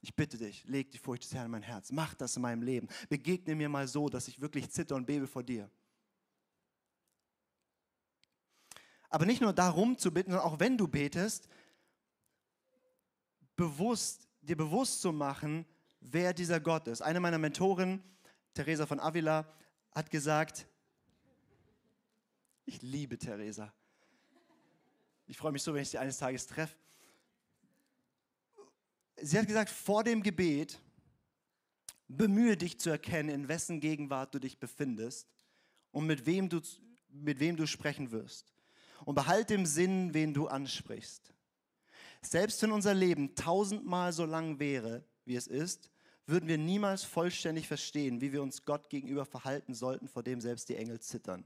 Ich 0.01 0.15
bitte 0.15 0.39
dich, 0.39 0.63
leg 0.69 0.93
die 0.93 0.99
Furcht 0.99 1.25
des 1.25 1.35
Herrn 1.35 1.47
in 1.47 1.51
mein 1.51 1.63
Herz. 1.63 1.91
Mach 1.91 2.15
das 2.15 2.37
in 2.37 2.43
meinem 2.43 2.63
Leben. 2.63 2.87
Begegne 3.09 3.57
mir 3.57 3.69
mal 3.69 3.89
so, 3.89 4.09
dass 4.09 4.29
ich 4.29 4.41
wirklich 4.41 4.71
zitter 4.71 4.95
und 4.95 5.05
bebe 5.05 5.27
vor 5.27 5.43
dir. 5.43 5.69
Aber 9.11 9.27
nicht 9.27 9.41
nur 9.41 9.53
darum 9.53 9.99
zu 9.99 10.13
bitten, 10.15 10.31
sondern 10.31 10.47
auch 10.47 10.61
wenn 10.61 10.79
du 10.79 10.87
betest, 10.87 11.49
bewusst, 13.57 14.29
dir 14.43 14.57
bewusst 14.57 15.01
zu 15.01 15.13
machen, 15.13 15.65
wer 16.01 16.33
dieser 16.33 16.61
Gott 16.61 16.89
ist. 16.89 17.01
Eine 17.01 17.21
meiner 17.21 17.39
Mentoren, 17.39 18.03
Teresa 18.53 18.87
von 18.87 19.01
Avila, 19.01 19.47
hat 19.93 20.11
gesagt, 20.11 20.67
ich 22.67 22.83
liebe 22.83 23.19
Teresa. 23.19 23.73
Ich 25.27 25.37
freue 25.37 25.53
mich 25.53 25.63
so, 25.63 25.75
wenn 25.75 25.83
ich 25.83 25.91
sie 25.91 25.99
eines 25.99 26.19
Tages 26.19 26.47
treffe. 26.47 26.77
Sie 29.17 29.39
hat 29.39 29.47
gesagt, 29.47 29.71
vor 29.71 30.05
dem 30.05 30.23
Gebet 30.23 30.81
bemühe 32.09 32.57
dich 32.57 32.79
zu 32.79 32.91
erkennen, 32.91 33.29
in 33.29 33.49
wessen 33.49 33.81
Gegenwart 33.81 34.35
du 34.35 34.39
dich 34.39 34.59
befindest 34.59 35.29
und 35.93 36.07
mit 36.07 36.27
wem 36.27 36.49
du, 36.49 36.61
mit 37.11 37.41
wem 37.41 37.57
du 37.57 37.67
sprechen 37.67 38.11
wirst. 38.11 38.53
Und 39.05 39.15
behalte 39.15 39.55
im 39.55 39.67
Sinn, 39.67 40.15
wen 40.15 40.33
du 40.33 40.47
ansprichst. 40.49 41.34
Selbst 42.27 42.63
wenn 42.63 42.73
unser 42.73 42.95
Leben 42.95 43.35
tausendmal 43.35 44.13
so 44.13 44.25
lang 44.25 44.59
wäre, 44.59 45.05
wie 45.25 45.37
es 45.37 45.47
ist, 45.47 45.91
würden 46.27 46.49
wir 46.49 46.59
niemals 46.59 47.05
vollständig 47.05 47.69
verstehen, 47.69 48.21
wie 48.21 48.33
wir 48.33 48.43
uns 48.43 48.65
Gott 48.65 48.89
gegenüber 48.89 49.27
verhalten 49.27 49.75
sollten, 49.75 50.09
vor 50.09 50.23
dem 50.23 50.41
selbst 50.41 50.69
die 50.69 50.77
Engel 50.77 51.01
zittern. 51.01 51.45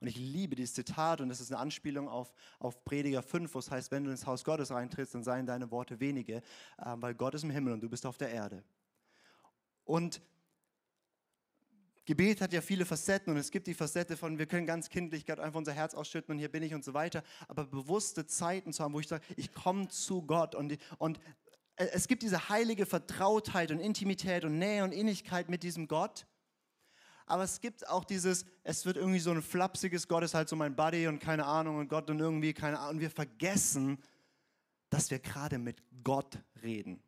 Und 0.00 0.06
ich 0.06 0.16
liebe 0.16 0.56
dieses 0.56 0.74
Zitat 0.74 1.20
und 1.20 1.28
das 1.28 1.40
ist 1.40 1.52
eine 1.52 1.60
Anspielung 1.60 2.08
auf, 2.08 2.32
auf 2.58 2.84
Prediger 2.84 3.22
5, 3.22 3.54
wo 3.54 3.58
es 3.58 3.70
heißt, 3.70 3.90
wenn 3.90 4.04
du 4.04 4.10
ins 4.10 4.24
Haus 4.24 4.44
Gottes 4.44 4.70
reintrittst, 4.70 5.14
dann 5.14 5.24
seien 5.24 5.44
deine 5.44 5.70
Worte 5.70 6.00
wenige, 6.00 6.36
äh, 6.36 6.42
weil 6.96 7.14
Gott 7.14 7.34
ist 7.34 7.44
im 7.44 7.50
Himmel 7.50 7.74
und 7.74 7.80
du 7.80 7.88
bist 7.90 8.06
auf 8.06 8.16
der 8.16 8.30
Erde. 8.30 8.62
Und 9.84 10.22
Gebet 12.06 12.40
hat 12.40 12.52
ja 12.52 12.60
viele 12.60 12.84
Facetten 12.84 13.32
und 13.32 13.38
es 13.38 13.50
gibt 13.50 13.66
die 13.66 13.74
Facette 13.74 14.16
von, 14.16 14.38
wir 14.38 14.46
können 14.46 14.66
ganz 14.66 14.88
kindlich 14.88 15.26
Gott 15.26 15.38
einfach 15.38 15.58
unser 15.58 15.72
Herz 15.72 15.94
ausschütten 15.94 16.32
und 16.32 16.38
hier 16.38 16.50
bin 16.50 16.62
ich 16.62 16.74
und 16.74 16.84
so 16.84 16.94
weiter, 16.94 17.22
aber 17.48 17.64
bewusste 17.66 18.26
Zeiten 18.26 18.72
zu 18.72 18.82
haben, 18.82 18.94
wo 18.94 19.00
ich 19.00 19.08
sage, 19.08 19.24
ich 19.36 19.52
komme 19.52 19.88
zu 19.88 20.22
Gott 20.22 20.54
und, 20.54 20.76
und 20.98 21.20
es 21.76 22.08
gibt 22.08 22.22
diese 22.22 22.48
heilige 22.48 22.86
Vertrautheit 22.86 23.70
und 23.70 23.80
Intimität 23.80 24.44
und 24.44 24.58
Nähe 24.58 24.84
und 24.84 24.92
Innigkeit 24.92 25.48
mit 25.48 25.62
diesem 25.62 25.88
Gott 25.88 26.26
aber 27.30 27.44
es 27.44 27.60
gibt 27.60 27.88
auch 27.88 28.04
dieses, 28.04 28.44
es 28.64 28.84
wird 28.84 28.96
irgendwie 28.96 29.20
so 29.20 29.30
ein 29.30 29.40
flapsiges, 29.40 30.08
Gott 30.08 30.24
ist 30.24 30.34
halt 30.34 30.48
so 30.48 30.56
mein 30.56 30.74
Buddy 30.74 31.06
und 31.06 31.20
keine 31.20 31.46
Ahnung 31.46 31.78
und 31.78 31.86
Gott 31.86 32.10
und 32.10 32.18
irgendwie 32.18 32.52
keine 32.52 32.80
Ahnung. 32.80 32.96
Und 32.96 33.00
wir 33.00 33.10
vergessen, 33.10 33.98
dass 34.88 35.12
wir 35.12 35.20
gerade 35.20 35.58
mit 35.58 35.80
Gott 36.02 36.40
reden. 36.60 37.00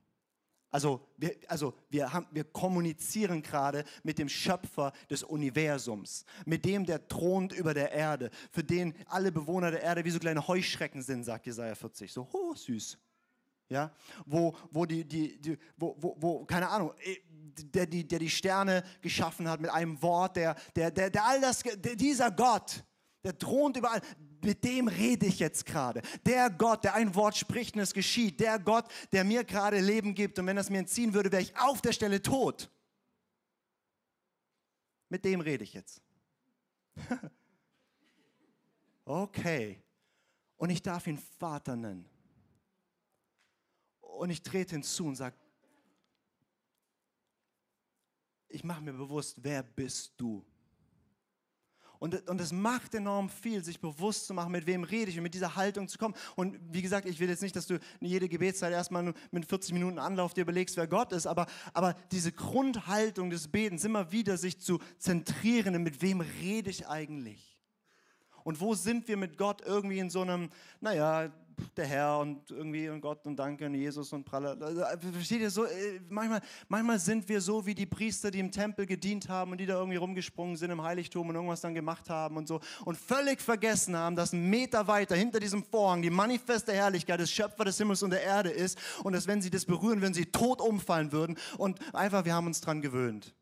Also 0.73 1.07
wir, 1.19 1.37
also 1.49 1.75
wir, 1.91 2.11
haben, 2.13 2.27
wir 2.31 2.45
kommunizieren 2.45 3.43
gerade 3.43 3.85
mit 4.03 4.19
dem 4.19 4.31
Schöpfer 4.31 4.93
des 5.11 5.23
Universums, 5.23 6.25
mit 6.47 6.65
dem, 6.65 6.87
der 6.87 7.07
thront 7.09 7.53
über 7.53 7.75
der 7.75 7.93
Erde, 7.93 8.31
für 8.51 8.65
den 8.65 8.95
alle 9.07 9.31
Bewohner 9.31 9.71
der 9.71 9.83
Erde 9.83 10.03
wie 10.05 10.11
so 10.11 10.19
kleine 10.19 10.49
Heuschrecken 10.49 11.03
sind, 11.03 11.25
sagt 11.25 11.45
Jesaja 11.45 11.75
40. 11.75 12.11
So, 12.11 12.27
oh, 12.33 12.55
süß. 12.55 12.99
Ja, 13.69 13.93
wo, 14.27 14.57
wo 14.71 14.87
die, 14.87 15.05
die, 15.05 15.41
die 15.41 15.59
wo, 15.77 15.95
wo, 15.99 16.17
wo, 16.19 16.45
keine 16.45 16.69
Ahnung, 16.69 16.93
der 17.57 17.87
die, 17.87 18.07
der 18.07 18.19
die 18.19 18.31
Sterne 18.31 18.83
geschaffen 19.03 19.49
hat 19.49 19.61
mit 19.61 19.71
einem 19.71 20.01
Wort, 20.01 20.37
der, 20.37 20.57
der, 20.75 20.91
der, 20.91 21.11
der 21.11 21.25
all 21.25 21.41
das, 21.41 21.61
der, 21.61 21.97
dieser 21.97 22.31
Gott, 22.31 22.83
der 23.25 23.39
thront 23.39 23.77
überall, 23.77 24.01
mit 24.45 24.65
dem 24.65 24.89
rede 24.89 25.27
ich 25.27 25.39
jetzt 25.39 25.67
gerade. 25.67 26.03
Der 26.25 26.51
Gott, 26.51 26.85
der 26.85 26.95
ein 26.95 27.15
Wort 27.15 27.37
spricht 27.37 27.75
und 27.75 27.81
es 27.81 27.95
geschieht. 27.95 28.41
Der 28.41 28.59
Gott, 28.59 28.87
der 29.13 29.25
mir 29.25 29.45
gerade 29.45 29.81
Leben 29.81 30.15
gibt 30.15 30.39
und 30.39 30.47
wenn 30.47 30.57
das 30.57 30.71
mir 30.71 30.79
entziehen 30.79 31.15
würde, 31.15 31.31
wäre 31.31 31.43
ich 31.43 31.57
auf 31.57 31.81
der 31.81 31.93
Stelle 31.93 32.21
tot. 32.21 32.71
Mit 35.09 35.25
dem 35.25 35.41
rede 35.41 35.65
ich 35.65 35.75
jetzt. 35.75 36.01
okay. 39.05 39.83
Und 40.57 40.71
ich 40.71 40.83
darf 40.83 41.07
ihn 41.07 41.19
Vater 41.39 41.77
nennen. 41.77 42.09
Und 44.01 44.31
ich 44.31 44.43
trete 44.43 44.77
hinzu 44.77 45.07
und 45.07 45.17
sage, 45.17 45.37
ich 48.49 48.63
mache 48.63 48.83
mir 48.83 48.93
bewusst, 48.93 49.37
wer 49.43 49.63
bist 49.63 50.13
du? 50.17 50.45
Und, 52.03 52.29
und 52.29 52.41
es 52.41 52.51
macht 52.51 52.97
enorm 52.97 53.29
viel, 53.29 53.63
sich 53.63 53.79
bewusst 53.79 54.27
zu 54.27 54.35
machen, 54.35 54.51
mit 54.51 54.67
wem 54.67 54.83
rede 54.83 55.09
ich 55.09 55.17
und 55.19 55.23
mit 55.23 55.35
dieser 55.35 55.55
Haltung 55.55 55.87
zu 55.87 55.99
kommen. 55.99 56.17
Und 56.35 56.59
wie 56.73 56.83
gesagt, 56.83 57.07
ich 57.07 57.21
will 57.21 57.29
jetzt 57.29 57.43
nicht, 57.43 57.55
dass 57.55 57.69
du 57.69 57.79
jede 58.01 58.29
Gebetszeit 58.29 58.73
erstmal 58.73 59.15
mit 59.31 59.47
40 59.47 59.73
Minuten 59.73 60.01
Anlauf 60.01 60.35
dir 60.35 60.41
überlegst, 60.41 60.77
wer 60.77 60.89
Gott 60.89 61.13
ist, 61.13 61.29
aber, 61.29 61.47
aber 61.73 61.95
diese 62.11 62.33
Grundhaltung 62.33 63.31
des 63.31 63.47
Betens, 63.47 63.85
immer 63.85 64.11
wieder 64.11 64.37
sich 64.37 64.59
zu 64.59 64.81
zentrieren, 64.99 65.81
mit 65.85 66.03
wem 66.03 66.23
rede 66.23 66.71
ich 66.71 66.89
eigentlich? 66.89 67.57
Und 68.43 68.61
wo 68.61 68.75
sind 68.75 69.07
wir 69.07 69.17
mit 69.17 69.39
Gott 69.39 69.63
irgendwie 69.65 70.01
in 70.01 70.11
so 70.11 70.23
einem, 70.23 70.51
naja, 70.81 71.31
der 71.77 71.87
Herr 71.87 72.19
und 72.19 72.51
irgendwie 72.51 72.89
und 72.89 73.01
Gott 73.01 73.27
und 73.27 73.37
Danke 73.37 73.67
und 73.67 73.75
Jesus 73.75 74.13
und 74.13 74.25
Praller. 74.25 74.57
Versteht 75.13 75.41
ihr 75.41 75.51
so? 75.51 75.65
Äh, 75.65 76.01
manchmal, 76.09 76.41
manchmal 76.69 76.99
sind 76.99 77.29
wir 77.29 77.41
so 77.41 77.65
wie 77.67 77.75
die 77.75 77.87
Priester, 77.87 78.31
die 78.31 78.41
im 78.41 78.51
Tempel 78.51 78.87
gedient 78.87 79.29
haben 79.29 79.53
und 79.53 79.59
die 79.59 79.67
da 79.67 79.75
irgendwie 79.75 79.97
rumgesprungen 79.97 80.57
sind 80.57 80.71
im 80.71 80.83
Heiligtum 80.83 81.29
und 81.29 81.35
irgendwas 81.35 81.61
dann 81.61 81.75
gemacht 81.75 82.11
haben 82.11 82.37
und 82.37 82.49
so 82.49 82.61
und 82.85 82.97
völlig 82.97 83.41
vergessen 83.41 83.97
haben, 83.97 84.17
dass 84.17 84.33
ein 84.33 84.49
Meter 84.49 84.87
weiter 84.87 85.17
hinter 85.17 85.41
diesem 85.41 85.65
Vorhang 85.65 86.03
die 86.03 86.11
manifeste 86.11 86.73
Herrlichkeit 86.73 87.21
des 87.21 87.31
Schöpfer 87.31 87.65
des 87.65 87.79
Himmels 87.79 88.03
und 88.03 88.11
der 88.11 88.23
Erde 88.23 88.51
ist 88.51 88.79
und 89.05 89.13
dass 89.13 89.27
wenn 89.27 89.43
sie 89.43 89.51
das 89.51 89.65
berühren, 89.65 90.03
wenn 90.03 90.15
sie 90.15 90.27
tot 90.27 90.61
umfallen 90.61 91.13
würden 91.13 91.37
und 91.59 91.79
einfach 91.95 92.25
wir 92.25 92.35
haben 92.35 92.47
uns 92.47 92.61
dran 92.61 92.81
gewöhnt 92.81 93.35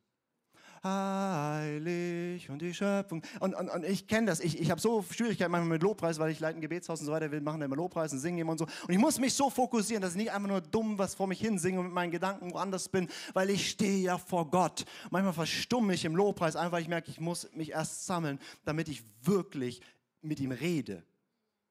heilig 0.82 2.48
und 2.48 2.62
die 2.62 2.72
Schöpfung. 2.72 3.22
Und, 3.40 3.54
und, 3.54 3.68
und 3.68 3.84
ich 3.84 4.06
kenne 4.06 4.26
das. 4.26 4.40
Ich, 4.40 4.58
ich 4.58 4.70
habe 4.70 4.80
so 4.80 5.02
Schwierigkeiten 5.02 5.50
manchmal 5.50 5.74
mit 5.76 5.82
Lobpreis, 5.82 6.18
weil 6.18 6.30
ich 6.30 6.40
leite 6.40 6.58
ein 6.58 6.60
Gebetshaus 6.60 7.00
und 7.00 7.06
so 7.06 7.12
weiter. 7.12 7.30
Wir 7.30 7.40
machen 7.40 7.60
immer 7.62 7.76
Lobpreis 7.76 8.12
und 8.12 8.18
singen 8.18 8.38
immer 8.38 8.52
und 8.52 8.58
so. 8.58 8.64
Und 8.64 8.90
ich 8.90 8.98
muss 8.98 9.18
mich 9.18 9.34
so 9.34 9.50
fokussieren, 9.50 10.00
dass 10.00 10.12
ich 10.12 10.18
nicht 10.18 10.32
einfach 10.32 10.48
nur 10.48 10.60
dumm 10.60 10.98
was 10.98 11.14
vor 11.14 11.26
mich 11.26 11.40
hin 11.40 11.58
singe 11.58 11.80
und 11.80 11.86
mit 11.86 11.94
meinen 11.94 12.10
Gedanken 12.10 12.52
woanders 12.52 12.88
bin, 12.88 13.08
weil 13.34 13.50
ich 13.50 13.70
stehe 13.70 13.98
ja 13.98 14.18
vor 14.18 14.50
Gott. 14.50 14.84
Manchmal 15.10 15.34
verstumme 15.34 15.94
ich 15.94 16.04
im 16.04 16.16
Lobpreis 16.16 16.56
einfach, 16.56 16.72
weil 16.72 16.82
ich 16.82 16.88
merke, 16.88 17.10
ich 17.10 17.20
muss 17.20 17.50
mich 17.54 17.70
erst 17.70 18.06
sammeln, 18.06 18.38
damit 18.64 18.88
ich 18.88 19.02
wirklich 19.22 19.80
mit 20.22 20.40
ihm 20.40 20.52
rede. 20.52 21.02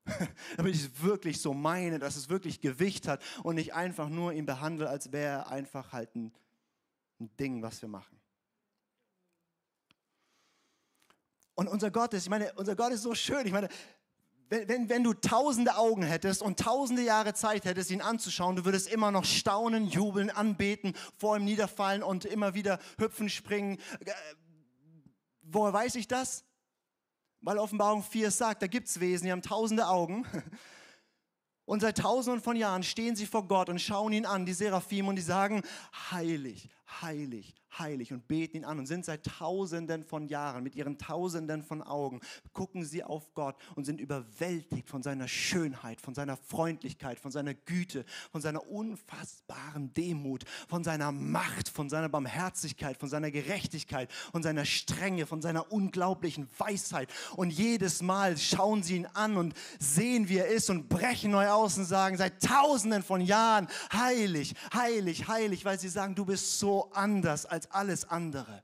damit 0.57 0.75
ich 0.75 0.85
es 0.85 1.03
wirklich 1.03 1.41
so 1.41 1.53
meine, 1.53 1.99
dass 1.99 2.15
es 2.15 2.29
wirklich 2.29 2.61
Gewicht 2.61 3.07
hat 3.07 3.21
und 3.43 3.55
nicht 3.55 3.73
einfach 3.73 4.09
nur 4.09 4.33
ihn 4.33 4.45
behandle, 4.45 4.89
als 4.89 5.11
wäre 5.11 5.39
er 5.39 5.51
einfach 5.51 5.93
halt 5.93 6.15
ein, 6.15 6.31
ein 7.19 7.29
Ding, 7.37 7.61
was 7.61 7.81
wir 7.81 7.89
machen. 7.89 8.18
Und 11.59 11.67
unser 11.67 11.91
Gott 11.91 12.13
ist, 12.13 12.23
ich 12.23 12.29
meine, 12.29 12.53
unser 12.53 12.73
Gott 12.73 12.93
ist 12.93 13.01
so 13.01 13.13
schön. 13.13 13.45
Ich 13.45 13.51
meine, 13.51 13.67
wenn, 14.47 14.69
wenn, 14.69 14.87
wenn 14.87 15.03
du 15.03 15.13
tausende 15.13 15.75
Augen 15.75 16.03
hättest 16.03 16.41
und 16.41 16.57
tausende 16.57 17.01
Jahre 17.01 17.33
Zeit 17.33 17.65
hättest, 17.65 17.91
ihn 17.91 17.99
anzuschauen, 17.99 18.55
du 18.55 18.63
würdest 18.63 18.87
immer 18.87 19.11
noch 19.11 19.25
staunen, 19.25 19.85
jubeln, 19.89 20.29
anbeten, 20.29 20.93
vor 21.17 21.35
ihm 21.35 21.43
niederfallen 21.43 22.01
und 22.01 22.23
immer 22.23 22.53
wieder 22.53 22.79
hüpfen, 22.97 23.27
springen. 23.27 23.77
Äh, 24.05 24.13
woher 25.41 25.73
weiß 25.73 25.95
ich 25.95 26.07
das? 26.07 26.45
Weil 27.41 27.57
Offenbarung 27.57 28.03
4 28.03 28.31
sagt, 28.31 28.61
da 28.61 28.67
gibt 28.67 28.87
es 28.87 29.01
Wesen, 29.01 29.25
die 29.25 29.33
haben 29.33 29.41
tausende 29.41 29.89
Augen. 29.89 30.25
Und 31.65 31.81
seit 31.81 31.97
tausenden 31.97 32.41
von 32.41 32.55
Jahren 32.55 32.83
stehen 32.83 33.17
sie 33.17 33.25
vor 33.25 33.49
Gott 33.49 33.67
und 33.67 33.81
schauen 33.81 34.13
ihn 34.13 34.25
an, 34.25 34.45
die 34.45 34.53
Seraphim, 34.53 35.09
und 35.09 35.17
die 35.17 35.21
sagen, 35.21 35.61
heilig, 36.09 36.69
heilig, 37.01 37.55
heilig 37.77 38.11
und 38.11 38.27
beten 38.27 38.57
ihn 38.57 38.65
an 38.65 38.79
und 38.79 38.85
sind 38.85 39.05
seit 39.05 39.25
tausenden 39.25 40.03
von 40.03 40.27
Jahren 40.27 40.63
mit 40.63 40.75
ihren 40.75 40.97
tausenden 40.97 41.63
von 41.63 41.81
Augen, 41.81 42.19
gucken 42.53 42.83
sie 42.83 43.03
auf 43.03 43.33
Gott 43.33 43.55
und 43.75 43.85
sind 43.85 44.01
überwältigt 44.01 44.89
von 44.89 45.03
seiner 45.03 45.27
Schönheit, 45.27 46.01
von 46.01 46.15
seiner 46.15 46.37
Freundlichkeit, 46.37 47.19
von 47.19 47.31
seiner 47.31 47.53
Güte, 47.53 48.05
von 48.31 48.41
seiner 48.41 48.67
unfassbaren 48.67 49.93
Demut, 49.93 50.45
von 50.67 50.83
seiner 50.83 51.11
Macht, 51.11 51.69
von 51.69 51.89
seiner 51.89 52.09
Barmherzigkeit, 52.09 52.97
von 52.97 53.09
seiner 53.09 53.31
Gerechtigkeit, 53.31 54.11
von 54.31 54.43
seiner 54.43 54.65
Strenge, 54.65 55.25
von 55.25 55.41
seiner 55.41 55.71
unglaublichen 55.71 56.49
Weisheit. 56.57 57.09
Und 57.35 57.51
jedes 57.51 58.01
Mal 58.01 58.37
schauen 58.37 58.83
sie 58.83 58.97
ihn 58.97 59.05
an 59.05 59.37
und 59.37 59.53
sehen, 59.79 60.27
wie 60.29 60.37
er 60.37 60.47
ist 60.47 60.69
und 60.69 60.89
brechen 60.89 61.31
neu 61.31 61.49
aus 61.49 61.77
und 61.77 61.85
sagen, 61.85 62.17
seit 62.17 62.43
tausenden 62.43 63.03
von 63.03 63.21
Jahren, 63.21 63.67
heilig, 63.93 64.55
heilig, 64.73 65.27
heilig, 65.27 65.65
weil 65.65 65.79
sie 65.79 65.89
sagen, 65.89 66.15
du 66.15 66.25
bist 66.25 66.59
so 66.59 66.78
anders 66.83 67.45
als 67.45 67.69
alles 67.71 68.05
andere. 68.05 68.63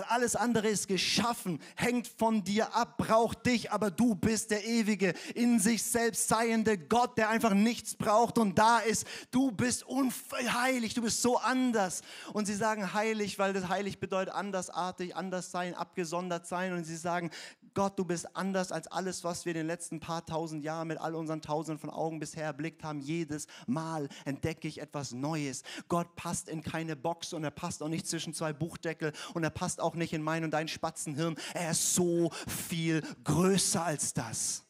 Weil 0.00 0.08
alles 0.08 0.34
andere 0.34 0.68
ist 0.68 0.88
geschaffen, 0.88 1.60
hängt 1.76 2.08
von 2.08 2.42
dir 2.42 2.74
ab, 2.74 2.96
braucht 2.96 3.44
dich, 3.44 3.70
aber 3.70 3.90
du 3.90 4.14
bist 4.14 4.50
der 4.50 4.64
ewige, 4.64 5.12
in 5.34 5.58
sich 5.58 5.82
selbst 5.82 6.26
seiende 6.26 6.78
Gott, 6.78 7.18
der 7.18 7.28
einfach 7.28 7.52
nichts 7.52 7.96
braucht 7.96 8.38
und 8.38 8.58
da 8.58 8.78
ist. 8.78 9.06
Du 9.30 9.52
bist 9.52 9.82
unheilig, 9.82 10.94
du 10.94 11.02
bist 11.02 11.20
so 11.20 11.36
anders. 11.36 12.00
Und 12.32 12.46
sie 12.46 12.54
sagen 12.54 12.94
heilig, 12.94 13.38
weil 13.38 13.52
das 13.52 13.68
heilig 13.68 14.00
bedeutet 14.00 14.32
andersartig, 14.32 15.14
anders 15.16 15.50
sein, 15.50 15.74
abgesondert 15.74 16.46
sein. 16.46 16.72
Und 16.72 16.84
sie 16.84 16.96
sagen, 16.96 17.30
Gott, 17.74 17.98
du 17.98 18.04
bist 18.04 18.36
anders 18.36 18.72
als 18.72 18.88
alles, 18.88 19.22
was 19.22 19.44
wir 19.44 19.52
in 19.52 19.58
den 19.58 19.66
letzten 19.66 20.00
paar 20.00 20.26
tausend 20.26 20.64
Jahren 20.64 20.88
mit 20.88 20.98
all 20.98 21.14
unseren 21.14 21.40
tausenden 21.40 21.78
von 21.78 21.90
Augen 21.90 22.18
bisher 22.18 22.44
erblickt 22.44 22.82
haben. 22.82 23.00
Jedes 23.00 23.46
Mal 23.66 24.08
entdecke 24.24 24.66
ich 24.66 24.80
etwas 24.80 25.12
Neues. 25.12 25.62
Gott 25.88 26.16
passt 26.16 26.48
in 26.48 26.62
keine 26.62 26.96
Box 26.96 27.32
und 27.32 27.44
er 27.44 27.50
passt 27.50 27.82
auch 27.82 27.88
nicht 27.88 28.08
zwischen 28.08 28.34
zwei 28.34 28.52
Buchdeckel 28.52 29.12
und 29.34 29.44
er 29.44 29.50
passt 29.50 29.80
auch 29.80 29.89
nicht 29.94 30.12
in 30.12 30.22
mein 30.22 30.44
und 30.44 30.50
dein 30.52 30.68
Spatzenhirn. 30.68 31.36
Er 31.54 31.72
ist 31.72 31.94
so 31.94 32.30
viel 32.46 33.02
größer 33.24 33.84
als 33.84 34.14
das. 34.14 34.64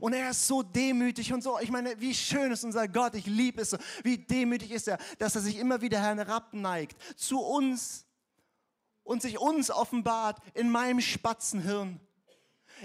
Und 0.00 0.12
er 0.14 0.30
ist 0.30 0.46
so 0.46 0.62
demütig 0.62 1.32
und 1.32 1.42
so. 1.42 1.58
Ich 1.60 1.70
meine, 1.70 2.00
wie 2.00 2.14
schön 2.14 2.50
ist 2.50 2.64
unser 2.64 2.88
Gott. 2.88 3.14
Ich 3.14 3.26
liebe 3.26 3.62
es 3.62 3.70
so. 3.70 3.78
Wie 4.02 4.18
demütig 4.18 4.70
ist 4.70 4.88
er, 4.88 4.98
dass 5.18 5.34
er 5.34 5.42
sich 5.42 5.58
immer 5.58 5.80
wieder 5.80 6.00
herabneigt 6.00 6.96
zu 7.16 7.40
uns 7.40 8.06
und 9.02 9.22
sich 9.22 9.38
uns 9.38 9.70
offenbart 9.70 10.38
in 10.54 10.70
meinem 10.70 11.00
Spatzenhirn 11.00 12.00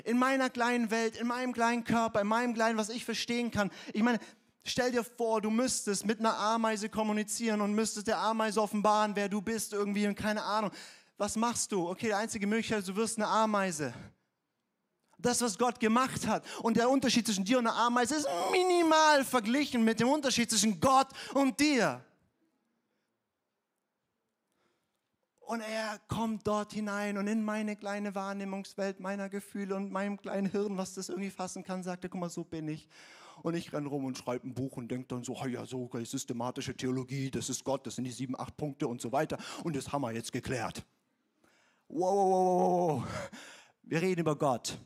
in 0.03 0.17
meiner 0.17 0.49
kleinen 0.49 0.91
Welt, 0.91 1.17
in 1.17 1.27
meinem 1.27 1.53
kleinen 1.53 1.83
Körper, 1.83 2.21
in 2.21 2.27
meinem 2.27 2.53
kleinen, 2.53 2.77
was 2.77 2.89
ich 2.89 3.05
verstehen 3.05 3.51
kann. 3.51 3.71
Ich 3.93 4.03
meine, 4.03 4.19
stell 4.63 4.91
dir 4.91 5.03
vor, 5.03 5.41
du 5.41 5.49
müsstest 5.49 6.05
mit 6.05 6.19
einer 6.19 6.37
Ameise 6.37 6.89
kommunizieren 6.89 7.61
und 7.61 7.73
müsstest 7.73 8.07
der 8.07 8.19
Ameise 8.19 8.61
offenbaren, 8.61 9.15
wer 9.15 9.29
du 9.29 9.41
bist 9.41 9.73
irgendwie 9.73 10.07
und 10.07 10.15
keine 10.15 10.43
Ahnung. 10.43 10.71
Was 11.21 11.35
machst 11.35 11.71
du? 11.71 11.87
Okay, 11.87 12.07
die 12.07 12.13
einzige 12.15 12.47
Möglichkeit 12.47 12.87
du 12.87 12.95
wirst 12.95 13.19
eine 13.19 13.27
Ameise. 13.27 13.93
Das, 15.19 15.39
was 15.39 15.55
Gott 15.55 15.79
gemacht 15.79 16.25
hat. 16.25 16.43
Und 16.63 16.77
der 16.77 16.89
Unterschied 16.89 17.27
zwischen 17.27 17.45
dir 17.45 17.59
und 17.59 17.67
einer 17.67 17.75
Ameise 17.75 18.15
ist 18.15 18.27
minimal 18.51 19.23
verglichen 19.23 19.83
mit 19.83 19.99
dem 19.99 20.07
Unterschied 20.07 20.49
zwischen 20.49 20.79
Gott 20.79 21.09
und 21.35 21.59
dir. 21.59 22.03
Und 25.41 25.61
er 25.61 25.99
kommt 26.07 26.47
dort 26.47 26.73
hinein 26.73 27.19
und 27.19 27.27
in 27.27 27.43
meine 27.43 27.75
kleine 27.75 28.15
Wahrnehmungswelt 28.15 28.99
meiner 28.99 29.29
Gefühle 29.29 29.75
und 29.75 29.91
meinem 29.91 30.19
kleinen 30.19 30.49
Hirn, 30.49 30.75
was 30.75 30.95
das 30.95 31.09
irgendwie 31.09 31.29
fassen 31.29 31.63
kann, 31.63 31.83
sagt 31.83 32.03
er, 32.03 32.09
guck 32.09 32.19
mal, 32.19 32.31
so 32.31 32.43
bin 32.43 32.67
ich. 32.67 32.89
Und 33.43 33.53
ich 33.53 33.71
renne 33.71 33.89
rum 33.89 34.05
und 34.05 34.17
schreibe 34.17 34.47
ein 34.47 34.55
Buch 34.55 34.75
und 34.77 34.89
denke 34.89 35.05
dann 35.09 35.23
so, 35.23 35.37
oh 35.39 35.45
ja, 35.45 35.67
so 35.67 35.87
systematische 36.03 36.75
Theologie, 36.75 37.29
das 37.29 37.47
ist 37.47 37.63
Gott, 37.63 37.85
das 37.85 37.97
sind 37.97 38.05
die 38.05 38.11
sieben, 38.11 38.35
acht 38.39 38.57
Punkte 38.57 38.87
und 38.87 39.01
so 39.01 39.11
weiter. 39.11 39.37
Und 39.63 39.75
das 39.75 39.91
haben 39.91 40.01
wir 40.01 40.13
jetzt 40.13 40.31
geklärt. 40.31 40.83
Wow, 41.93 42.15
wow, 42.15 42.31
wow, 42.31 43.03
wow. 43.03 43.31
Wir 43.83 44.01
reden 44.01 44.21
über 44.21 44.37
Gott. 44.37 44.77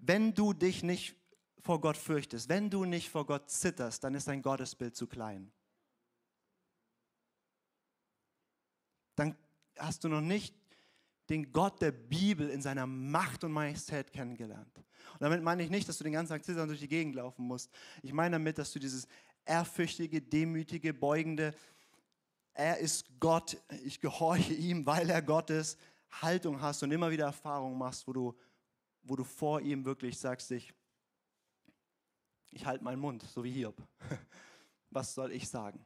Wenn 0.00 0.34
du 0.34 0.52
dich 0.52 0.82
nicht 0.82 1.14
vor 1.60 1.80
Gott 1.80 1.96
fürchtest, 1.96 2.48
wenn 2.48 2.68
du 2.68 2.84
nicht 2.84 3.10
vor 3.10 3.24
Gott 3.26 3.48
zitterst, 3.48 4.02
dann 4.02 4.16
ist 4.16 4.26
dein 4.26 4.42
Gottesbild 4.42 4.96
zu 4.96 5.06
klein. 5.06 5.52
Dann 9.14 9.36
hast 9.78 10.02
du 10.02 10.08
noch 10.08 10.20
nicht 10.20 10.52
den 11.28 11.52
Gott 11.52 11.80
der 11.80 11.92
Bibel 11.92 12.50
in 12.50 12.60
seiner 12.60 12.88
Macht 12.88 13.44
und 13.44 13.52
Majestät 13.52 14.12
kennengelernt. 14.12 14.78
Und 15.12 15.20
damit 15.20 15.44
meine 15.44 15.62
ich 15.62 15.70
nicht, 15.70 15.88
dass 15.88 15.98
du 15.98 16.02
den 16.02 16.14
ganzen 16.14 16.32
Tag 16.32 16.44
zittern 16.44 16.66
durch 16.66 16.80
die 16.80 16.88
Gegend 16.88 17.14
laufen 17.14 17.44
musst. 17.44 17.70
Ich 18.02 18.12
meine 18.12 18.34
damit, 18.34 18.58
dass 18.58 18.72
du 18.72 18.80
dieses 18.80 19.06
ehrfürchtige, 19.44 20.20
demütige, 20.20 20.92
beugende, 20.92 21.54
er 22.54 22.78
ist 22.78 23.06
Gott, 23.20 23.56
ich 23.84 24.00
gehorche 24.00 24.52
ihm, 24.52 24.84
weil 24.86 25.08
er 25.08 25.22
Gott 25.22 25.50
ist, 25.50 25.78
Haltung 26.10 26.60
hast 26.60 26.82
und 26.82 26.90
immer 26.90 27.10
wieder 27.10 27.26
Erfahrungen 27.26 27.78
machst, 27.78 28.06
wo 28.06 28.12
du, 28.12 28.38
wo 29.02 29.16
du 29.16 29.24
vor 29.24 29.60
ihm 29.60 29.84
wirklich 29.84 30.18
sagst, 30.18 30.50
ich, 30.50 30.72
ich 32.50 32.66
halte 32.66 32.84
meinen 32.84 33.00
Mund, 33.00 33.22
so 33.22 33.44
wie 33.44 33.52
Hiob. 33.52 33.80
Was 34.90 35.14
soll 35.14 35.32
ich 35.32 35.48
sagen? 35.48 35.80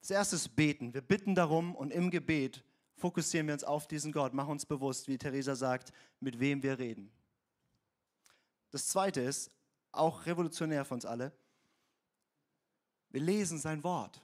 Das 0.00 0.10
erste 0.10 0.36
ist 0.36 0.56
beten. 0.56 0.94
Wir 0.94 1.02
bitten 1.02 1.34
darum 1.34 1.74
und 1.74 1.92
im 1.92 2.10
Gebet 2.10 2.64
fokussieren 2.96 3.46
wir 3.46 3.54
uns 3.54 3.64
auf 3.64 3.86
diesen 3.86 4.12
Gott, 4.12 4.32
machen 4.32 4.52
uns 4.52 4.66
bewusst, 4.66 5.06
wie 5.08 5.18
Theresa 5.18 5.54
sagt, 5.54 5.92
mit 6.20 6.40
wem 6.40 6.62
wir 6.62 6.78
reden. 6.78 7.12
Das 8.70 8.88
zweite 8.88 9.20
ist, 9.20 9.50
auch 9.92 10.24
revolutionär 10.24 10.84
für 10.84 10.94
uns 10.94 11.04
alle, 11.04 11.32
wir 13.10 13.20
lesen 13.20 13.58
sein 13.58 13.84
Wort. 13.84 14.22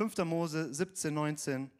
5. 0.00 0.16
Mose 0.24 0.72
17, 0.72 1.12
19. 1.12 1.70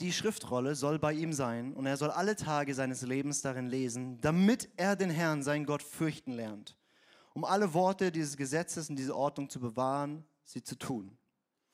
Die 0.00 0.12
Schriftrolle 0.12 0.74
soll 0.74 0.98
bei 0.98 1.12
ihm 1.12 1.32
sein 1.32 1.74
und 1.74 1.86
er 1.86 1.96
soll 1.96 2.10
alle 2.10 2.36
Tage 2.36 2.74
seines 2.74 3.02
Lebens 3.02 3.42
darin 3.42 3.66
lesen, 3.66 4.20
damit 4.20 4.68
er 4.76 4.96
den 4.96 5.10
Herrn, 5.10 5.42
sein 5.42 5.64
Gott, 5.66 5.82
fürchten 5.82 6.32
lernt 6.32 6.76
um 7.36 7.44
alle 7.44 7.74
Worte 7.74 8.10
dieses 8.10 8.34
Gesetzes 8.34 8.88
und 8.88 8.96
diese 8.96 9.14
Ordnung 9.14 9.50
zu 9.50 9.60
bewahren, 9.60 10.24
sie 10.46 10.62
zu 10.62 10.74
tun. 10.74 11.18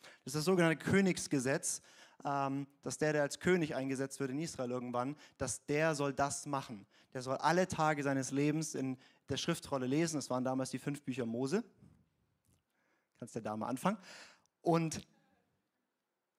Das 0.03 0.35
ist 0.35 0.35
das 0.35 0.45
sogenannte 0.45 0.85
Königsgesetz, 0.85 1.81
ähm, 2.25 2.67
dass 2.83 2.99
der, 2.99 3.13
der 3.13 3.23
als 3.23 3.39
König 3.39 3.77
eingesetzt 3.77 4.19
wird 4.19 4.33
in 4.33 4.41
Israel 4.41 4.73
irgendwann, 4.73 5.15
dass 5.39 5.65
der 5.67 5.95
soll 5.95 6.13
das 6.13 6.47
machen. 6.47 6.85
Der 7.15 7.23
soll 7.23 7.37
alle 7.37 7.69
Tage 7.69 8.03
seines 8.03 8.33
Lebens 8.33 8.75
in 8.75 8.99
der 9.29 9.37
Schriftrolle 9.37 9.87
lesen. 9.87 10.17
Das 10.17 10.31
waren 10.31 10.43
damals 10.43 10.71
die 10.71 10.81
fünf 10.81 11.01
Bücher 11.03 11.27
Mose. 11.27 11.63
Kannst 13.21 13.37
der 13.37 13.43
Dame 13.43 13.65
anfangen. 13.65 13.99
Und 14.63 15.07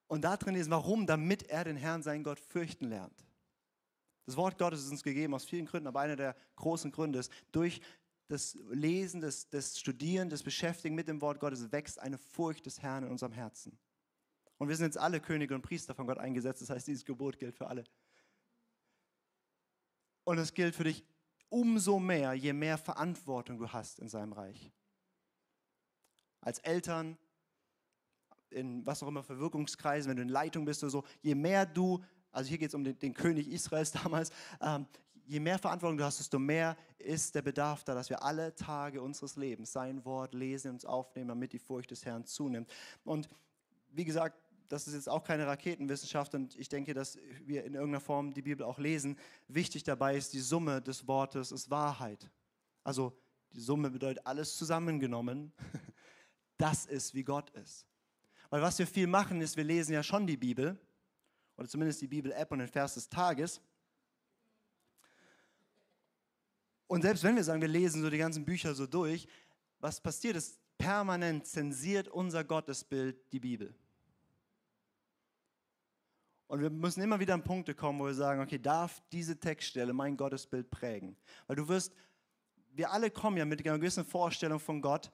Und 0.06 0.22
da 0.22 0.36
drin 0.36 0.54
ist, 0.54 0.70
warum? 0.70 1.06
Damit 1.06 1.44
er 1.44 1.64
den 1.64 1.76
Herrn, 1.76 2.02
seinen 2.02 2.24
Gott, 2.24 2.38
fürchten 2.38 2.86
lernt. 2.88 3.24
Das 4.26 4.36
Wort 4.36 4.58
Gottes 4.58 4.84
ist 4.84 4.90
uns 4.90 5.02
gegeben 5.02 5.34
aus 5.34 5.44
vielen 5.44 5.66
Gründen, 5.66 5.86
aber 5.88 6.00
einer 6.00 6.16
der 6.16 6.36
großen 6.56 6.90
Gründe 6.90 7.18
ist, 7.18 7.32
durch 7.52 7.80
das 8.28 8.54
Lesen, 8.70 9.20
das, 9.20 9.48
das 9.48 9.78
Studieren, 9.78 10.30
das 10.30 10.42
Beschäftigen 10.42 10.94
mit 10.94 11.08
dem 11.08 11.20
Wort 11.20 11.40
Gottes 11.40 11.72
wächst 11.72 11.98
eine 11.98 12.16
Furcht 12.16 12.64
des 12.66 12.80
Herrn 12.80 13.04
in 13.04 13.10
unserem 13.10 13.32
Herzen. 13.32 13.78
Und 14.58 14.68
wir 14.68 14.76
sind 14.76 14.86
jetzt 14.86 14.98
alle 14.98 15.20
Könige 15.20 15.54
und 15.54 15.62
Priester 15.62 15.94
von 15.94 16.06
Gott 16.06 16.18
eingesetzt, 16.18 16.62
das 16.62 16.70
heißt, 16.70 16.86
dieses 16.86 17.04
Gebot 17.04 17.38
gilt 17.38 17.54
für 17.54 17.66
alle. 17.66 17.84
Und 20.24 20.38
es 20.38 20.54
gilt 20.54 20.74
für 20.74 20.84
dich 20.84 21.04
umso 21.50 21.98
mehr, 21.98 22.32
je 22.34 22.52
mehr 22.52 22.78
Verantwortung 22.78 23.58
du 23.58 23.68
hast 23.72 23.98
in 23.98 24.08
seinem 24.08 24.32
Reich. 24.32 24.72
Als 26.40 26.60
Eltern, 26.60 27.18
in 28.54 28.84
was 28.86 29.02
auch 29.02 29.08
immer 29.08 29.22
für 29.22 29.38
Wirkungskreisen, 29.38 30.08
wenn 30.10 30.16
du 30.16 30.22
in 30.22 30.28
Leitung 30.28 30.64
bist 30.64 30.82
oder 30.82 30.90
so, 30.90 31.04
je 31.22 31.34
mehr 31.34 31.66
du, 31.66 32.02
also 32.32 32.48
hier 32.48 32.58
geht 32.58 32.68
es 32.68 32.74
um 32.74 32.84
den, 32.84 32.98
den, 32.98 33.14
König 33.14 33.48
Israels 33.48 33.92
damals, 34.02 34.30
ähm, 34.60 34.86
je 35.26 35.40
mehr 35.40 35.58
Verantwortung 35.58 35.98
du 35.98 36.04
hast, 36.04 36.18
desto 36.18 36.38
mehr 36.38 36.76
ist 36.98 37.34
der 37.34 37.42
Bedarf 37.42 37.84
da, 37.84 37.94
dass 37.94 38.10
wir 38.10 38.22
alle 38.22 38.54
Tage 38.54 39.02
unseres 39.02 39.36
Lebens 39.36 39.72
sein 39.72 40.04
Wort 40.04 40.34
lesen 40.34 40.72
und 40.72 40.86
aufnehmen, 40.86 41.28
damit 41.28 41.52
die 41.52 41.58
Furcht 41.58 41.90
des 41.90 42.04
Herrn 42.04 42.24
zunimmt. 42.24 42.70
Und 43.04 43.28
wie 43.90 44.04
gesagt, 44.04 44.38
das 44.68 44.86
ist 44.86 44.94
jetzt 44.94 45.08
auch 45.08 45.22
keine 45.22 45.46
Raketenwissenschaft 45.46 46.34
und 46.34 46.56
ich 46.56 46.68
denke, 46.68 46.94
dass 46.94 47.18
wir 47.44 47.64
in 47.64 47.74
irgendeiner 47.74 48.00
Form 48.00 48.32
die 48.32 48.42
Bibel 48.42 48.64
auch 48.64 48.78
lesen. 48.78 49.18
Wichtig 49.48 49.84
dabei 49.84 50.16
ist, 50.16 50.32
die 50.32 50.40
Summe 50.40 50.80
des 50.80 51.06
Wortes 51.06 51.52
ist 51.52 51.70
Wahrheit. 51.70 52.30
Also 52.82 53.16
die 53.52 53.60
Summe 53.60 53.90
bedeutet 53.90 54.26
alles 54.26 54.56
zusammengenommen. 54.56 55.52
Das 56.56 56.86
ist, 56.86 57.14
wie 57.14 57.24
Gott 57.24 57.50
ist. 57.50 57.84
Weil 58.50 58.62
was 58.62 58.78
wir 58.78 58.86
viel 58.86 59.06
machen, 59.06 59.40
ist, 59.40 59.56
wir 59.56 59.64
lesen 59.64 59.92
ja 59.92 60.02
schon 60.02 60.26
die 60.26 60.36
Bibel, 60.36 60.78
oder 61.56 61.68
zumindest 61.68 62.00
die 62.00 62.08
Bibel-App 62.08 62.50
und 62.52 62.58
den 62.58 62.68
Vers 62.68 62.94
des 62.94 63.08
Tages. 63.08 63.60
Und 66.86 67.02
selbst 67.02 67.24
wenn 67.24 67.36
wir 67.36 67.44
sagen, 67.44 67.60
wir 67.60 67.68
lesen 67.68 68.02
so 68.02 68.10
die 68.10 68.18
ganzen 68.18 68.44
Bücher 68.44 68.74
so 68.74 68.86
durch, 68.86 69.26
was 69.80 70.00
passiert 70.00 70.36
ist, 70.36 70.58
permanent 70.78 71.46
zensiert 71.46 72.08
unser 72.08 72.44
Gottesbild 72.44 73.32
die 73.32 73.40
Bibel. 73.40 73.74
Und 76.46 76.60
wir 76.60 76.70
müssen 76.70 77.02
immer 77.02 77.18
wieder 77.18 77.34
an 77.34 77.42
Punkte 77.42 77.74
kommen, 77.74 77.98
wo 77.98 78.06
wir 78.06 78.14
sagen, 78.14 78.40
okay, 78.40 78.58
darf 78.58 79.02
diese 79.10 79.38
Textstelle 79.38 79.92
mein 79.92 80.16
Gottesbild 80.16 80.70
prägen? 80.70 81.16
Weil 81.46 81.56
du 81.56 81.66
wirst, 81.68 81.92
wir 82.72 82.90
alle 82.92 83.10
kommen 83.10 83.36
ja 83.36 83.44
mit 83.44 83.66
einer 83.66 83.78
gewissen 83.78 84.04
Vorstellung 84.04 84.60
von 84.60 84.82
Gott 84.82 85.10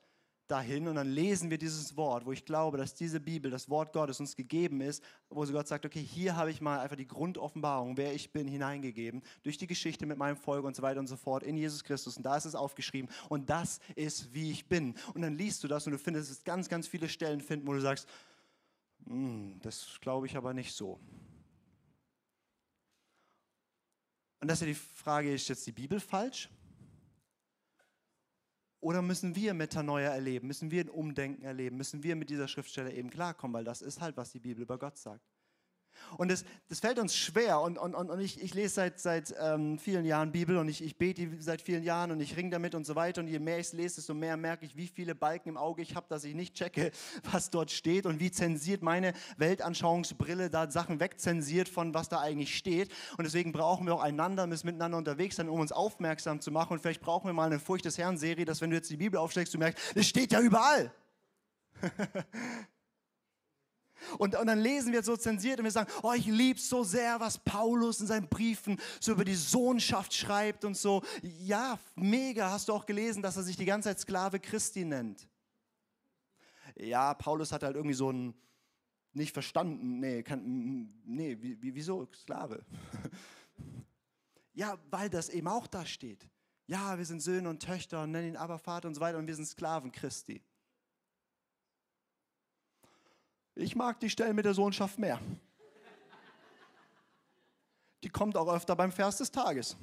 dahin 0.50 0.88
und 0.88 0.96
dann 0.96 1.08
lesen 1.08 1.50
wir 1.50 1.58
dieses 1.58 1.96
Wort, 1.96 2.26
wo 2.26 2.32
ich 2.32 2.44
glaube, 2.44 2.78
dass 2.78 2.94
diese 2.94 3.20
Bibel, 3.20 3.50
das 3.50 3.68
Wort 3.68 3.92
Gottes 3.92 4.20
uns 4.20 4.36
gegeben 4.36 4.80
ist, 4.80 5.02
wo 5.28 5.44
Gott 5.46 5.68
sagt, 5.68 5.86
okay, 5.86 6.02
hier 6.02 6.36
habe 6.36 6.50
ich 6.50 6.60
mal 6.60 6.80
einfach 6.80 6.96
die 6.96 7.06
Grundoffenbarung, 7.06 7.96
wer 7.96 8.14
ich 8.14 8.32
bin, 8.32 8.48
hineingegeben, 8.48 9.22
durch 9.42 9.58
die 9.58 9.66
Geschichte 9.66 10.06
mit 10.06 10.18
meinem 10.18 10.36
Volk 10.36 10.64
und 10.64 10.74
so 10.74 10.82
weiter 10.82 11.00
und 11.00 11.06
so 11.06 11.16
fort, 11.16 11.42
in 11.42 11.56
Jesus 11.56 11.84
Christus. 11.84 12.16
Und 12.16 12.24
da 12.24 12.36
ist 12.36 12.44
es 12.44 12.54
aufgeschrieben 12.54 13.10
und 13.28 13.48
das 13.50 13.80
ist, 13.94 14.34
wie 14.34 14.50
ich 14.50 14.68
bin. 14.68 14.94
Und 15.14 15.22
dann 15.22 15.36
liest 15.36 15.62
du 15.64 15.68
das 15.68 15.86
und 15.86 15.92
du 15.92 15.98
findest 15.98 16.30
es 16.30 16.44
ganz, 16.44 16.68
ganz 16.68 16.86
viele 16.86 17.08
Stellen 17.08 17.40
finden, 17.40 17.66
wo 17.66 17.72
du 17.72 17.80
sagst, 17.80 18.08
hm, 19.06 19.58
das 19.62 19.98
glaube 20.00 20.26
ich 20.26 20.36
aber 20.36 20.54
nicht 20.54 20.74
so. 20.74 20.98
Und 24.40 24.48
das 24.48 24.58
ist 24.58 24.60
ja 24.62 24.66
die 24.68 24.74
Frage, 24.74 25.32
ist 25.32 25.48
jetzt 25.48 25.66
die 25.66 25.72
Bibel 25.72 26.00
falsch? 26.00 26.48
Oder 28.80 29.02
müssen 29.02 29.36
wir 29.36 29.52
Metanoia 29.52 30.10
erleben? 30.10 30.46
Müssen 30.46 30.70
wir 30.70 30.82
ein 30.82 30.88
Umdenken 30.88 31.42
erleben? 31.42 31.76
Müssen 31.76 32.02
wir 32.02 32.16
mit 32.16 32.30
dieser 32.30 32.48
Schriftstelle 32.48 32.92
eben 32.92 33.10
klarkommen? 33.10 33.54
Weil 33.54 33.64
das 33.64 33.82
ist 33.82 34.00
halt, 34.00 34.16
was 34.16 34.32
die 34.32 34.40
Bibel 34.40 34.62
über 34.62 34.78
Gott 34.78 34.96
sagt. 34.96 35.24
Und 36.16 36.30
das, 36.30 36.44
das 36.68 36.80
fällt 36.80 36.98
uns 36.98 37.14
schwer. 37.14 37.60
Und, 37.60 37.78
und, 37.78 37.94
und 37.94 38.20
ich, 38.20 38.42
ich 38.42 38.54
lese 38.54 38.74
seit, 38.74 38.98
seit 38.98 39.34
ähm, 39.40 39.78
vielen 39.78 40.04
Jahren 40.04 40.32
Bibel 40.32 40.56
und 40.56 40.68
ich, 40.68 40.82
ich 40.82 40.96
bete 40.96 41.28
seit 41.38 41.62
vielen 41.62 41.82
Jahren 41.82 42.10
und 42.10 42.20
ich 42.20 42.36
ringe 42.36 42.50
damit 42.50 42.74
und 42.74 42.84
so 42.84 42.94
weiter. 42.94 43.20
Und 43.20 43.28
je 43.28 43.38
mehr 43.38 43.58
ich 43.58 43.68
es 43.68 43.72
lese, 43.72 43.96
desto 43.96 44.14
mehr 44.14 44.36
merke 44.36 44.66
ich, 44.66 44.76
wie 44.76 44.86
viele 44.86 45.14
Balken 45.14 45.50
im 45.50 45.56
Auge 45.56 45.82
ich 45.82 45.94
habe, 45.94 46.06
dass 46.08 46.24
ich 46.24 46.34
nicht 46.34 46.54
checke, 46.54 46.90
was 47.32 47.50
dort 47.50 47.70
steht 47.70 48.06
und 48.06 48.20
wie 48.20 48.30
zensiert 48.30 48.82
meine 48.82 49.12
Weltanschauungsbrille 49.36 50.50
da 50.50 50.70
Sachen 50.70 51.00
wegzensiert 51.00 51.68
von 51.68 51.94
was 51.94 52.08
da 52.08 52.20
eigentlich 52.20 52.56
steht. 52.56 52.92
Und 53.16 53.24
deswegen 53.24 53.52
brauchen 53.52 53.86
wir 53.86 53.94
auch 53.94 54.02
einander, 54.02 54.46
müssen 54.46 54.66
miteinander 54.66 54.98
unterwegs 54.98 55.36
sein, 55.36 55.48
um 55.48 55.60
uns 55.60 55.72
aufmerksam 55.72 56.40
zu 56.40 56.50
machen. 56.50 56.74
Und 56.74 56.80
vielleicht 56.80 57.00
brauchen 57.00 57.28
wir 57.28 57.32
mal 57.32 57.46
eine 57.46 57.60
Furcht 57.60 57.84
des 57.84 57.98
Herrn-Serie, 57.98 58.44
dass 58.44 58.60
wenn 58.60 58.70
du 58.70 58.76
jetzt 58.76 58.90
die 58.90 58.96
Bibel 58.96 59.18
aufschlägst, 59.18 59.54
du 59.54 59.58
merkst, 59.58 59.78
es 59.94 60.06
steht 60.06 60.32
ja 60.32 60.40
überall. 60.40 60.92
Und, 64.18 64.36
und 64.36 64.46
dann 64.46 64.58
lesen 64.58 64.92
wir 64.92 65.02
so 65.02 65.16
zensiert 65.16 65.58
und 65.58 65.64
wir 65.64 65.70
sagen, 65.70 65.90
oh, 66.02 66.12
ich 66.12 66.26
liebe 66.26 66.58
so 66.58 66.84
sehr, 66.84 67.20
was 67.20 67.38
Paulus 67.38 68.00
in 68.00 68.06
seinen 68.06 68.28
Briefen 68.28 68.80
so 69.00 69.12
über 69.12 69.24
die 69.24 69.34
Sohnschaft 69.34 70.14
schreibt 70.14 70.64
und 70.64 70.76
so. 70.76 71.02
Ja, 71.22 71.78
mega, 71.94 72.50
hast 72.50 72.68
du 72.68 72.72
auch 72.72 72.86
gelesen, 72.86 73.22
dass 73.22 73.36
er 73.36 73.42
sich 73.42 73.56
die 73.56 73.64
ganze 73.64 73.88
Zeit 73.88 74.00
Sklave 74.00 74.40
Christi 74.40 74.84
nennt. 74.84 75.28
Ja, 76.76 77.14
Paulus 77.14 77.52
hat 77.52 77.62
halt 77.62 77.76
irgendwie 77.76 77.94
so 77.94 78.10
ein, 78.10 78.34
nicht 79.12 79.32
verstanden, 79.32 80.00
nee, 80.00 80.22
kann, 80.22 80.92
nee, 81.04 81.36
wieso 81.40 82.08
Sklave? 82.14 82.64
ja, 84.52 84.78
weil 84.90 85.10
das 85.10 85.28
eben 85.28 85.48
auch 85.48 85.66
da 85.66 85.84
steht. 85.84 86.28
Ja, 86.66 86.96
wir 86.96 87.04
sind 87.04 87.20
Söhne 87.20 87.48
und 87.48 87.60
Töchter 87.60 88.04
und 88.04 88.12
nennen 88.12 88.28
ihn 88.28 88.36
aber 88.36 88.58
Vater 88.58 88.86
und 88.86 88.94
so 88.94 89.00
weiter 89.00 89.18
und 89.18 89.26
wir 89.26 89.34
sind 89.34 89.46
Sklaven 89.46 89.90
Christi. 89.90 90.40
Ich 93.54 93.74
mag 93.74 94.00
die 94.00 94.10
Stellen 94.10 94.36
mit 94.36 94.44
der 94.44 94.54
Sohnschaft 94.54 94.98
mehr. 94.98 95.20
Die 98.02 98.08
kommt 98.08 98.36
auch 98.36 98.52
öfter 98.52 98.74
beim 98.76 98.92
Vers 98.92 99.18
des 99.18 99.30
Tages. 99.30 99.76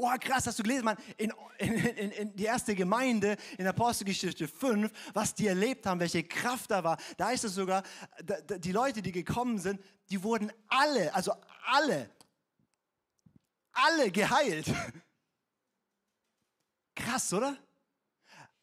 Oh, 0.00 0.14
krass, 0.20 0.46
hast 0.46 0.56
du 0.60 0.62
gelesen, 0.62 0.84
Mann, 0.84 0.96
in, 1.16 1.32
in, 1.58 1.74
in, 1.74 2.10
in, 2.12 2.36
die 2.36 2.44
erste 2.44 2.76
Gemeinde 2.76 3.36
in 3.58 3.66
Apostelgeschichte 3.66 4.46
5, 4.46 4.92
was 5.12 5.34
die 5.34 5.48
erlebt 5.48 5.86
haben, 5.86 5.98
welche 5.98 6.22
Kraft 6.22 6.70
da 6.70 6.84
war. 6.84 6.98
Da 7.16 7.32
ist 7.32 7.42
es 7.42 7.56
sogar, 7.56 7.82
die 8.60 8.70
Leute, 8.70 9.02
die 9.02 9.10
gekommen 9.10 9.58
sind, 9.58 9.82
die 10.08 10.22
wurden 10.22 10.52
alle, 10.68 11.12
also 11.16 11.32
alle, 11.66 12.08
alle 13.72 14.12
geheilt. 14.12 14.72
Krass, 16.94 17.32
oder? 17.32 17.56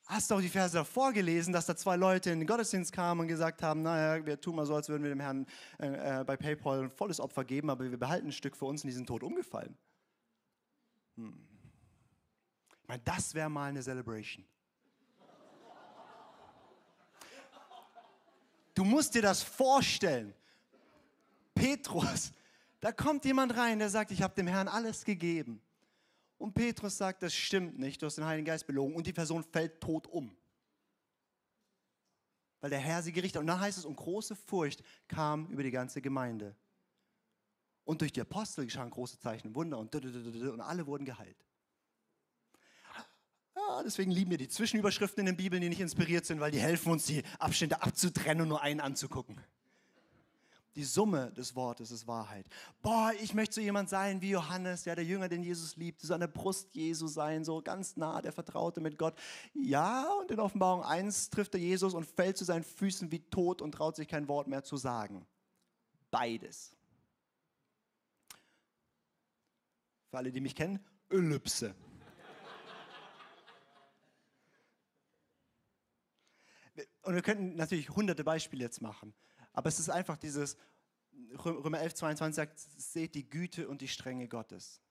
Hast 0.06 0.30
du 0.30 0.36
auch 0.36 0.42
die 0.42 0.50
Verse 0.50 0.76
davor 0.76 1.14
gelesen, 1.14 1.52
dass 1.52 1.66
da 1.66 1.76
zwei 1.76 1.96
Leute 1.96 2.30
in 2.32 2.40
den 2.40 2.48
Gottesdienst 2.48 2.92
kamen 2.92 3.22
und 3.22 3.28
gesagt 3.28 3.62
haben, 3.64 3.82
naja, 3.82 4.26
wir 4.26 4.40
tun 4.40 4.56
mal 4.56 4.66
so, 4.66 4.76
als 4.76 4.90
würden 4.90 5.04
wir 5.04 5.10
dem 5.10 5.20
Herrn 5.20 5.46
äh, 5.80 6.22
äh, 6.22 6.24
bei 6.24 6.38
PayPal 6.38 6.84
ein 6.84 6.90
volles 6.90 7.20
Opfer 7.20 7.44
geben, 7.44 7.70
aber 7.70 7.90
wir 7.90 7.98
behalten 7.98 8.28
ein 8.28 8.32
Stück 8.32 8.56
für 8.56 8.66
uns 8.66 8.84
und 8.84 8.88
die 8.88 8.94
sind 8.94 9.08
tot 9.08 9.24
umgefallen. 9.24 9.76
Hm. 11.16 11.38
Ich 12.82 12.88
meine, 12.88 13.02
das 13.04 13.34
wäre 13.34 13.50
mal 13.50 13.70
eine 13.70 13.82
Celebration. 13.82 14.46
Du 18.76 18.84
musst 18.84 19.16
dir 19.16 19.22
das 19.22 19.42
vorstellen. 19.42 20.34
Petrus, 21.56 22.34
da 22.82 22.92
kommt 22.92 23.24
jemand 23.24 23.56
rein, 23.56 23.80
der 23.80 23.90
sagt, 23.90 24.12
ich 24.12 24.22
habe 24.22 24.36
dem 24.36 24.48
Herrn 24.48 24.68
alles 24.68 25.06
gegeben. 25.06 25.62
Und 26.38 26.54
Petrus 26.54 26.98
sagt, 26.98 27.24
das 27.24 27.34
stimmt 27.34 27.80
nicht, 27.80 28.02
du 28.02 28.06
hast 28.06 28.16
den 28.16 28.26
Heiligen 28.26 28.46
Geist 28.46 28.68
belogen. 28.68 28.96
Und 28.96 29.08
die 29.08 29.14
Person 29.14 29.44
fällt 29.44 29.80
tot 29.80 30.08
um. 30.08 30.36
Weil 32.60 32.70
der 32.70 32.80
Herr 32.80 33.02
sie 33.04 33.12
gerichtet 33.12 33.38
hat. 33.38 33.42
Und 33.42 33.48
dann 33.48 33.60
heißt 33.60 33.78
es, 33.78 33.86
und 33.86 33.96
große 33.96 34.36
Furcht 34.36 34.84
kam 35.08 35.48
über 35.48 35.64
die 35.64 35.72
ganze 35.72 36.02
Gemeinde. 36.02 36.56
Und 37.84 38.02
durch 38.02 38.12
die 38.12 38.22
Apostel 38.22 38.66
geschahen 38.66 38.90
große 38.90 39.20
Zeichen 39.20 39.50
und 39.50 39.56
Wunder 39.56 39.78
und, 39.78 39.94
und 39.96 40.62
alle 40.62 40.88
wurden 40.88 41.06
geheilt. 41.06 41.38
Ja, 43.56 43.84
deswegen 43.84 44.12
lieben 44.12 44.32
wir 44.32 44.38
die 44.38 44.50
Zwischenüberschriften 44.50 45.22
in 45.22 45.28
den 45.28 45.38
Bibeln, 45.38 45.62
die 45.62 45.70
nicht 45.70 45.80
inspiriert 45.80 46.26
sind, 46.26 46.40
weil 46.40 46.52
die 46.52 46.60
helfen 46.60 46.92
uns, 46.92 47.06
die 47.06 47.24
Abstände 47.40 47.82
abzutrennen 47.82 48.42
und 48.42 48.50
nur 48.50 48.62
einen 48.62 48.82
anzugucken. 48.82 49.40
Die 50.76 50.84
Summe 50.84 51.32
des 51.32 51.56
Wortes 51.56 51.90
ist 51.92 52.06
Wahrheit. 52.06 52.46
Boah, 52.82 53.14
ich 53.22 53.34
möchte 53.34 53.56
so 53.56 53.62
jemand 53.62 53.90
sein 53.90 54.22
wie 54.22 54.32
Johannes, 54.32 54.84
ja, 54.84 54.94
der 54.94 55.06
Jünger, 55.06 55.30
den 55.30 55.42
Jesus 55.42 55.78
liebt, 55.78 56.02
so 56.02 56.14
an 56.14 56.20
der 56.20 56.28
Brust 56.28 56.76
Jesu 56.76 57.08
sein, 57.08 57.46
so 57.46 57.62
ganz 57.62 57.96
nah, 57.96 58.22
der 58.22 58.34
Vertraute 58.34 58.82
mit 58.82 58.98
Gott. 58.98 59.16
Ja, 59.54 60.12
und 60.20 60.32
in 60.32 60.40
Offenbarung 60.40 60.84
1 60.84 61.30
trifft 61.30 61.54
er 61.54 61.62
Jesus 61.62 61.94
und 61.94 62.06
fällt 62.06 62.38
zu 62.38 62.44
seinen 62.44 62.66
Füßen 62.66 63.10
wie 63.12 63.20
tot 63.20 63.62
und 63.62 63.72
traut 63.72 63.96
sich 63.96 64.10
kein 64.10 64.28
Wort 64.28 64.48
mehr 64.48 64.64
zu 64.64 64.76
sagen. 64.76 65.26
Beides. 66.12 66.76
Für 70.10 70.18
alle, 70.18 70.32
die 70.32 70.42
mich 70.42 70.56
kennen, 70.56 70.80
Ellipse. 71.10 71.74
Und 77.04 77.16
wir 77.16 77.22
könnten 77.22 77.56
natürlich 77.56 77.90
hunderte 77.90 78.24
Beispiele 78.24 78.64
jetzt 78.64 78.82
machen. 78.82 79.14
Aber 79.56 79.70
es 79.70 79.80
ist 79.80 79.90
einfach 79.90 80.18
dieses, 80.18 80.58
Römer 81.44 81.80
11, 81.80 81.96
22 81.96 82.36
sagt, 82.36 82.60
seht 82.60 83.16
die 83.16 83.28
Güte 83.28 83.68
und 83.68 83.82
die 83.82 83.88
Strenge 83.88 84.28
Gottes. 84.28 84.82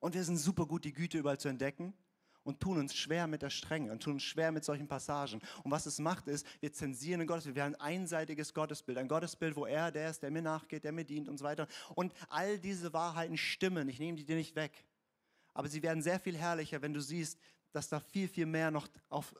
Und 0.00 0.14
wir 0.14 0.24
sind 0.24 0.38
super 0.38 0.66
gut, 0.66 0.84
die 0.84 0.92
Güte 0.92 1.18
überall 1.18 1.38
zu 1.38 1.48
entdecken. 1.48 1.94
und 2.42 2.60
tun 2.60 2.78
uns 2.78 2.94
schwer 2.94 3.26
mit 3.26 3.42
der 3.42 3.50
Strenge 3.50 3.90
und 3.90 4.04
tun 4.04 4.14
uns 4.14 4.22
schwer 4.22 4.52
mit 4.52 4.64
solchen 4.64 4.86
Passagen. 4.86 5.40
Und 5.64 5.72
was 5.72 5.84
es 5.84 5.98
macht, 5.98 6.28
ist, 6.28 6.46
wir 6.60 6.72
zensieren 6.72 7.20
ein 7.20 7.26
Gottesbild. 7.26 7.56
Wir 7.56 7.64
haben 7.64 7.74
ein 7.74 7.80
einseitiges 7.80 8.54
Gottesbild. 8.54 8.98
Ein 8.98 9.08
Gottesbild, 9.08 9.56
wo 9.56 9.66
er 9.66 9.90
der 9.90 10.10
ist, 10.10 10.22
der 10.22 10.30
mir 10.30 10.42
nachgeht, 10.42 10.84
der 10.84 10.92
mir 10.92 11.04
dient 11.04 11.28
und 11.28 11.38
so 11.38 11.44
weiter. 11.44 11.66
Und 11.96 12.12
all 12.28 12.56
diese 12.60 12.92
Wahrheiten 12.92 13.36
stimmen. 13.36 13.88
Ich 13.88 13.98
nehme 13.98 14.16
die 14.16 14.24
dir 14.24 14.36
nicht 14.36 14.54
weg. 14.54 14.84
Aber 15.54 15.68
sie 15.68 15.82
werden 15.82 16.04
sehr 16.04 16.20
viel 16.20 16.36
herrlicher, 16.36 16.82
wenn 16.82 16.94
du 16.94 17.00
siehst, 17.00 17.36
dass 17.72 17.88
da 17.88 17.98
viel, 17.98 18.28
viel 18.28 18.46
mehr 18.46 18.70
noch 18.70 18.86
auf, 19.08 19.34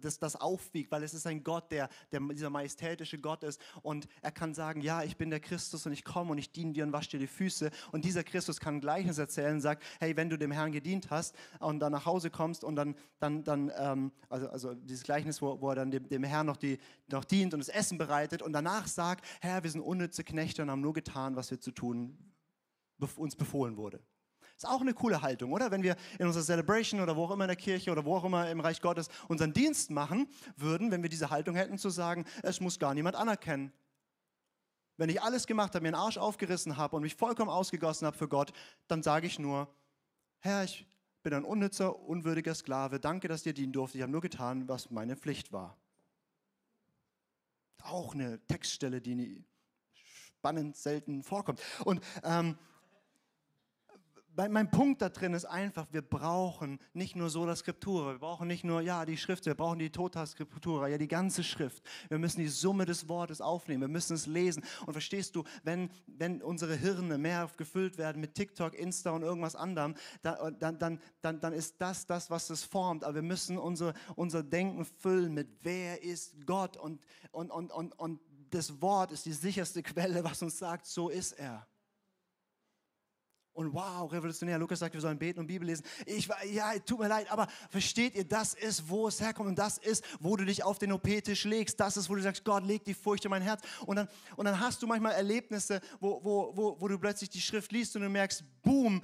das, 0.00 0.18
das 0.18 0.36
aufwiegt, 0.36 0.90
weil 0.90 1.02
es 1.02 1.14
ist 1.14 1.26
ein 1.26 1.42
Gott, 1.42 1.70
der, 1.70 1.88
der 2.12 2.20
dieser 2.20 2.50
majestätische 2.50 3.18
Gott 3.18 3.42
ist 3.42 3.60
und 3.82 4.08
er 4.22 4.32
kann 4.32 4.54
sagen, 4.54 4.80
ja, 4.80 5.02
ich 5.02 5.16
bin 5.16 5.30
der 5.30 5.40
Christus 5.40 5.86
und 5.86 5.92
ich 5.92 6.04
komme 6.04 6.32
und 6.32 6.38
ich 6.38 6.52
diene 6.52 6.72
dir 6.72 6.84
und 6.84 6.92
wasche 6.92 7.10
dir 7.10 7.18
die 7.18 7.26
Füße 7.26 7.70
und 7.92 8.04
dieser 8.04 8.24
Christus 8.24 8.60
kann 8.60 8.80
Gleiches 8.80 9.18
erzählen 9.18 9.54
und 9.54 9.60
sagt, 9.60 9.82
hey, 9.98 10.16
wenn 10.16 10.30
du 10.30 10.38
dem 10.38 10.50
Herrn 10.50 10.72
gedient 10.72 11.10
hast 11.10 11.34
und 11.58 11.80
dann 11.80 11.92
nach 11.92 12.06
Hause 12.06 12.30
kommst 12.30 12.64
und 12.64 12.76
dann, 12.76 12.94
dann, 13.18 13.44
dann 13.44 13.72
ähm, 13.76 14.12
also, 14.28 14.48
also 14.48 14.74
dieses 14.74 15.04
Gleichnis, 15.04 15.42
wo, 15.42 15.60
wo 15.60 15.70
er 15.70 15.76
dann 15.76 15.90
dem, 15.90 16.08
dem 16.08 16.24
Herrn 16.24 16.46
noch, 16.46 16.56
die, 16.56 16.78
noch 17.08 17.24
dient 17.24 17.54
und 17.54 17.60
das 17.60 17.68
Essen 17.68 17.98
bereitet 17.98 18.42
und 18.42 18.52
danach 18.52 18.86
sagt, 18.86 19.24
Herr, 19.40 19.62
wir 19.62 19.70
sind 19.70 19.80
unnütze 19.80 20.24
Knechte 20.24 20.62
und 20.62 20.70
haben 20.70 20.80
nur 20.80 20.94
getan, 20.94 21.36
was 21.36 21.50
wir 21.50 21.60
zu 21.60 21.70
tun 21.70 22.18
uns 23.16 23.34
befohlen 23.34 23.76
wurde. 23.76 24.00
Ist 24.60 24.68
auch 24.68 24.82
eine 24.82 24.92
coole 24.92 25.22
Haltung, 25.22 25.54
oder? 25.54 25.70
Wenn 25.70 25.82
wir 25.82 25.96
in 26.18 26.26
unserer 26.26 26.44
Celebration 26.44 27.00
oder 27.00 27.16
wo 27.16 27.24
auch 27.24 27.30
immer 27.30 27.44
in 27.44 27.48
der 27.48 27.56
Kirche 27.56 27.90
oder 27.90 28.04
wo 28.04 28.16
auch 28.16 28.24
immer 28.24 28.50
im 28.50 28.60
Reich 28.60 28.82
Gottes 28.82 29.08
unseren 29.26 29.54
Dienst 29.54 29.90
machen 29.90 30.28
würden, 30.54 30.90
wenn 30.90 31.00
wir 31.00 31.08
diese 31.08 31.30
Haltung 31.30 31.56
hätten, 31.56 31.78
zu 31.78 31.88
sagen, 31.88 32.26
es 32.42 32.60
muss 32.60 32.78
gar 32.78 32.92
niemand 32.92 33.16
anerkennen. 33.16 33.72
Wenn 34.98 35.08
ich 35.08 35.22
alles 35.22 35.46
gemacht 35.46 35.74
habe, 35.74 35.84
mir 35.84 35.92
den 35.92 35.94
Arsch 35.94 36.18
aufgerissen 36.18 36.76
habe 36.76 36.94
und 36.94 37.00
mich 37.00 37.14
vollkommen 37.14 37.48
ausgegossen 37.48 38.06
habe 38.06 38.18
für 38.18 38.28
Gott, 38.28 38.52
dann 38.86 39.02
sage 39.02 39.26
ich 39.26 39.38
nur, 39.38 39.66
Herr, 40.40 40.64
ich 40.64 40.86
bin 41.22 41.32
ein 41.32 41.44
unnützer, 41.44 41.98
unwürdiger 41.98 42.54
Sklave. 42.54 43.00
Danke, 43.00 43.28
dass 43.28 43.44
dir 43.44 43.54
dienen 43.54 43.72
durfte. 43.72 43.96
Ich 43.96 44.02
habe 44.02 44.12
nur 44.12 44.20
getan, 44.20 44.68
was 44.68 44.90
meine 44.90 45.16
Pflicht 45.16 45.54
war. 45.54 45.78
Auch 47.82 48.12
eine 48.12 48.44
Textstelle, 48.46 49.00
die 49.00 49.42
spannend 49.94 50.76
selten 50.76 51.22
vorkommt. 51.22 51.62
Und 51.86 52.02
ähm, 52.24 52.58
mein 54.36 54.70
Punkt 54.70 55.02
da 55.02 55.08
drin 55.08 55.34
ist 55.34 55.44
einfach, 55.44 55.86
wir 55.92 56.02
brauchen 56.02 56.78
nicht 56.92 57.16
nur 57.16 57.30
Sola 57.30 57.56
Scriptura, 57.56 58.12
wir 58.12 58.18
brauchen 58.18 58.48
nicht 58.48 58.64
nur, 58.64 58.80
ja, 58.80 59.04
die 59.04 59.16
Schrift, 59.16 59.46
wir 59.46 59.54
brauchen 59.54 59.78
die 59.78 59.90
Tota 59.90 60.24
Scriptura, 60.26 60.88
ja, 60.88 60.98
die 60.98 61.08
ganze 61.08 61.42
Schrift. 61.42 61.82
Wir 62.08 62.18
müssen 62.18 62.40
die 62.40 62.48
Summe 62.48 62.86
des 62.86 63.08
Wortes 63.08 63.40
aufnehmen, 63.40 63.82
wir 63.82 63.88
müssen 63.88 64.14
es 64.14 64.26
lesen. 64.26 64.64
Und 64.86 64.92
verstehst 64.92 65.36
du, 65.36 65.44
wenn, 65.62 65.90
wenn 66.06 66.42
unsere 66.42 66.74
Hirne 66.74 67.18
mehr 67.18 67.50
gefüllt 67.56 67.98
werden 67.98 68.20
mit 68.20 68.34
TikTok, 68.34 68.74
Insta 68.74 69.10
und 69.10 69.22
irgendwas 69.22 69.56
anderem, 69.56 69.94
dann, 70.22 70.58
dann, 70.58 71.00
dann, 71.20 71.40
dann 71.40 71.52
ist 71.52 71.80
das 71.80 72.06
das, 72.06 72.30
was 72.30 72.50
es 72.50 72.64
formt. 72.64 73.04
Aber 73.04 73.16
wir 73.16 73.22
müssen 73.22 73.58
unser, 73.58 73.94
unser 74.16 74.42
Denken 74.42 74.84
füllen 74.84 75.34
mit, 75.34 75.48
wer 75.62 76.02
ist 76.02 76.46
Gott? 76.46 76.76
Und, 76.76 77.00
und, 77.32 77.50
und, 77.50 77.72
und, 77.72 77.98
und 77.98 78.20
das 78.50 78.80
Wort 78.80 79.12
ist 79.12 79.26
die 79.26 79.32
sicherste 79.32 79.82
Quelle, 79.82 80.24
was 80.24 80.42
uns 80.42 80.58
sagt, 80.58 80.86
so 80.86 81.08
ist 81.08 81.32
er. 81.32 81.66
Und 83.52 83.74
wow, 83.74 84.10
revolutionär. 84.10 84.58
Lukas 84.58 84.78
sagt, 84.78 84.94
wir 84.94 85.00
sollen 85.00 85.18
beten 85.18 85.40
und 85.40 85.46
Bibel 85.46 85.66
lesen. 85.66 85.84
Ich 86.06 86.28
war, 86.28 86.44
ja, 86.44 86.78
tut 86.78 87.00
mir 87.00 87.08
leid, 87.08 87.30
aber 87.30 87.48
versteht 87.68 88.14
ihr, 88.14 88.24
das 88.24 88.54
ist, 88.54 88.88
wo 88.88 89.08
es 89.08 89.20
herkommt 89.20 89.48
und 89.48 89.58
das 89.58 89.78
ist, 89.78 90.04
wo 90.20 90.36
du 90.36 90.44
dich 90.44 90.62
auf 90.62 90.78
den 90.78 90.92
OP-Tisch 90.92 91.44
legst. 91.44 91.78
Das 91.80 91.96
ist, 91.96 92.08
wo 92.08 92.14
du 92.14 92.22
sagst, 92.22 92.44
Gott, 92.44 92.64
leg 92.64 92.84
die 92.84 92.94
Furcht 92.94 93.24
in 93.24 93.30
mein 93.30 93.42
Herz. 93.42 93.62
Und 93.86 93.96
dann, 93.96 94.08
und 94.36 94.44
dann 94.44 94.58
hast 94.58 94.80
du 94.82 94.86
manchmal 94.86 95.12
Erlebnisse, 95.12 95.80
wo, 95.98 96.20
wo, 96.22 96.52
wo, 96.56 96.80
wo 96.80 96.88
du 96.88 96.98
plötzlich 96.98 97.30
die 97.30 97.40
Schrift 97.40 97.72
liest 97.72 97.96
und 97.96 98.02
du 98.02 98.08
merkst, 98.08 98.44
boom, 98.62 99.02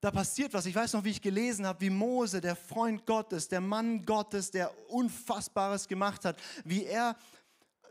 da 0.00 0.10
passiert 0.10 0.54
was. 0.54 0.64
Ich 0.64 0.74
weiß 0.74 0.94
noch, 0.94 1.04
wie 1.04 1.10
ich 1.10 1.20
gelesen 1.20 1.66
habe, 1.66 1.82
wie 1.82 1.90
Mose, 1.90 2.40
der 2.40 2.56
Freund 2.56 3.04
Gottes, 3.04 3.48
der 3.48 3.60
Mann 3.60 4.06
Gottes, 4.06 4.50
der 4.50 4.72
Unfassbares 4.88 5.86
gemacht 5.86 6.24
hat, 6.24 6.40
wie 6.64 6.86
er 6.86 7.14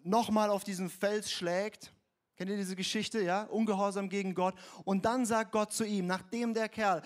nochmal 0.02 0.50
auf 0.50 0.64
diesen 0.64 0.90
Fels 0.90 1.32
schlägt 1.32 1.94
Kennt 2.40 2.52
ihr 2.52 2.56
diese 2.56 2.78
Geschichte? 2.78 3.22
Ja, 3.22 3.44
ungehorsam 3.44 4.08
gegen 4.08 4.34
Gott. 4.34 4.56
Und 4.86 5.04
dann 5.04 5.26
sagt 5.26 5.52
Gott 5.52 5.74
zu 5.74 5.84
ihm, 5.84 6.08
nachdem 6.08 6.54
der 6.54 6.70
Kerl 6.70 7.02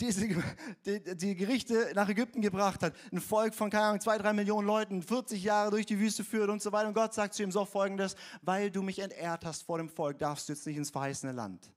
diese, 0.00 0.26
die, 0.86 1.14
die, 1.14 1.34
Gerichte 1.34 1.92
nach 1.94 2.08
Ägypten 2.08 2.40
gebracht 2.40 2.82
hat, 2.82 2.94
ein 3.12 3.20
Volk 3.20 3.54
von, 3.54 3.68
keine 3.68 3.84
Ahnung, 3.84 4.00
zwei, 4.00 4.16
drei 4.16 4.32
Millionen 4.32 4.66
Leuten, 4.66 5.02
40 5.02 5.44
Jahre 5.44 5.72
durch 5.72 5.84
die 5.84 6.00
Wüste 6.00 6.24
führt 6.24 6.48
und 6.48 6.62
so 6.62 6.72
weiter. 6.72 6.88
Und 6.88 6.94
Gott 6.94 7.12
sagt 7.12 7.34
zu 7.34 7.42
ihm 7.42 7.52
so 7.52 7.66
folgendes, 7.66 8.16
weil 8.40 8.70
du 8.70 8.80
mich 8.80 8.98
entehrt 8.98 9.44
hast 9.44 9.64
vor 9.64 9.76
dem 9.76 9.90
Volk, 9.90 10.18
darfst 10.18 10.48
du 10.48 10.54
jetzt 10.54 10.66
nicht 10.66 10.78
ins 10.78 10.88
verheißene 10.88 11.32
Land. 11.32 11.70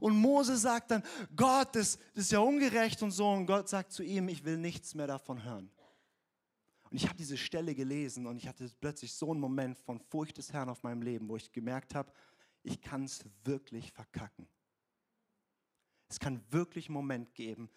Und 0.00 0.14
Mose 0.14 0.58
sagt 0.58 0.90
dann, 0.90 1.02
Gott, 1.34 1.74
das, 1.76 1.98
das 2.14 2.24
ist 2.24 2.32
ja 2.32 2.40
ungerecht 2.40 3.02
und 3.02 3.12
so. 3.12 3.26
Und 3.30 3.46
Gott 3.46 3.70
sagt 3.70 3.90
zu 3.90 4.02
ihm, 4.02 4.28
ich 4.28 4.44
will 4.44 4.58
nichts 4.58 4.94
mehr 4.94 5.06
davon 5.06 5.42
hören. 5.42 5.70
Und 6.92 6.96
ich 6.96 7.06
habe 7.08 7.16
diese 7.16 7.38
Stelle 7.38 7.74
gelesen 7.74 8.26
und 8.26 8.36
ich 8.36 8.46
hatte 8.46 8.70
plötzlich 8.78 9.14
so 9.14 9.30
einen 9.30 9.40
Moment 9.40 9.78
von 9.78 9.98
Furcht 9.98 10.36
des 10.36 10.52
Herrn 10.52 10.68
auf 10.68 10.82
meinem 10.82 11.00
Leben, 11.00 11.26
wo 11.26 11.36
ich 11.36 11.50
gemerkt 11.50 11.94
habe, 11.94 12.12
ich 12.62 12.82
kann 12.82 13.04
es 13.04 13.24
wirklich 13.44 13.90
verkacken. 13.92 14.46
Es 16.10 16.20
kann 16.20 16.44
wirklich 16.50 16.88
einen 16.88 16.94
Moment 16.96 17.34
geben, 17.34 17.70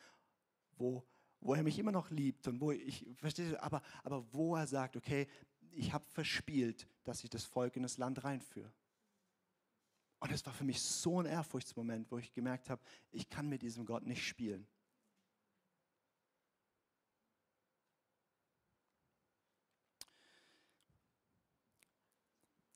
wo, 0.75 1.01
wo 1.39 1.53
er 1.53 1.63
mich 1.63 1.79
immer 1.79 1.93
noch 1.93 2.11
liebt 2.11 2.45
und 2.49 2.59
wo 2.59 2.73
ich, 2.73 3.07
verstehe, 3.15 3.63
aber, 3.63 3.81
aber 4.03 4.33
wo 4.33 4.57
er 4.57 4.67
sagt, 4.67 4.97
okay, 4.97 5.29
ich 5.71 5.93
habe 5.93 6.03
verspielt, 6.09 6.85
dass 7.05 7.23
ich 7.23 7.29
das 7.29 7.45
Volk 7.45 7.77
in 7.77 7.83
das 7.83 7.97
Land 7.97 8.21
reinführe. 8.25 8.73
Und 10.19 10.29
es 10.29 10.45
war 10.45 10.51
für 10.51 10.65
mich 10.65 10.81
so 10.81 11.21
ein 11.21 11.25
Ehrfurchtsmoment, 11.25 12.11
wo 12.11 12.17
ich 12.17 12.33
gemerkt 12.33 12.69
habe, 12.69 12.81
ich 13.11 13.29
kann 13.29 13.47
mit 13.47 13.61
diesem 13.61 13.85
Gott 13.85 14.05
nicht 14.05 14.27
spielen. 14.27 14.67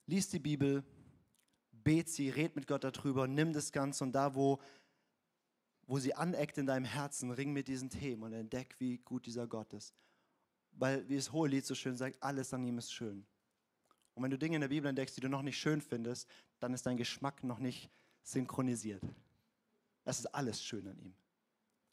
Lies 0.09 0.27
die 0.27 0.39
Bibel, 0.39 0.83
bet 1.71 2.09
sie, 2.09 2.29
red 2.29 2.55
mit 2.55 2.65
Gott 2.65 2.83
darüber, 2.83 3.27
nimm 3.27 3.53
das 3.53 3.71
Ganze 3.71 4.03
und 4.03 4.11
da, 4.11 4.33
wo, 4.33 4.59
wo 5.85 5.99
sie 5.99 6.15
aneckt 6.15 6.57
in 6.57 6.65
deinem 6.65 6.85
Herzen, 6.85 7.29
ring 7.29 7.53
mit 7.53 7.67
diesen 7.67 7.91
Themen 7.91 8.23
und 8.23 8.33
entdeck, 8.33 8.75
wie 8.79 8.97
gut 8.97 9.27
dieser 9.27 9.45
Gott 9.45 9.71
ist. 9.73 9.93
Weil, 10.71 11.07
wie 11.07 11.15
das 11.15 11.31
hohe 11.31 11.47
Lied 11.47 11.63
so 11.63 11.75
schön 11.75 11.95
sagt, 11.95 12.21
alles 12.23 12.51
an 12.55 12.63
ihm 12.63 12.79
ist 12.79 12.91
schön. 12.91 13.23
Und 14.15 14.23
wenn 14.23 14.31
du 14.31 14.39
Dinge 14.39 14.55
in 14.55 14.61
der 14.61 14.69
Bibel 14.69 14.89
entdeckst, 14.89 15.15
die 15.15 15.21
du 15.21 15.29
noch 15.29 15.43
nicht 15.43 15.59
schön 15.59 15.79
findest, 15.79 16.27
dann 16.59 16.73
ist 16.73 16.87
dein 16.87 16.97
Geschmack 16.97 17.43
noch 17.43 17.59
nicht 17.59 17.91
synchronisiert. 18.23 19.03
Es 20.05 20.17
ist 20.17 20.25
alles 20.27 20.63
schön 20.63 20.87
an 20.87 20.97
ihm. 20.97 21.13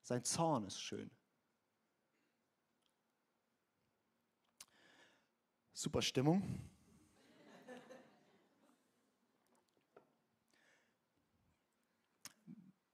Sein 0.03 0.25
Zorn 0.25 0.65
ist 0.65 0.81
schön. 0.81 1.11
Super 5.75 6.01
Stimmung. 6.01 6.43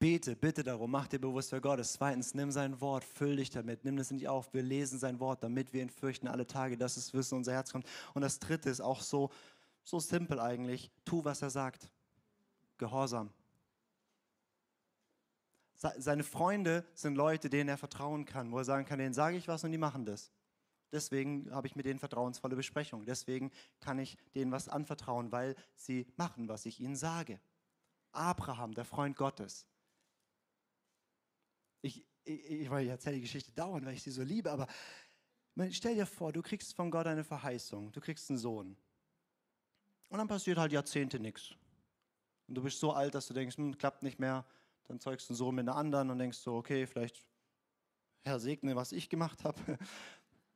Bete, 0.03 0.35
bitte 0.35 0.65
darum, 0.65 0.91
mach 0.91 1.07
dir 1.07 1.21
bewusst, 1.21 1.53
wer 1.53 1.61
Gott 1.61 1.79
ist. 1.79 1.93
Zweitens, 1.93 2.35
nimm 2.35 2.51
sein 2.51 2.81
Wort, 2.81 3.05
füll 3.05 3.37
dich 3.37 3.51
damit, 3.51 3.85
nimm 3.85 3.97
das 3.97 4.11
nicht 4.11 4.27
auf. 4.27 4.53
Wir 4.53 4.65
lesen 4.65 4.99
sein 4.99 5.21
Wort, 5.21 5.45
damit 5.45 5.73
wir 5.73 5.81
ihn 5.81 5.91
fürchten 5.91 6.27
alle 6.27 6.45
Tage, 6.45 6.77
dass 6.77 6.97
es 6.97 7.15
Wissen 7.15 7.35
in 7.35 7.39
unser 7.39 7.53
Herz 7.53 7.71
kommt. 7.71 7.87
Und 8.13 8.23
das 8.23 8.41
dritte 8.41 8.69
ist 8.69 8.81
auch 8.81 9.01
so, 9.01 9.31
so 9.85 10.01
simpel 10.01 10.41
eigentlich. 10.41 10.91
Tu, 11.05 11.25
was 11.25 11.41
er 11.41 11.51
sagt. 11.51 11.89
Gehorsam. 12.79 13.31
Seine 15.77 16.25
Freunde 16.25 16.85
sind 16.95 17.15
Leute, 17.15 17.49
denen 17.49 17.69
er 17.69 17.79
vertrauen 17.79 18.25
kann, 18.25 18.51
wo 18.51 18.59
er 18.59 18.65
sagen 18.65 18.85
kann, 18.85 18.99
denen 18.99 19.15
sage 19.15 19.37
ich 19.37 19.47
was 19.47 19.63
und 19.63 19.71
die 19.71 19.79
machen 19.79 20.05
das. 20.05 20.33
Deswegen 20.91 21.49
habe 21.53 21.69
ich 21.69 21.77
mit 21.77 21.87
denen 21.87 22.01
vertrauensvolle 22.01 22.57
Besprechungen. 22.57 23.07
Deswegen 23.07 23.53
kann 23.79 24.01
ich 24.01 24.19
denen 24.35 24.51
was 24.51 24.69
anvertrauen, 24.69 25.31
weil 25.31 25.55
sie 25.77 26.09
machen, 26.17 26.49
was 26.49 26.67
ich 26.67 26.81
ihnen 26.81 26.97
sage. 26.97 27.39
Abraham, 28.11 28.75
der 28.75 28.85
Freund 28.85 29.17
Gottes, 29.17 29.65
ich, 31.83 32.05
ich, 32.25 32.51
ich, 32.51 32.71
ich 32.71 32.89
erzähle 32.89 33.17
die 33.17 33.23
Geschichte 33.23 33.53
dauernd, 33.53 33.85
weil 33.85 33.95
ich 33.95 34.03
sie 34.03 34.11
so 34.11 34.23
liebe, 34.23 34.51
aber 34.51 34.67
stell 35.71 35.95
dir 35.95 36.07
vor, 36.07 36.33
du 36.33 36.41
kriegst 36.41 36.75
von 36.75 36.91
Gott 36.91 37.07
eine 37.07 37.25
Verheißung, 37.25 37.93
du 37.93 38.01
kriegst 38.01 38.31
einen 38.31 38.39
Sohn. 38.39 38.77
Und 40.09 40.19
dann 40.19 40.29
passiert 40.29 40.59
halt 40.59 40.73
Jahrzehnte 40.73 41.19
nichts. 41.19 41.55
Und 42.47 42.55
du 42.55 42.63
bist 42.63 42.79
so 42.79 42.93
alt, 42.93 43.15
dass 43.15 43.27
du 43.27 43.35
denkst, 43.35 43.57
hm, 43.57 43.77
klappt 43.79 44.03
nicht 44.03 44.19
mehr. 44.19 44.45
Dann 44.85 45.01
zeugst 45.01 45.29
du 45.29 45.33
einen 45.33 45.39
Sohn 45.39 45.55
mit 45.55 45.69
einer 45.69 45.77
anderen 45.77 46.11
und 46.11 46.19
denkst 46.19 46.39
so, 46.39 46.55
okay, 46.57 46.87
vielleicht 46.87 47.25
Herr 48.25 48.39
segne, 48.39 48.77
was 48.77 48.93
ich 48.93 49.09
gemacht 49.09 49.45
habe. 49.45 49.59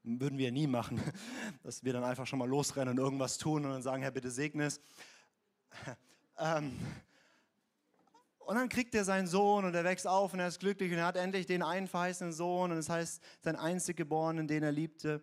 Würden 0.03 0.39
wir 0.39 0.53
nie 0.53 0.67
machen, 0.67 1.01
dass 1.65 1.83
wir 1.83 1.93
dann 1.93 2.05
einfach 2.05 2.27
schon 2.27 2.39
mal 2.39 2.49
losrennen 2.49 2.97
und 2.97 3.05
irgendwas 3.05 3.39
tun 3.39 3.65
und 3.65 3.71
dann 3.71 3.83
sagen, 3.83 4.03
Herr, 4.03 4.13
bitte 4.13 4.31
segne 4.31 4.67
es. 4.67 4.81
ähm, 6.39 6.79
und 8.47 8.55
dann 8.55 8.69
kriegt 8.69 8.95
er 8.95 9.05
seinen 9.05 9.27
Sohn 9.27 9.65
und 9.65 9.75
er 9.75 9.83
wächst 9.83 10.07
auf 10.07 10.33
und 10.33 10.39
er 10.39 10.47
ist 10.47 10.61
glücklich 10.61 10.93
und 10.93 10.99
er 10.99 11.07
hat 11.07 11.17
endlich 11.17 11.47
den 11.47 11.65
einen 11.65 11.89
verheißenen 11.89 12.33
Sohn 12.33 12.71
und 12.71 12.77
das 12.77 12.89
heißt 12.89 13.21
sein 13.43 13.57
einzig 13.57 13.97
Geborenen, 13.97 14.47
den 14.47 14.63
er 14.63 14.71
liebte. 14.71 15.21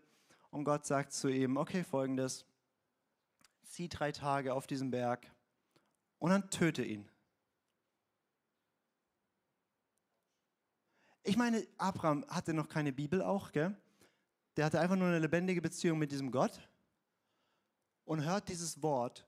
Und 0.51 0.65
Gott 0.65 0.85
sagt 0.85 1.13
zu 1.13 1.29
ihm, 1.29 1.55
okay, 1.55 1.85
folgendes, 1.85 2.45
zieh 3.63 3.87
drei 3.87 4.11
Tage 4.11 4.53
auf 4.53 4.67
diesem 4.67 4.91
Berg 4.91 5.25
und 6.19 6.31
dann 6.31 6.49
töte 6.49 6.83
ihn. 6.83 7.09
Ich 11.23 11.37
meine, 11.37 11.65
Abraham 11.77 12.25
hatte 12.27 12.53
noch 12.53 12.67
keine 12.67 12.91
Bibel 12.91 13.21
auch, 13.21 13.53
gell? 13.53 13.73
Der 14.57 14.65
hatte 14.65 14.81
einfach 14.81 14.97
nur 14.97 15.07
eine 15.07 15.19
lebendige 15.19 15.61
Beziehung 15.61 15.97
mit 15.97 16.11
diesem 16.11 16.29
Gott 16.29 16.59
und 18.03 18.25
hört 18.25 18.49
dieses 18.49 18.83
Wort, 18.83 19.25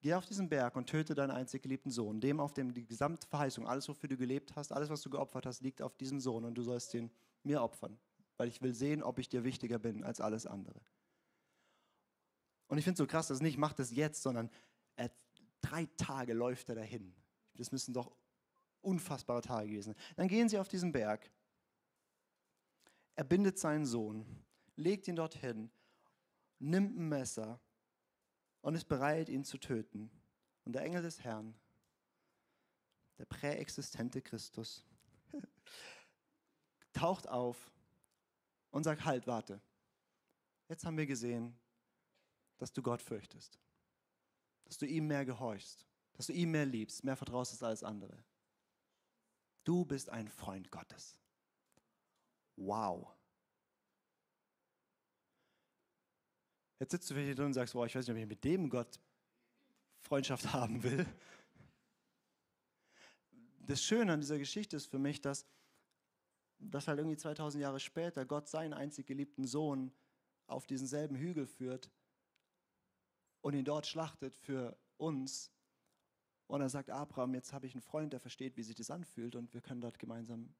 geh 0.00 0.14
auf 0.14 0.26
diesen 0.26 0.48
Berg 0.48 0.76
und 0.76 0.86
töte 0.86 1.14
deinen 1.14 1.30
einzig 1.30 1.62
geliebten 1.62 1.90
Sohn, 1.90 2.20
dem 2.20 2.40
auf 2.40 2.52
dem 2.52 2.72
die 2.74 2.86
gesamte 2.86 3.26
Verheißung, 3.26 3.66
alles 3.66 3.88
wofür 3.88 4.08
du 4.08 4.16
gelebt 4.16 4.56
hast, 4.56 4.72
alles 4.72 4.90
was 4.90 5.02
du 5.02 5.10
geopfert 5.10 5.46
hast, 5.46 5.62
liegt 5.62 5.82
auf 5.82 5.96
diesem 5.96 6.20
Sohn 6.20 6.44
und 6.44 6.54
du 6.54 6.62
sollst 6.62 6.94
ihn 6.94 7.10
mir 7.42 7.62
opfern, 7.62 7.98
weil 8.36 8.48
ich 8.48 8.62
will 8.62 8.74
sehen, 8.74 9.02
ob 9.02 9.18
ich 9.18 9.28
dir 9.28 9.44
wichtiger 9.44 9.78
bin 9.78 10.04
als 10.04 10.20
alles 10.20 10.46
andere. 10.46 10.80
Und 12.68 12.78
ich 12.78 12.84
finde 12.84 12.94
es 12.94 12.98
so 12.98 13.06
krass, 13.06 13.28
dass 13.28 13.40
nicht 13.40 13.58
macht 13.58 13.78
es 13.80 13.90
jetzt, 13.90 14.22
sondern 14.22 14.50
er, 14.96 15.10
drei 15.60 15.86
Tage 15.96 16.34
läuft 16.34 16.68
er 16.68 16.74
dahin. 16.74 17.14
Das 17.54 17.72
müssen 17.72 17.94
doch 17.94 18.12
unfassbare 18.80 19.40
Tage 19.40 19.68
gewesen 19.68 19.94
sein. 19.94 20.02
Dann 20.16 20.28
gehen 20.28 20.48
sie 20.48 20.58
auf 20.58 20.68
diesen 20.68 20.92
Berg. 20.92 21.30
Er 23.14 23.24
bindet 23.24 23.58
seinen 23.58 23.86
Sohn, 23.86 24.26
legt 24.76 25.08
ihn 25.08 25.16
dorthin, 25.16 25.70
nimmt 26.58 26.98
ein 26.98 27.08
Messer 27.08 27.60
und 28.66 28.74
ist 28.74 28.88
bereit, 28.88 29.28
ihn 29.28 29.44
zu 29.44 29.58
töten. 29.58 30.10
Und 30.64 30.72
der 30.72 30.82
Engel 30.82 31.00
des 31.00 31.22
Herrn, 31.22 31.54
der 33.16 33.24
präexistente 33.24 34.20
Christus, 34.20 34.84
taucht 36.92 37.28
auf 37.28 37.70
und 38.72 38.82
sagt, 38.82 39.04
halt, 39.04 39.28
warte. 39.28 39.60
Jetzt 40.68 40.84
haben 40.84 40.96
wir 40.96 41.06
gesehen, 41.06 41.56
dass 42.58 42.72
du 42.72 42.82
Gott 42.82 43.00
fürchtest, 43.00 43.60
dass 44.64 44.78
du 44.78 44.84
ihm 44.84 45.06
mehr 45.06 45.24
gehorchst, 45.24 45.86
dass 46.14 46.26
du 46.26 46.32
ihm 46.32 46.50
mehr 46.50 46.66
liebst, 46.66 47.04
mehr 47.04 47.16
vertraust 47.16 47.62
als 47.62 47.84
andere. 47.84 48.18
Du 49.62 49.84
bist 49.84 50.10
ein 50.10 50.26
Freund 50.26 50.72
Gottes. 50.72 51.20
Wow. 52.56 53.15
Jetzt 56.78 56.90
sitzt 56.90 57.10
du 57.10 57.14
hier 57.14 57.34
drin 57.34 57.46
und 57.46 57.54
sagst, 57.54 57.74
boah, 57.74 57.86
ich 57.86 57.94
weiß 57.94 58.06
nicht, 58.06 58.14
ob 58.14 58.20
ich 58.20 58.28
mit 58.28 58.44
dem 58.44 58.68
Gott 58.68 59.00
Freundschaft 60.00 60.52
haben 60.52 60.82
will. 60.82 61.06
Das 63.60 63.82
Schöne 63.82 64.12
an 64.12 64.20
dieser 64.20 64.38
Geschichte 64.38 64.76
ist 64.76 64.86
für 64.86 64.98
mich, 64.98 65.20
dass, 65.20 65.46
dass 66.58 66.86
halt 66.86 66.98
irgendwie 66.98 67.16
2000 67.16 67.62
Jahre 67.62 67.80
später 67.80 68.24
Gott 68.24 68.48
seinen 68.48 68.74
einzig 68.74 69.06
geliebten 69.06 69.46
Sohn 69.46 69.92
auf 70.46 70.66
diesen 70.66 70.86
selben 70.86 71.16
Hügel 71.16 71.46
führt 71.46 71.90
und 73.40 73.54
ihn 73.54 73.64
dort 73.64 73.86
schlachtet 73.86 74.36
für 74.36 74.78
uns. 74.98 75.50
Und 76.46 76.60
er 76.60 76.68
sagt, 76.68 76.90
Abraham, 76.90 77.34
jetzt 77.34 77.52
habe 77.52 77.66
ich 77.66 77.74
einen 77.74 77.82
Freund, 77.82 78.12
der 78.12 78.20
versteht, 78.20 78.56
wie 78.56 78.62
sich 78.62 78.76
das 78.76 78.90
anfühlt 78.90 79.34
und 79.34 79.52
wir 79.52 79.60
können 79.60 79.80
dort 79.80 79.98
gemeinsam 79.98 80.54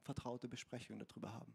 vertraute 0.00 0.48
Besprechungen 0.48 0.98
darüber 0.98 1.32
haben. 1.32 1.54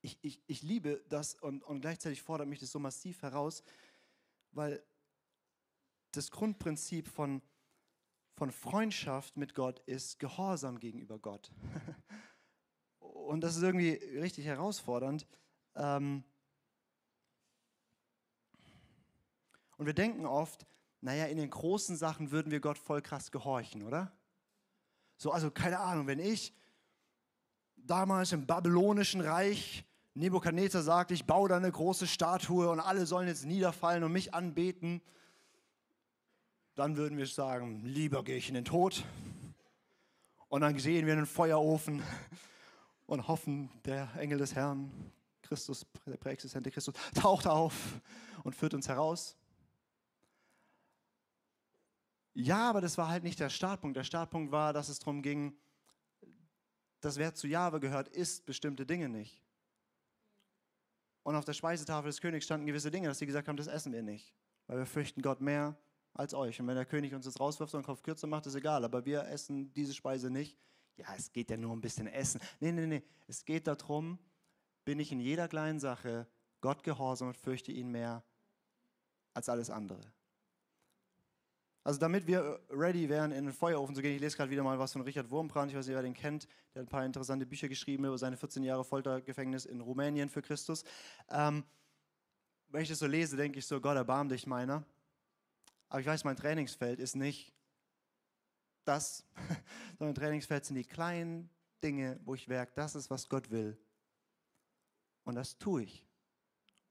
Ich, 0.00 0.18
ich, 0.22 0.42
ich 0.46 0.62
liebe 0.62 1.04
das 1.08 1.34
und, 1.34 1.62
und 1.64 1.80
gleichzeitig 1.80 2.22
fordert 2.22 2.48
mich 2.48 2.60
das 2.60 2.70
so 2.70 2.78
massiv 2.78 3.22
heraus, 3.22 3.62
weil 4.52 4.82
das 6.12 6.30
Grundprinzip 6.30 7.08
von, 7.08 7.42
von 8.36 8.50
Freundschaft 8.50 9.36
mit 9.36 9.54
Gott 9.54 9.80
ist 9.80 10.18
Gehorsam 10.18 10.78
gegenüber 10.78 11.18
Gott. 11.18 11.50
und 12.98 13.40
das 13.40 13.56
ist 13.56 13.62
irgendwie 13.62 13.92
richtig 14.18 14.46
herausfordernd. 14.46 15.26
Ähm 15.74 16.24
und 19.76 19.86
wir 19.86 19.94
denken 19.94 20.26
oft, 20.26 20.66
naja, 21.00 21.26
in 21.26 21.36
den 21.36 21.50
großen 21.50 21.96
Sachen 21.96 22.30
würden 22.30 22.50
wir 22.50 22.60
Gott 22.60 22.78
voll 22.78 23.02
krass 23.02 23.30
gehorchen, 23.30 23.82
oder? 23.82 24.12
So, 25.16 25.32
also 25.32 25.50
keine 25.50 25.78
Ahnung, 25.78 26.06
wenn 26.06 26.18
ich 26.18 26.52
damals 27.76 28.32
im 28.32 28.46
babylonischen 28.46 29.20
Reich 29.20 29.84
Nebukadnezar 30.18 30.82
sagt, 30.82 31.12
ich 31.12 31.26
baue 31.26 31.48
da 31.48 31.56
eine 31.56 31.70
große 31.70 32.08
Statue 32.08 32.68
und 32.68 32.80
alle 32.80 33.06
sollen 33.06 33.28
jetzt 33.28 33.44
niederfallen 33.44 34.02
und 34.02 34.10
mich 34.12 34.34
anbeten, 34.34 35.00
dann 36.74 36.96
würden 36.96 37.16
wir 37.18 37.26
sagen, 37.26 37.84
lieber 37.84 38.24
gehe 38.24 38.36
ich 38.36 38.48
in 38.48 38.54
den 38.54 38.64
Tod. 38.64 39.04
Und 40.48 40.62
dann 40.62 40.76
sehen 40.78 41.06
wir 41.06 41.12
einen 41.12 41.26
Feuerofen 41.26 42.02
und 43.06 43.28
hoffen, 43.28 43.70
der 43.84 44.08
Engel 44.16 44.38
des 44.38 44.56
Herrn, 44.56 44.90
Christus, 45.42 45.86
der 46.04 46.16
präexistente 46.16 46.72
Christus, 46.72 46.94
taucht 47.14 47.46
auf 47.46 48.00
und 48.42 48.56
führt 48.56 48.74
uns 48.74 48.88
heraus. 48.88 49.36
Ja, 52.34 52.70
aber 52.70 52.80
das 52.80 52.98
war 52.98 53.08
halt 53.08 53.22
nicht 53.22 53.38
der 53.38 53.50
Startpunkt. 53.50 53.96
Der 53.96 54.04
Startpunkt 54.04 54.50
war, 54.50 54.72
dass 54.72 54.88
es 54.88 54.98
darum 54.98 55.22
ging, 55.22 55.56
dass 57.00 57.18
wer 57.18 57.34
zu 57.34 57.46
Jahwe 57.46 57.78
gehört, 57.78 58.08
isst 58.08 58.46
bestimmte 58.46 58.84
Dinge 58.84 59.08
nicht. 59.08 59.44
Und 61.22 61.36
auf 61.36 61.44
der 61.44 61.52
Speisetafel 61.52 62.08
des 62.08 62.20
Königs 62.20 62.44
standen 62.44 62.66
gewisse 62.66 62.90
Dinge, 62.90 63.08
dass 63.08 63.18
sie 63.18 63.26
gesagt 63.26 63.48
haben, 63.48 63.56
das 63.56 63.66
essen 63.66 63.92
wir 63.92 64.02
nicht, 64.02 64.34
weil 64.66 64.78
wir 64.78 64.86
fürchten 64.86 65.22
Gott 65.22 65.40
mehr 65.40 65.76
als 66.14 66.34
euch. 66.34 66.60
Und 66.60 66.66
wenn 66.66 66.76
der 66.76 66.86
König 66.86 67.14
uns 67.14 67.24
das 67.24 67.38
rauswirft 67.38 67.74
und 67.74 67.82
den 67.82 67.86
Kopf 67.86 68.02
kürzer 68.02 68.26
macht, 68.26 68.46
ist 68.46 68.54
egal, 68.54 68.84
aber 68.84 69.04
wir 69.04 69.24
essen 69.28 69.72
diese 69.74 69.94
Speise 69.94 70.30
nicht. 70.30 70.58
Ja, 70.96 71.06
es 71.16 71.32
geht 71.32 71.50
ja 71.50 71.56
nur 71.56 71.70
um 71.70 71.78
ein 71.78 71.82
bisschen 71.82 72.08
Essen. 72.08 72.40
Nee, 72.60 72.72
nee, 72.72 72.86
nee, 72.86 73.02
es 73.28 73.44
geht 73.44 73.66
darum, 73.66 74.18
bin 74.84 74.98
ich 74.98 75.12
in 75.12 75.20
jeder 75.20 75.46
kleinen 75.46 75.78
Sache 75.78 76.26
Gott 76.60 76.82
gehorsam 76.82 77.28
und 77.28 77.36
fürchte 77.36 77.70
ihn 77.70 77.90
mehr 77.90 78.24
als 79.32 79.48
alles 79.48 79.70
andere. 79.70 80.00
Also 81.88 82.00
damit 82.00 82.26
wir 82.26 82.60
ready 82.68 83.08
wären, 83.08 83.32
in 83.32 83.46
den 83.46 83.54
Feuerofen 83.54 83.94
zu 83.94 84.02
gehen, 84.02 84.14
ich 84.14 84.20
lese 84.20 84.36
gerade 84.36 84.50
wieder 84.50 84.62
mal 84.62 84.78
was 84.78 84.92
von 84.92 85.00
Richard 85.00 85.30
Wurmbrand, 85.30 85.70
ich 85.70 85.78
weiß 85.78 85.86
nicht, 85.86 85.96
wer 85.96 86.02
den 86.02 86.12
kennt, 86.12 86.46
der 86.74 86.82
hat 86.82 86.86
ein 86.86 86.90
paar 86.90 87.02
interessante 87.02 87.46
Bücher 87.46 87.66
geschrieben 87.66 88.04
über 88.04 88.18
seine 88.18 88.36
14 88.36 88.62
Jahre 88.62 88.84
Foltergefängnis 88.84 89.64
in 89.64 89.80
Rumänien 89.80 90.28
für 90.28 90.42
Christus. 90.42 90.84
Ähm, 91.30 91.64
wenn 92.68 92.82
ich 92.82 92.90
das 92.90 92.98
so 92.98 93.06
lese, 93.06 93.38
denke 93.38 93.58
ich 93.58 93.66
so, 93.66 93.80
Gott 93.80 93.96
erbarm 93.96 94.28
dich 94.28 94.46
meiner. 94.46 94.84
Aber 95.88 96.00
ich 96.02 96.06
weiß, 96.06 96.24
mein 96.24 96.36
Trainingsfeld 96.36 97.00
ist 97.00 97.16
nicht 97.16 97.54
das, 98.84 99.24
sondern 99.98 100.14
Trainingsfeld 100.14 100.66
sind 100.66 100.76
die 100.76 100.84
kleinen 100.84 101.48
Dinge, 101.82 102.20
wo 102.26 102.34
ich 102.34 102.48
merke, 102.48 102.72
das 102.74 102.96
ist, 102.96 103.08
was 103.08 103.30
Gott 103.30 103.50
will. 103.50 103.78
Und 105.24 105.36
das 105.36 105.56
tue 105.56 105.84
ich. 105.84 106.06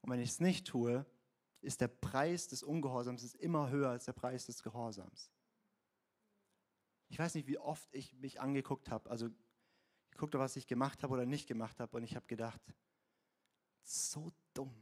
Und 0.00 0.10
wenn 0.10 0.18
ich 0.18 0.30
es 0.30 0.40
nicht 0.40 0.66
tue, 0.66 1.06
ist 1.60 1.80
der 1.80 1.88
Preis 1.88 2.48
des 2.48 2.62
Ungehorsams 2.62 3.22
ist 3.22 3.34
immer 3.36 3.70
höher 3.70 3.90
als 3.90 4.04
der 4.04 4.12
Preis 4.12 4.46
des 4.46 4.62
Gehorsams. 4.62 5.30
Ich 7.08 7.18
weiß 7.18 7.34
nicht, 7.34 7.48
wie 7.48 7.58
oft 7.58 7.88
ich 7.94 8.14
mich 8.14 8.40
angeguckt 8.40 8.90
habe, 8.90 9.10
also 9.10 9.28
geguckt 10.10 10.34
habe, 10.34 10.44
was 10.44 10.56
ich 10.56 10.66
gemacht 10.66 11.02
habe 11.02 11.14
oder 11.14 11.26
nicht 11.26 11.46
gemacht 11.46 11.80
habe 11.80 11.96
und 11.96 12.02
ich 12.02 12.14
habe 12.16 12.26
gedacht, 12.26 12.60
so 13.82 14.30
dumm. 14.54 14.74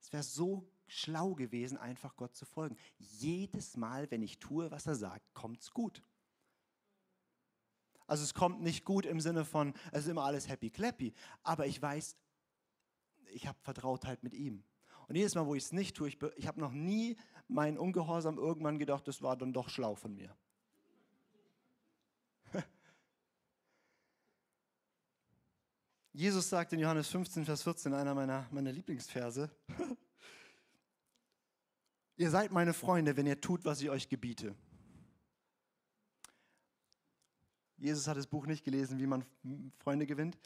Es 0.00 0.12
wäre 0.12 0.22
so 0.22 0.70
schlau 0.86 1.34
gewesen, 1.34 1.78
einfach 1.78 2.14
Gott 2.16 2.36
zu 2.36 2.46
folgen. 2.46 2.76
Jedes 2.98 3.76
Mal, 3.76 4.10
wenn 4.10 4.22
ich 4.22 4.38
tue, 4.38 4.70
was 4.70 4.86
er 4.86 4.94
sagt, 4.94 5.34
kommt 5.34 5.60
es 5.62 5.72
gut. 5.72 6.02
Also 8.06 8.22
es 8.22 8.34
kommt 8.34 8.62
nicht 8.62 8.84
gut 8.84 9.04
im 9.04 9.20
Sinne 9.20 9.44
von, 9.44 9.74
es 9.90 10.04
ist 10.04 10.08
immer 10.08 10.22
alles 10.22 10.48
happy 10.48 10.70
clappy, 10.70 11.12
aber 11.42 11.66
ich 11.66 11.82
weiß, 11.82 12.16
ich 13.32 13.48
habe 13.48 13.58
Vertrautheit 13.62 14.22
mit 14.22 14.32
ihm. 14.32 14.62
Und 15.08 15.16
jedes 15.16 15.34
Mal, 15.34 15.46
wo 15.46 15.54
ich 15.54 15.64
es 15.64 15.72
nicht 15.72 15.96
tue, 15.96 16.08
ich, 16.08 16.18
ich 16.36 16.46
habe 16.46 16.60
noch 16.60 16.72
nie 16.72 17.16
meinen 17.48 17.78
Ungehorsam 17.78 18.38
irgendwann 18.38 18.78
gedacht, 18.78 19.06
das 19.06 19.22
war 19.22 19.36
dann 19.36 19.52
doch 19.52 19.68
schlau 19.68 19.94
von 19.94 20.14
mir. 20.14 20.36
Jesus 26.12 26.48
sagt 26.48 26.72
in 26.72 26.80
Johannes 26.80 27.08
15, 27.08 27.44
Vers 27.44 27.62
14, 27.62 27.94
einer 27.94 28.14
meiner, 28.14 28.48
meiner 28.50 28.72
Lieblingsverse, 28.72 29.48
ihr 32.16 32.30
seid 32.30 32.50
meine 32.50 32.72
Freunde, 32.74 33.16
wenn 33.16 33.26
ihr 33.26 33.40
tut, 33.40 33.64
was 33.64 33.80
ich 33.80 33.90
euch 33.90 34.08
gebiete. 34.08 34.56
Jesus 37.78 38.08
hat 38.08 38.16
das 38.16 38.26
Buch 38.26 38.46
nicht 38.46 38.64
gelesen, 38.64 38.98
wie 38.98 39.06
man 39.06 39.24
Freunde 39.78 40.06
gewinnt. 40.06 40.36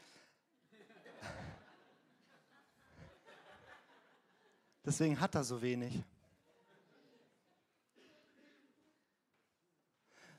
Deswegen 4.85 5.19
hat 5.19 5.35
er 5.35 5.43
so 5.43 5.61
wenig. 5.61 6.03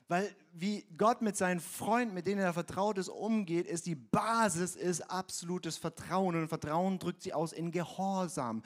Weil 0.07 0.35
wie 0.51 0.85
Gott 0.97 1.21
mit 1.21 1.37
seinen 1.37 1.59
Freunden, 1.59 2.13
mit 2.13 2.27
denen 2.27 2.41
er 2.41 2.53
vertraut 2.53 2.97
ist, 2.97 3.09
umgeht, 3.09 3.65
ist 3.65 3.85
die 3.85 3.95
Basis 3.95 4.75
ist 4.75 5.01
absolutes 5.01 5.77
Vertrauen. 5.77 6.35
Und 6.35 6.47
Vertrauen 6.49 6.99
drückt 6.99 7.23
sich 7.23 7.33
aus 7.33 7.53
in 7.53 7.71
Gehorsam. 7.71 8.63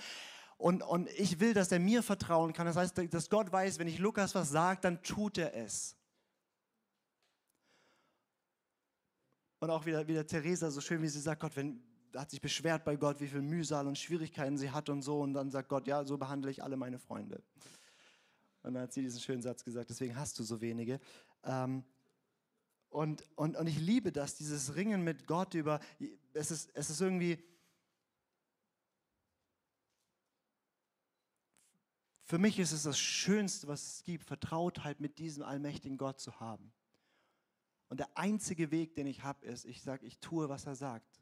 Und, 0.57 0.81
und 0.81 1.07
ich 1.11 1.39
will, 1.39 1.53
dass 1.53 1.71
er 1.71 1.79
mir 1.79 2.01
vertrauen 2.01 2.53
kann. 2.53 2.65
Das 2.65 2.75
heißt, 2.75 3.13
dass 3.13 3.29
Gott 3.29 3.51
weiß, 3.51 3.77
wenn 3.77 3.87
ich 3.87 3.99
Lukas 3.99 4.33
was 4.33 4.49
sage, 4.49 4.79
dann 4.81 5.01
tut 5.03 5.37
er 5.37 5.55
es. 5.55 5.95
Und 9.59 9.69
auch 9.69 9.85
wieder, 9.85 10.07
wieder 10.07 10.25
Theresa, 10.25 10.69
so 10.69 10.81
schön 10.81 11.01
wie 11.01 11.07
sie 11.07 11.19
sagt, 11.19 11.41
Gott, 11.41 11.55
wenn, 11.55 11.81
hat 12.15 12.31
sich 12.31 12.41
beschwert 12.41 12.83
bei 12.85 12.95
Gott, 12.95 13.19
wie 13.19 13.27
viel 13.27 13.41
Mühsal 13.41 13.87
und 13.87 13.97
Schwierigkeiten 13.97 14.57
sie 14.57 14.71
hat 14.71 14.89
und 14.89 15.01
so. 15.01 15.21
Und 15.21 15.33
dann 15.33 15.51
sagt 15.51 15.69
Gott, 15.69 15.87
ja, 15.87 16.03
so 16.05 16.17
behandle 16.17 16.51
ich 16.51 16.63
alle 16.63 16.77
meine 16.77 16.99
Freunde. 16.99 17.41
Und 18.63 18.73
dann 18.73 18.83
hat 18.83 18.93
sie 18.93 19.01
diesen 19.01 19.19
schönen 19.19 19.41
Satz 19.41 19.63
gesagt, 19.63 19.89
deswegen 19.89 20.15
hast 20.15 20.37
du 20.39 20.43
so 20.43 20.61
wenige. 20.61 20.99
Ähm, 21.43 21.83
und, 22.89 23.23
und, 23.35 23.55
und 23.55 23.67
ich 23.67 23.79
liebe 23.79 24.11
das, 24.11 24.35
dieses 24.35 24.75
Ringen 24.75 25.03
mit 25.03 25.27
Gott 25.27 25.53
über, 25.53 25.79
es 26.33 26.51
ist, 26.51 26.71
es 26.73 26.89
ist 26.89 27.01
irgendwie, 27.01 27.43
für 32.23 32.37
mich 32.37 32.59
ist 32.59 32.71
es 32.71 32.83
das 32.83 32.99
Schönste, 32.99 33.67
was 33.67 33.85
es 33.85 34.03
gibt, 34.03 34.23
Vertrautheit 34.23 34.99
mit 34.99 35.19
diesem 35.19 35.43
allmächtigen 35.43 35.97
Gott 35.97 36.19
zu 36.19 36.39
haben. 36.39 36.73
Und 37.89 37.99
der 37.99 38.17
einzige 38.17 38.71
Weg, 38.71 38.95
den 38.95 39.07
ich 39.07 39.23
habe, 39.23 39.45
ist, 39.45 39.65
ich 39.65 39.81
sage, 39.81 40.05
ich 40.05 40.19
tue, 40.19 40.49
was 40.49 40.65
er 40.65 40.75
sagt. 40.75 41.21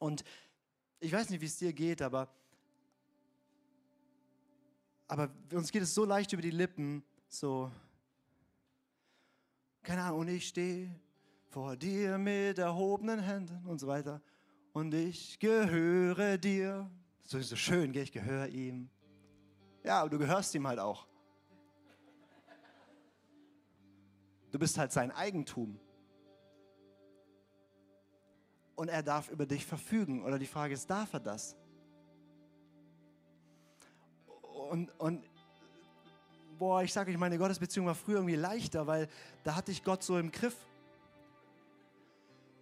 Und 0.00 0.24
ich 0.98 1.12
weiß 1.12 1.30
nicht, 1.30 1.40
wie 1.40 1.46
es 1.46 1.58
dir 1.58 1.72
geht, 1.72 2.02
aber, 2.02 2.28
aber 5.06 5.30
uns 5.52 5.70
geht 5.70 5.82
es 5.82 5.94
so 5.94 6.04
leicht 6.04 6.32
über 6.32 6.42
die 6.42 6.50
Lippen, 6.50 7.04
so, 7.28 7.70
keine 9.82 10.02
Ahnung, 10.02 10.20
und 10.20 10.28
ich 10.28 10.48
stehe 10.48 10.90
vor 11.50 11.76
dir 11.76 12.16
mit 12.16 12.58
erhobenen 12.58 13.20
Händen 13.20 13.66
und 13.66 13.78
so 13.78 13.86
weiter. 13.86 14.22
Und 14.72 14.94
ich 14.94 15.38
gehöre 15.38 16.38
dir. 16.38 16.90
So, 17.24 17.40
so 17.40 17.56
schön, 17.56 17.94
ich 17.94 18.10
gehöre 18.10 18.48
ihm. 18.48 18.88
Ja, 19.84 20.00
aber 20.00 20.10
du 20.10 20.18
gehörst 20.18 20.54
ihm 20.54 20.66
halt 20.66 20.78
auch. 20.78 21.06
Du 24.50 24.58
bist 24.58 24.78
halt 24.78 24.92
sein 24.92 25.10
Eigentum. 25.10 25.78
Und 28.80 28.88
er 28.88 29.02
darf 29.02 29.28
über 29.28 29.44
dich 29.44 29.66
verfügen. 29.66 30.24
Oder 30.24 30.38
die 30.38 30.46
Frage 30.46 30.72
ist, 30.72 30.88
darf 30.88 31.12
er 31.12 31.20
das? 31.20 31.54
Und, 34.70 34.90
und 34.98 35.22
boah, 36.58 36.82
ich 36.82 36.90
sage 36.90 37.10
euch, 37.10 37.18
meine 37.18 37.36
Gottesbeziehung 37.36 37.84
war 37.84 37.94
früher 37.94 38.16
irgendwie 38.16 38.36
leichter, 38.36 38.86
weil 38.86 39.06
da 39.44 39.54
hatte 39.54 39.70
ich 39.70 39.84
Gott 39.84 40.02
so 40.02 40.16
im 40.16 40.32
Griff. 40.32 40.56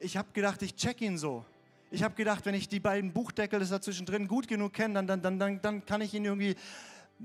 Ich 0.01 0.17
habe 0.17 0.27
gedacht, 0.33 0.61
ich 0.63 0.75
check 0.75 1.01
ihn 1.03 1.17
so. 1.17 1.45
Ich 1.93 2.03
habe 2.03 2.17
gedacht, 2.17 2.45
wenn 2.47 2.55
ich 2.57 2.69
die 2.69 2.81
beiden 2.81 3.13
Buchdeckel 3.13 3.61
das 3.61 3.69
da 3.69 3.81
zwischendrin 3.81 4.27
gut 4.27 4.49
genug 4.49 4.73
kenne, 4.73 4.95
dann, 4.95 5.23
dann, 5.23 5.39
dann, 5.39 5.63
dann 5.63 5.87
kann 5.87 6.01
ich 6.01 6.13
ihn 6.15 6.25
irgendwie 6.25 6.57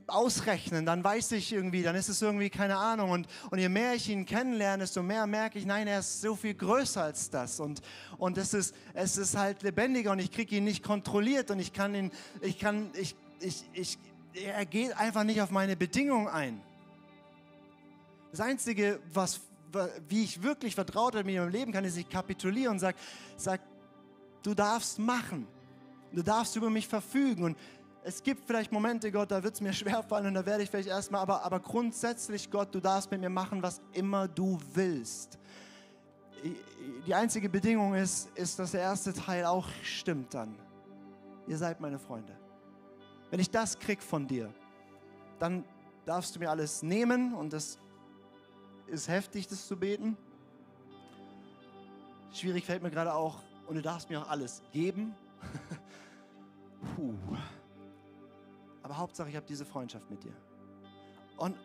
ausrechnen, 0.07 0.85
dann 0.85 1.03
weiß 1.03 1.33
ich 1.33 1.53
irgendwie, 1.53 1.83
dann 1.83 1.95
ist 1.95 2.09
es 2.09 2.21
irgendwie 2.21 2.49
keine 2.49 2.77
Ahnung. 2.77 3.11
Und, 3.11 3.27
und 3.51 3.59
je 3.59 3.69
mehr 3.69 3.93
ich 3.93 4.09
ihn 4.09 4.25
kennenlerne, 4.25 4.83
desto 4.83 5.03
mehr 5.03 5.27
merke 5.27 5.59
ich, 5.59 5.65
nein, 5.65 5.87
er 5.87 5.99
ist 5.99 6.21
so 6.21 6.35
viel 6.35 6.55
größer 6.55 7.03
als 7.03 7.29
das. 7.29 7.59
Und, 7.59 7.81
und 8.17 8.37
es, 8.37 8.53
ist, 8.53 8.75
es 8.93 9.17
ist 9.17 9.37
halt 9.37 9.61
lebendiger 9.61 10.11
und 10.11 10.19
ich 10.19 10.31
kriege 10.31 10.55
ihn 10.55 10.63
nicht 10.63 10.83
kontrolliert 10.83 11.51
und 11.51 11.59
ich 11.59 11.73
kann 11.73 11.93
ihn, 11.95 12.11
ich 12.41 12.57
kann, 12.57 12.89
ich, 12.95 13.15
ich, 13.39 13.63
ich, 13.73 13.97
er 14.33 14.65
geht 14.65 14.97
einfach 14.97 15.23
nicht 15.23 15.41
auf 15.41 15.51
meine 15.51 15.75
Bedingungen 15.75 16.27
ein. 16.27 16.61
Das 18.31 18.39
Einzige, 18.39 18.99
was, 19.13 19.41
wie 20.07 20.23
ich 20.23 20.41
wirklich 20.41 20.73
vertraut 20.73 21.13
mit 21.13 21.35
ihm 21.35 21.49
leben 21.49 21.71
kann, 21.71 21.85
ist, 21.85 21.97
ich 21.97 22.09
kapituliere 22.09 22.71
und 22.71 22.79
sage, 22.79 22.97
sag, 23.37 23.61
du 24.41 24.55
darfst 24.55 24.97
machen. 24.97 25.47
Du 26.11 26.21
darfst 26.21 26.55
über 26.55 26.69
mich 26.69 26.87
verfügen. 26.87 27.43
Und 27.43 27.57
es 28.06 28.22
gibt 28.22 28.45
vielleicht 28.45 28.72
Momente, 28.72 29.12
Gott, 29.12 29.32
da 29.32 29.41
wird 29.43 29.56
es 29.56 29.62
mir 29.62 29.74
schwerfallen 29.74 30.28
und 30.28 30.34
da 30.34 30.45
werde 30.45 30.64
ich 30.64 30.70
vielleicht 30.70 30.89
erstmal, 30.89 31.22
aber, 31.22 31.43
aber 31.43 31.60
grundsätzlich, 31.60 32.49
Gott, 32.49 32.74
du 32.74 32.80
darfst 32.80 33.10
mit 33.12 33.22
mir 33.22 33.30
machen, 33.30 33.62
was 33.62 33.82
immer 33.93 34.28
du 34.28 34.60
willst. 34.74 35.38
Die 37.08 37.14
einzige 37.14 37.47
Bedingung 37.47 37.95
ist, 37.95 38.30
ist, 38.36 38.60
dass 38.60 38.72
der 38.72 38.82
erste 38.82 39.14
Teil 39.14 39.45
auch 39.45 39.68
stimmt 39.82 40.34
dann. 40.34 40.56
Ihr 41.47 41.58
seid 41.58 41.80
meine 41.80 41.97
Freunde. 41.97 42.38
Wenn 43.30 43.39
ich 43.39 43.49
das 43.49 43.80
krieg 43.80 44.04
von 44.04 44.28
dir, 44.28 44.54
dann 45.39 45.64
darfst 46.06 46.36
du 46.36 46.39
mir 46.39 46.49
alles 46.49 46.84
nehmen 46.84 47.34
und 47.34 47.54
das 47.54 47.80
ist 48.88 49.08
heftig, 49.08 49.47
das 49.47 49.66
zu 49.68 49.78
beten. 49.78 50.18
Schwierig 52.34 52.66
fällt 52.66 52.84
mir 52.84 52.91
gerade 52.91 53.14
auch, 53.14 53.41
und 53.68 53.76
du 53.76 53.82
darfst 53.82 54.10
mir 54.10 54.22
auch 54.22 54.30
alles 54.30 54.62
geben. 54.74 55.16
Aber 58.93 59.01
Hauptsache, 59.01 59.29
ich 59.29 59.35
habe 59.35 59.47
diese 59.47 59.65
Freundschaft 59.65 60.07
mit 60.11 60.23
dir. 60.23 60.35
Und 61.37 61.57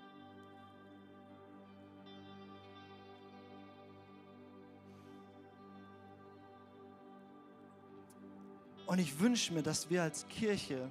Und 8.86 9.00
ich 9.00 9.20
wünsche 9.20 9.52
mir, 9.52 9.62
dass 9.62 9.90
wir 9.90 10.02
als 10.02 10.26
Kirche 10.28 10.90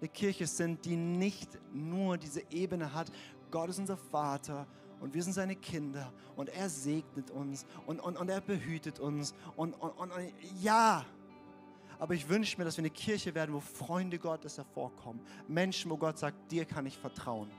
eine 0.00 0.08
Kirche 0.08 0.48
sind, 0.48 0.84
die 0.84 0.96
nicht 0.96 1.48
nur 1.72 2.18
diese 2.18 2.42
Ebene 2.50 2.92
hat, 2.92 3.12
Gott 3.52 3.70
ist 3.70 3.78
unser 3.78 3.96
Vater 3.96 4.66
und 5.00 5.14
wir 5.14 5.22
sind 5.22 5.34
seine 5.34 5.54
Kinder 5.54 6.12
und 6.34 6.48
er 6.48 6.68
segnet 6.68 7.30
uns 7.30 7.66
und, 7.86 8.00
und, 8.00 8.16
und 8.16 8.28
er 8.28 8.40
behütet 8.40 8.98
uns 8.98 9.32
und, 9.54 9.74
und, 9.74 9.90
und, 9.90 10.10
und 10.10 10.32
ja, 10.60 11.06
aber 11.98 12.14
ich 12.14 12.28
wünsche 12.28 12.58
mir, 12.58 12.64
dass 12.64 12.76
wir 12.76 12.82
eine 12.82 12.90
Kirche 12.90 13.34
werden, 13.34 13.54
wo 13.54 13.60
Freunde 13.60 14.18
Gottes 14.18 14.58
hervorkommen. 14.58 15.20
Menschen, 15.48 15.90
wo 15.90 15.96
Gott 15.96 16.18
sagt, 16.18 16.50
dir 16.50 16.64
kann 16.64 16.86
ich 16.86 16.98
vertrauen. 16.98 17.50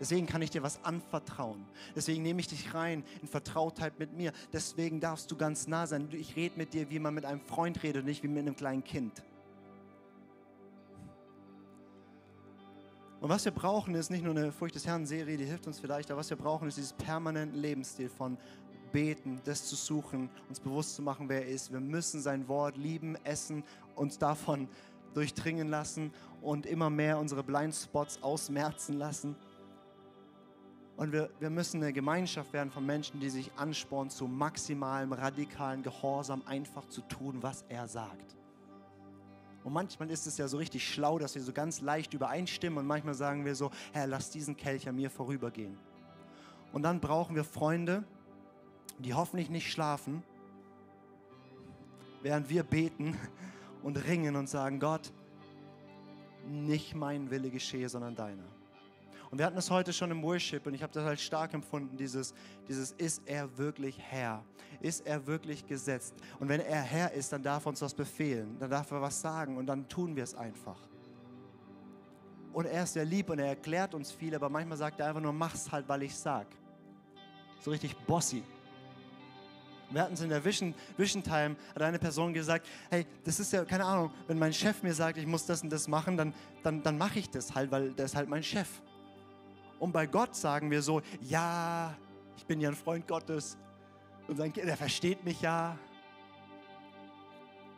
Deswegen 0.00 0.26
kann 0.26 0.40
ich 0.40 0.48
dir 0.48 0.62
was 0.62 0.82
anvertrauen. 0.82 1.66
Deswegen 1.94 2.22
nehme 2.22 2.40
ich 2.40 2.48
dich 2.48 2.72
rein 2.72 3.04
in 3.20 3.28
Vertrautheit 3.28 3.98
mit 3.98 4.14
mir. 4.14 4.32
Deswegen 4.50 4.98
darfst 4.98 5.30
du 5.30 5.36
ganz 5.36 5.66
nah 5.66 5.86
sein. 5.86 6.08
Ich 6.12 6.36
rede 6.36 6.56
mit 6.56 6.72
dir, 6.72 6.88
wie 6.90 6.98
man 6.98 7.12
mit 7.12 7.26
einem 7.26 7.42
Freund 7.42 7.82
redet, 7.82 8.06
nicht 8.06 8.22
wie 8.22 8.28
mit 8.28 8.38
einem 8.38 8.56
kleinen 8.56 8.82
Kind. 8.82 9.22
Und 13.20 13.28
was 13.28 13.44
wir 13.44 13.52
brauchen, 13.52 13.94
ist 13.94 14.08
nicht 14.08 14.24
nur 14.24 14.34
eine 14.34 14.50
Furcht 14.50 14.74
des 14.74 14.86
Herrn-Serie, 14.86 15.36
die 15.36 15.44
hilft 15.44 15.66
uns 15.66 15.78
vielleicht, 15.78 16.10
aber 16.10 16.20
was 16.20 16.30
wir 16.30 16.38
brauchen, 16.38 16.68
ist 16.68 16.78
dieses 16.78 16.94
permanente 16.94 17.54
Lebensstil 17.58 18.08
von 18.08 18.38
Beten, 18.92 19.40
das 19.44 19.66
zu 19.66 19.76
suchen, 19.76 20.30
uns 20.48 20.60
bewusst 20.60 20.94
zu 20.94 21.02
machen, 21.02 21.28
wer 21.28 21.44
er 21.44 21.48
ist. 21.48 21.72
Wir 21.72 21.80
müssen 21.80 22.20
sein 22.20 22.48
Wort 22.48 22.76
lieben, 22.76 23.16
essen, 23.24 23.64
uns 23.94 24.18
davon 24.18 24.68
durchdringen 25.14 25.68
lassen 25.68 26.12
und 26.40 26.66
immer 26.66 26.90
mehr 26.90 27.18
unsere 27.18 27.42
Blindspots 27.42 28.22
ausmerzen 28.22 28.98
lassen. 28.98 29.36
Und 30.96 31.12
wir, 31.12 31.30
wir 31.40 31.50
müssen 31.50 31.82
eine 31.82 31.92
Gemeinschaft 31.92 32.52
werden 32.52 32.70
von 32.70 32.84
Menschen, 32.84 33.20
die 33.20 33.30
sich 33.30 33.50
anspornen 33.56 34.10
zu 34.10 34.26
maximalem, 34.26 35.12
radikalen 35.12 35.82
Gehorsam, 35.82 36.42
einfach 36.44 36.86
zu 36.88 37.00
tun, 37.00 37.38
was 37.40 37.64
er 37.68 37.88
sagt. 37.88 38.36
Und 39.64 39.72
manchmal 39.72 40.10
ist 40.10 40.26
es 40.26 40.38
ja 40.38 40.48
so 40.48 40.56
richtig 40.56 40.86
schlau, 40.86 41.18
dass 41.18 41.34
wir 41.34 41.42
so 41.42 41.52
ganz 41.52 41.80
leicht 41.80 42.14
übereinstimmen 42.14 42.78
und 42.78 42.86
manchmal 42.86 43.14
sagen 43.14 43.44
wir 43.44 43.54
so, 43.54 43.70
Herr, 43.92 44.06
lass 44.06 44.30
diesen 44.30 44.56
Kelch 44.56 44.88
an 44.88 44.96
mir 44.96 45.10
vorübergehen. 45.10 45.78
Und 46.72 46.82
dann 46.82 47.00
brauchen 47.00 47.34
wir 47.34 47.44
Freunde, 47.44 48.04
die 49.02 49.14
hoffentlich 49.14 49.50
nicht 49.50 49.70
schlafen, 49.70 50.22
während 52.22 52.48
wir 52.48 52.62
beten 52.62 53.16
und 53.82 53.96
ringen 53.96 54.36
und 54.36 54.48
sagen, 54.48 54.78
Gott, 54.78 55.12
nicht 56.46 56.94
mein 56.94 57.30
Wille 57.30 57.50
geschehe, 57.50 57.88
sondern 57.88 58.14
deiner. 58.14 58.44
Und 59.30 59.38
wir 59.38 59.46
hatten 59.46 59.56
das 59.56 59.70
heute 59.70 59.92
schon 59.92 60.10
im 60.10 60.22
Worship 60.22 60.66
und 60.66 60.74
ich 60.74 60.82
habe 60.82 60.92
das 60.92 61.04
halt 61.04 61.20
stark 61.20 61.54
empfunden, 61.54 61.96
dieses, 61.96 62.34
dieses, 62.66 62.92
ist 62.92 63.22
er 63.26 63.56
wirklich 63.56 63.96
Herr? 64.00 64.44
Ist 64.80 65.06
er 65.06 65.24
wirklich 65.24 65.64
gesetzt? 65.66 66.14
Und 66.40 66.48
wenn 66.48 66.60
er 66.60 66.82
Herr 66.82 67.12
ist, 67.12 67.32
dann 67.32 67.42
darf 67.42 67.64
er 67.64 67.68
uns 67.68 67.80
was 67.80 67.94
befehlen, 67.94 68.56
dann 68.58 68.70
darf 68.70 68.90
er 68.90 69.00
was 69.00 69.20
sagen 69.20 69.56
und 69.56 69.66
dann 69.66 69.88
tun 69.88 70.16
wir 70.16 70.24
es 70.24 70.34
einfach. 70.34 70.78
Und 72.52 72.66
er 72.66 72.82
ist 72.82 72.94
sehr 72.94 73.04
lieb 73.04 73.30
und 73.30 73.38
er 73.38 73.46
erklärt 73.46 73.94
uns 73.94 74.10
viel, 74.10 74.34
aber 74.34 74.48
manchmal 74.48 74.76
sagt 74.76 74.98
er 74.98 75.06
einfach 75.06 75.20
nur, 75.20 75.32
mach's 75.32 75.70
halt, 75.70 75.88
weil 75.88 76.02
ich 76.02 76.16
sag. 76.16 76.48
So 77.60 77.70
richtig 77.70 77.96
bossy. 78.06 78.42
Wir 79.90 80.02
hatten 80.02 80.14
es 80.14 80.20
in 80.20 80.28
der 80.28 80.44
Vision, 80.44 80.72
Vision 80.96 81.22
Time, 81.22 81.56
hat 81.74 81.82
eine 81.82 81.98
Person 81.98 82.32
gesagt, 82.32 82.66
hey, 82.90 83.04
das 83.24 83.40
ist 83.40 83.52
ja, 83.52 83.64
keine 83.64 83.84
Ahnung, 83.84 84.12
wenn 84.28 84.38
mein 84.38 84.52
Chef 84.52 84.82
mir 84.82 84.94
sagt, 84.94 85.18
ich 85.18 85.26
muss 85.26 85.44
das 85.46 85.62
und 85.62 85.70
das 85.70 85.88
machen, 85.88 86.16
dann, 86.16 86.32
dann, 86.62 86.82
dann 86.82 86.96
mache 86.96 87.18
ich 87.18 87.28
das 87.28 87.54
halt, 87.54 87.70
weil 87.72 87.90
der 87.92 88.04
ist 88.04 88.14
halt 88.14 88.28
mein 88.28 88.42
Chef. 88.42 88.68
Und 89.80 89.92
bei 89.92 90.06
Gott 90.06 90.36
sagen 90.36 90.70
wir 90.70 90.80
so, 90.80 91.02
ja, 91.22 91.96
ich 92.36 92.46
bin 92.46 92.60
ja 92.60 92.68
ein 92.68 92.76
Freund 92.76 93.08
Gottes. 93.08 93.56
Und 94.28 94.36
sein 94.36 94.52
Kind, 94.52 94.68
der 94.68 94.76
versteht 94.76 95.24
mich 95.24 95.40
ja. 95.40 95.76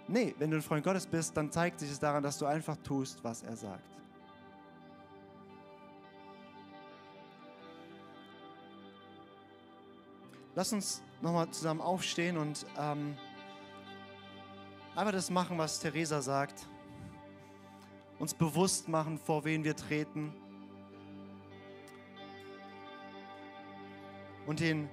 Nee, 0.06 0.34
wenn 0.38 0.50
du 0.50 0.58
ein 0.58 0.62
Freund 0.62 0.84
Gottes 0.84 1.06
bist, 1.06 1.34
dann 1.36 1.50
zeigt 1.50 1.80
sich 1.80 1.90
es 1.90 1.98
daran, 1.98 2.22
dass 2.22 2.36
du 2.36 2.44
einfach 2.44 2.76
tust, 2.78 3.24
was 3.24 3.42
er 3.42 3.56
sagt. 3.56 3.88
Lass 10.54 10.72
uns 10.72 11.02
nochmal 11.22 11.48
zusammen 11.50 11.80
aufstehen 11.80 12.36
und 12.36 12.66
ähm, 12.78 13.16
einfach 14.94 15.12
das 15.12 15.30
machen, 15.30 15.56
was 15.56 15.80
Theresa 15.80 16.20
sagt. 16.20 16.66
Uns 18.18 18.34
bewusst 18.34 18.88
machen, 18.88 19.18
vor 19.18 19.44
wen 19.44 19.64
wir 19.64 19.74
treten. 19.74 20.34
und 24.46 24.60
ihn 24.60 24.88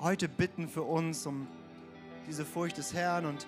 heute 0.00 0.28
bitten 0.28 0.68
für 0.68 0.82
uns 0.82 1.26
um 1.26 1.46
diese 2.26 2.44
Furcht 2.44 2.78
des 2.78 2.94
Herrn 2.94 3.26
und 3.26 3.46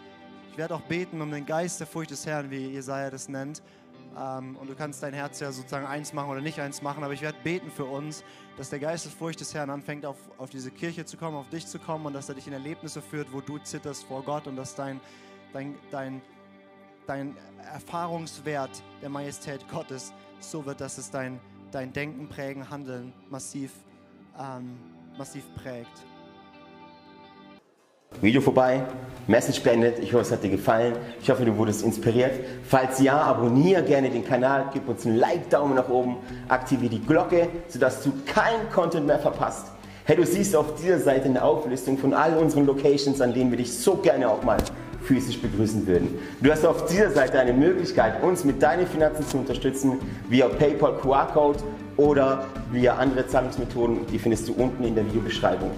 ich 0.50 0.58
werde 0.58 0.74
auch 0.74 0.82
beten 0.82 1.20
um 1.20 1.30
den 1.30 1.46
Geist 1.46 1.80
der 1.80 1.86
Furcht 1.86 2.10
des 2.10 2.26
Herrn, 2.26 2.50
wie 2.50 2.68
Jesaja 2.68 3.10
das 3.10 3.28
nennt. 3.28 3.62
Ähm, 4.16 4.56
und 4.56 4.68
du 4.68 4.74
kannst 4.74 5.02
dein 5.02 5.12
Herz 5.12 5.40
ja 5.40 5.52
sozusagen 5.52 5.86
eins 5.86 6.12
machen 6.12 6.30
oder 6.30 6.40
nicht 6.40 6.60
eins 6.60 6.80
machen, 6.80 7.04
aber 7.04 7.12
ich 7.12 7.22
werde 7.22 7.38
beten 7.44 7.70
für 7.70 7.84
uns, 7.84 8.24
dass 8.56 8.70
der 8.70 8.78
Geistesfurcht 8.78 9.40
des 9.40 9.52
Herrn 9.54 9.68
anfängt, 9.68 10.06
auf, 10.06 10.16
auf 10.38 10.48
diese 10.50 10.70
Kirche 10.70 11.04
zu 11.04 11.16
kommen, 11.16 11.36
auf 11.36 11.48
dich 11.50 11.66
zu 11.66 11.78
kommen 11.78 12.06
und 12.06 12.14
dass 12.14 12.28
er 12.28 12.34
dich 12.34 12.46
in 12.46 12.52
Erlebnisse 12.54 13.02
führt, 13.02 13.32
wo 13.32 13.40
du 13.40 13.58
zitterst 13.58 14.04
vor 14.04 14.22
Gott 14.22 14.46
und 14.46 14.56
dass 14.56 14.74
dein, 14.74 15.00
dein, 15.52 15.74
dein, 15.90 16.22
dein 17.06 17.36
Erfahrungswert 17.72 18.82
der 19.02 19.10
Majestät 19.10 19.68
Gottes 19.68 20.12
so 20.40 20.64
wird, 20.64 20.80
dass 20.80 20.96
es 20.96 21.10
dein, 21.10 21.38
dein 21.70 21.92
Denken, 21.92 22.28
Prägen, 22.28 22.70
Handeln 22.70 23.12
massiv, 23.28 23.72
ähm, 24.38 24.78
massiv 25.18 25.44
prägt. 25.56 26.06
Video 28.22 28.40
vorbei, 28.40 28.82
Message 29.26 29.62
beendet. 29.62 29.98
Ich 29.98 30.12
hoffe, 30.12 30.22
es 30.22 30.32
hat 30.32 30.42
dir 30.42 30.48
gefallen. 30.48 30.94
Ich 31.20 31.28
hoffe, 31.28 31.44
du 31.44 31.56
wurdest 31.56 31.84
inspiriert. 31.84 32.32
Falls 32.64 32.98
ja, 33.00 33.20
abonniere 33.20 33.82
gerne 33.82 34.08
den 34.08 34.24
Kanal, 34.24 34.66
gib 34.72 34.88
uns 34.88 35.04
einen 35.04 35.16
Like, 35.16 35.50
Daumen 35.50 35.74
nach 35.74 35.88
oben, 35.88 36.16
aktiviere 36.48 36.90
die 36.90 37.04
Glocke, 37.04 37.48
sodass 37.68 38.02
du 38.02 38.12
kein 38.24 38.70
Content 38.72 39.06
mehr 39.06 39.18
verpasst. 39.18 39.66
Hey, 40.04 40.16
du 40.16 40.24
siehst 40.24 40.56
auf 40.56 40.76
dieser 40.76 40.98
Seite 40.98 41.26
eine 41.26 41.42
Auflistung 41.42 41.98
von 41.98 42.14
all 42.14 42.36
unseren 42.38 42.64
Locations, 42.64 43.20
an 43.20 43.34
denen 43.34 43.50
wir 43.50 43.58
dich 43.58 43.72
so 43.72 43.96
gerne 43.96 44.28
auch 44.30 44.42
mal 44.42 44.58
physisch 45.02 45.38
begrüßen 45.38 45.86
würden. 45.86 46.18
Du 46.40 46.50
hast 46.50 46.64
auf 46.64 46.86
dieser 46.86 47.10
Seite 47.10 47.38
eine 47.38 47.52
Möglichkeit, 47.52 48.22
uns 48.22 48.44
mit 48.44 48.62
deinen 48.62 48.86
Finanzen 48.86 49.26
zu 49.26 49.36
unterstützen, 49.36 49.98
via 50.28 50.48
PayPal 50.48 50.96
QR-Code 50.98 51.58
oder 51.96 52.46
via 52.72 52.94
andere 52.96 53.26
Zahlungsmethoden. 53.26 54.06
Die 54.06 54.18
findest 54.18 54.48
du 54.48 54.54
unten 54.54 54.84
in 54.84 54.94
der 54.94 55.04
Videobeschreibung. 55.06 55.70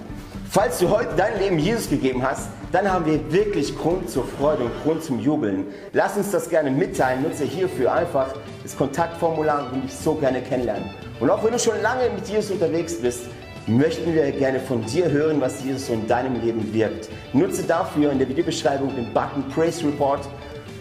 Falls 0.51 0.79
du 0.79 0.89
heute 0.89 1.09
dein 1.15 1.37
Leben 1.37 1.59
Jesus 1.59 1.87
gegeben 1.91 2.23
hast, 2.23 2.49
dann 2.71 2.91
haben 2.91 3.05
wir 3.05 3.31
wirklich 3.31 3.77
Grund 3.77 4.09
zur 4.09 4.25
Freude 4.25 4.63
und 4.63 4.71
Grund 4.81 5.03
zum 5.03 5.19
Jubeln. 5.19 5.67
Lass 5.93 6.17
uns 6.17 6.31
das 6.31 6.49
gerne 6.49 6.71
mitteilen. 6.71 7.21
Nutze 7.21 7.43
hierfür 7.43 7.93
einfach 7.93 8.33
das 8.63 8.75
Kontaktformular 8.75 9.71
und 9.71 9.83
dich 9.83 9.93
so 9.93 10.15
gerne 10.15 10.41
kennenlernen. 10.41 10.89
Und 11.19 11.29
auch 11.29 11.43
wenn 11.43 11.51
du 11.51 11.59
schon 11.59 11.79
lange 11.83 12.09
mit 12.09 12.27
Jesus 12.27 12.49
unterwegs 12.49 12.99
bist, 12.99 13.27
möchten 13.67 14.11
wir 14.15 14.31
gerne 14.31 14.59
von 14.59 14.83
dir 14.87 15.11
hören, 15.11 15.39
was 15.39 15.63
Jesus 15.63 15.85
so 15.85 15.93
in 15.93 16.07
deinem 16.07 16.41
Leben 16.41 16.73
wirkt. 16.73 17.09
Nutze 17.31 17.61
dafür 17.61 18.11
in 18.11 18.17
der 18.17 18.27
Videobeschreibung 18.27 18.95
den 18.95 19.13
Button 19.13 19.47
Praise 19.53 19.85
Report 19.85 20.27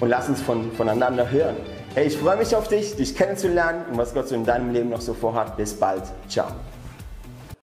und 0.00 0.08
lass 0.08 0.30
uns 0.30 0.40
von, 0.40 0.72
voneinander 0.72 1.30
hören. 1.30 1.56
Hey, 1.94 2.06
ich 2.06 2.16
freue 2.16 2.38
mich 2.38 2.56
auf 2.56 2.68
dich, 2.68 2.96
dich 2.96 3.14
kennenzulernen 3.14 3.84
und 3.90 3.98
was 3.98 4.14
Gott 4.14 4.28
so 4.28 4.34
in 4.34 4.46
deinem 4.46 4.72
Leben 4.72 4.88
noch 4.88 5.02
so 5.02 5.12
vorhat. 5.12 5.58
Bis 5.58 5.74
bald. 5.74 6.04
Ciao. 6.26 6.46